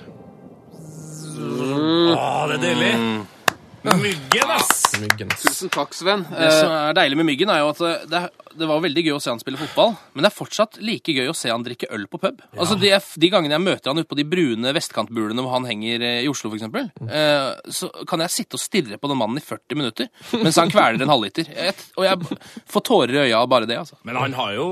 [2.16, 2.96] Å, det er deilig!
[3.86, 4.72] Myggen, ass!
[5.02, 5.30] Myggen.
[5.38, 6.24] Tusen takk, Sven.
[6.30, 8.22] Det som er deilig med Myggen, er jo at det,
[8.58, 11.28] det var veldig gøy å se han spille fotball, men det er fortsatt like gøy
[11.32, 12.42] å se han drikke øl på pub.
[12.56, 16.06] Altså de, de gangene jeg møter han ute på de brune vestkantbulene hvor han henger
[16.08, 16.66] eh, i Oslo, f.eks.,
[17.06, 20.10] eh, så kan jeg sitte og stirre på den mannen i 40 minutter
[20.42, 21.52] mens han kveler en halvliter.
[21.52, 22.40] Jeg, og jeg
[22.72, 24.00] får tårer i øya av bare det, altså.
[24.08, 24.70] Men han har jo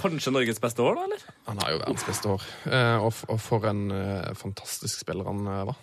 [0.00, 1.28] kanskje Norges beste år, da, eller?
[1.50, 2.48] Han har jo verdens beste år.
[2.70, 5.78] Eh, Og, og for en eh, fantastisk spiller han eh, var.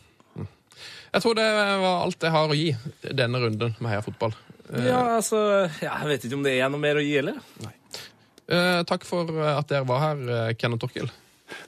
[1.14, 1.48] Jeg tror det
[1.84, 2.68] var alt jeg har å gi
[3.16, 4.36] denne runden med Heia fotball.
[4.68, 5.40] Ja, altså
[5.80, 7.38] ja, Jeg vet ikke om det er noe mer å gi, eller?
[8.48, 10.20] Eh, takk for eh, at dere var her,
[10.60, 11.10] Kenneth Ken Torkil.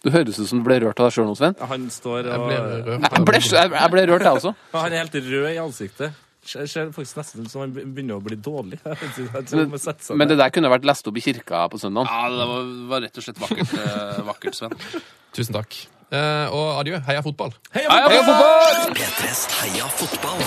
[0.03, 1.55] Du høres ut som du ble rørt av deg sjøl nå, Sven.
[1.69, 3.05] Han står Jeg og ble rørt.
[3.05, 4.55] Jeg ble, jeg jeg ble rørt, jeg også.
[4.75, 6.25] Han er helt rød i ansiktet.
[6.49, 8.79] Det ser faktisk nesten ut som han begynner å bli dårlig.
[8.87, 12.07] Jeg jeg seg Men det der kunne vært lest opp i kirka på søndag.
[12.09, 14.77] Ja, det var, var rett og slett vakkert, eh, vakkert Sven.
[15.35, 15.75] Tusen takk.
[16.11, 16.99] Eh, og adjø.
[17.05, 17.51] Heia fotball.
[17.75, 18.95] Heia fotball!
[18.97, 20.41] P3s Heia fotball.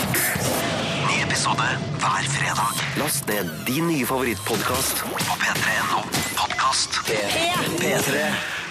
[1.06, 1.68] Ny episode
[2.02, 2.82] hver fredag.
[2.98, 6.02] Last ned din nye favorittpodkast på p3.no
[6.40, 6.98] podkast.
[7.06, 8.61] P3.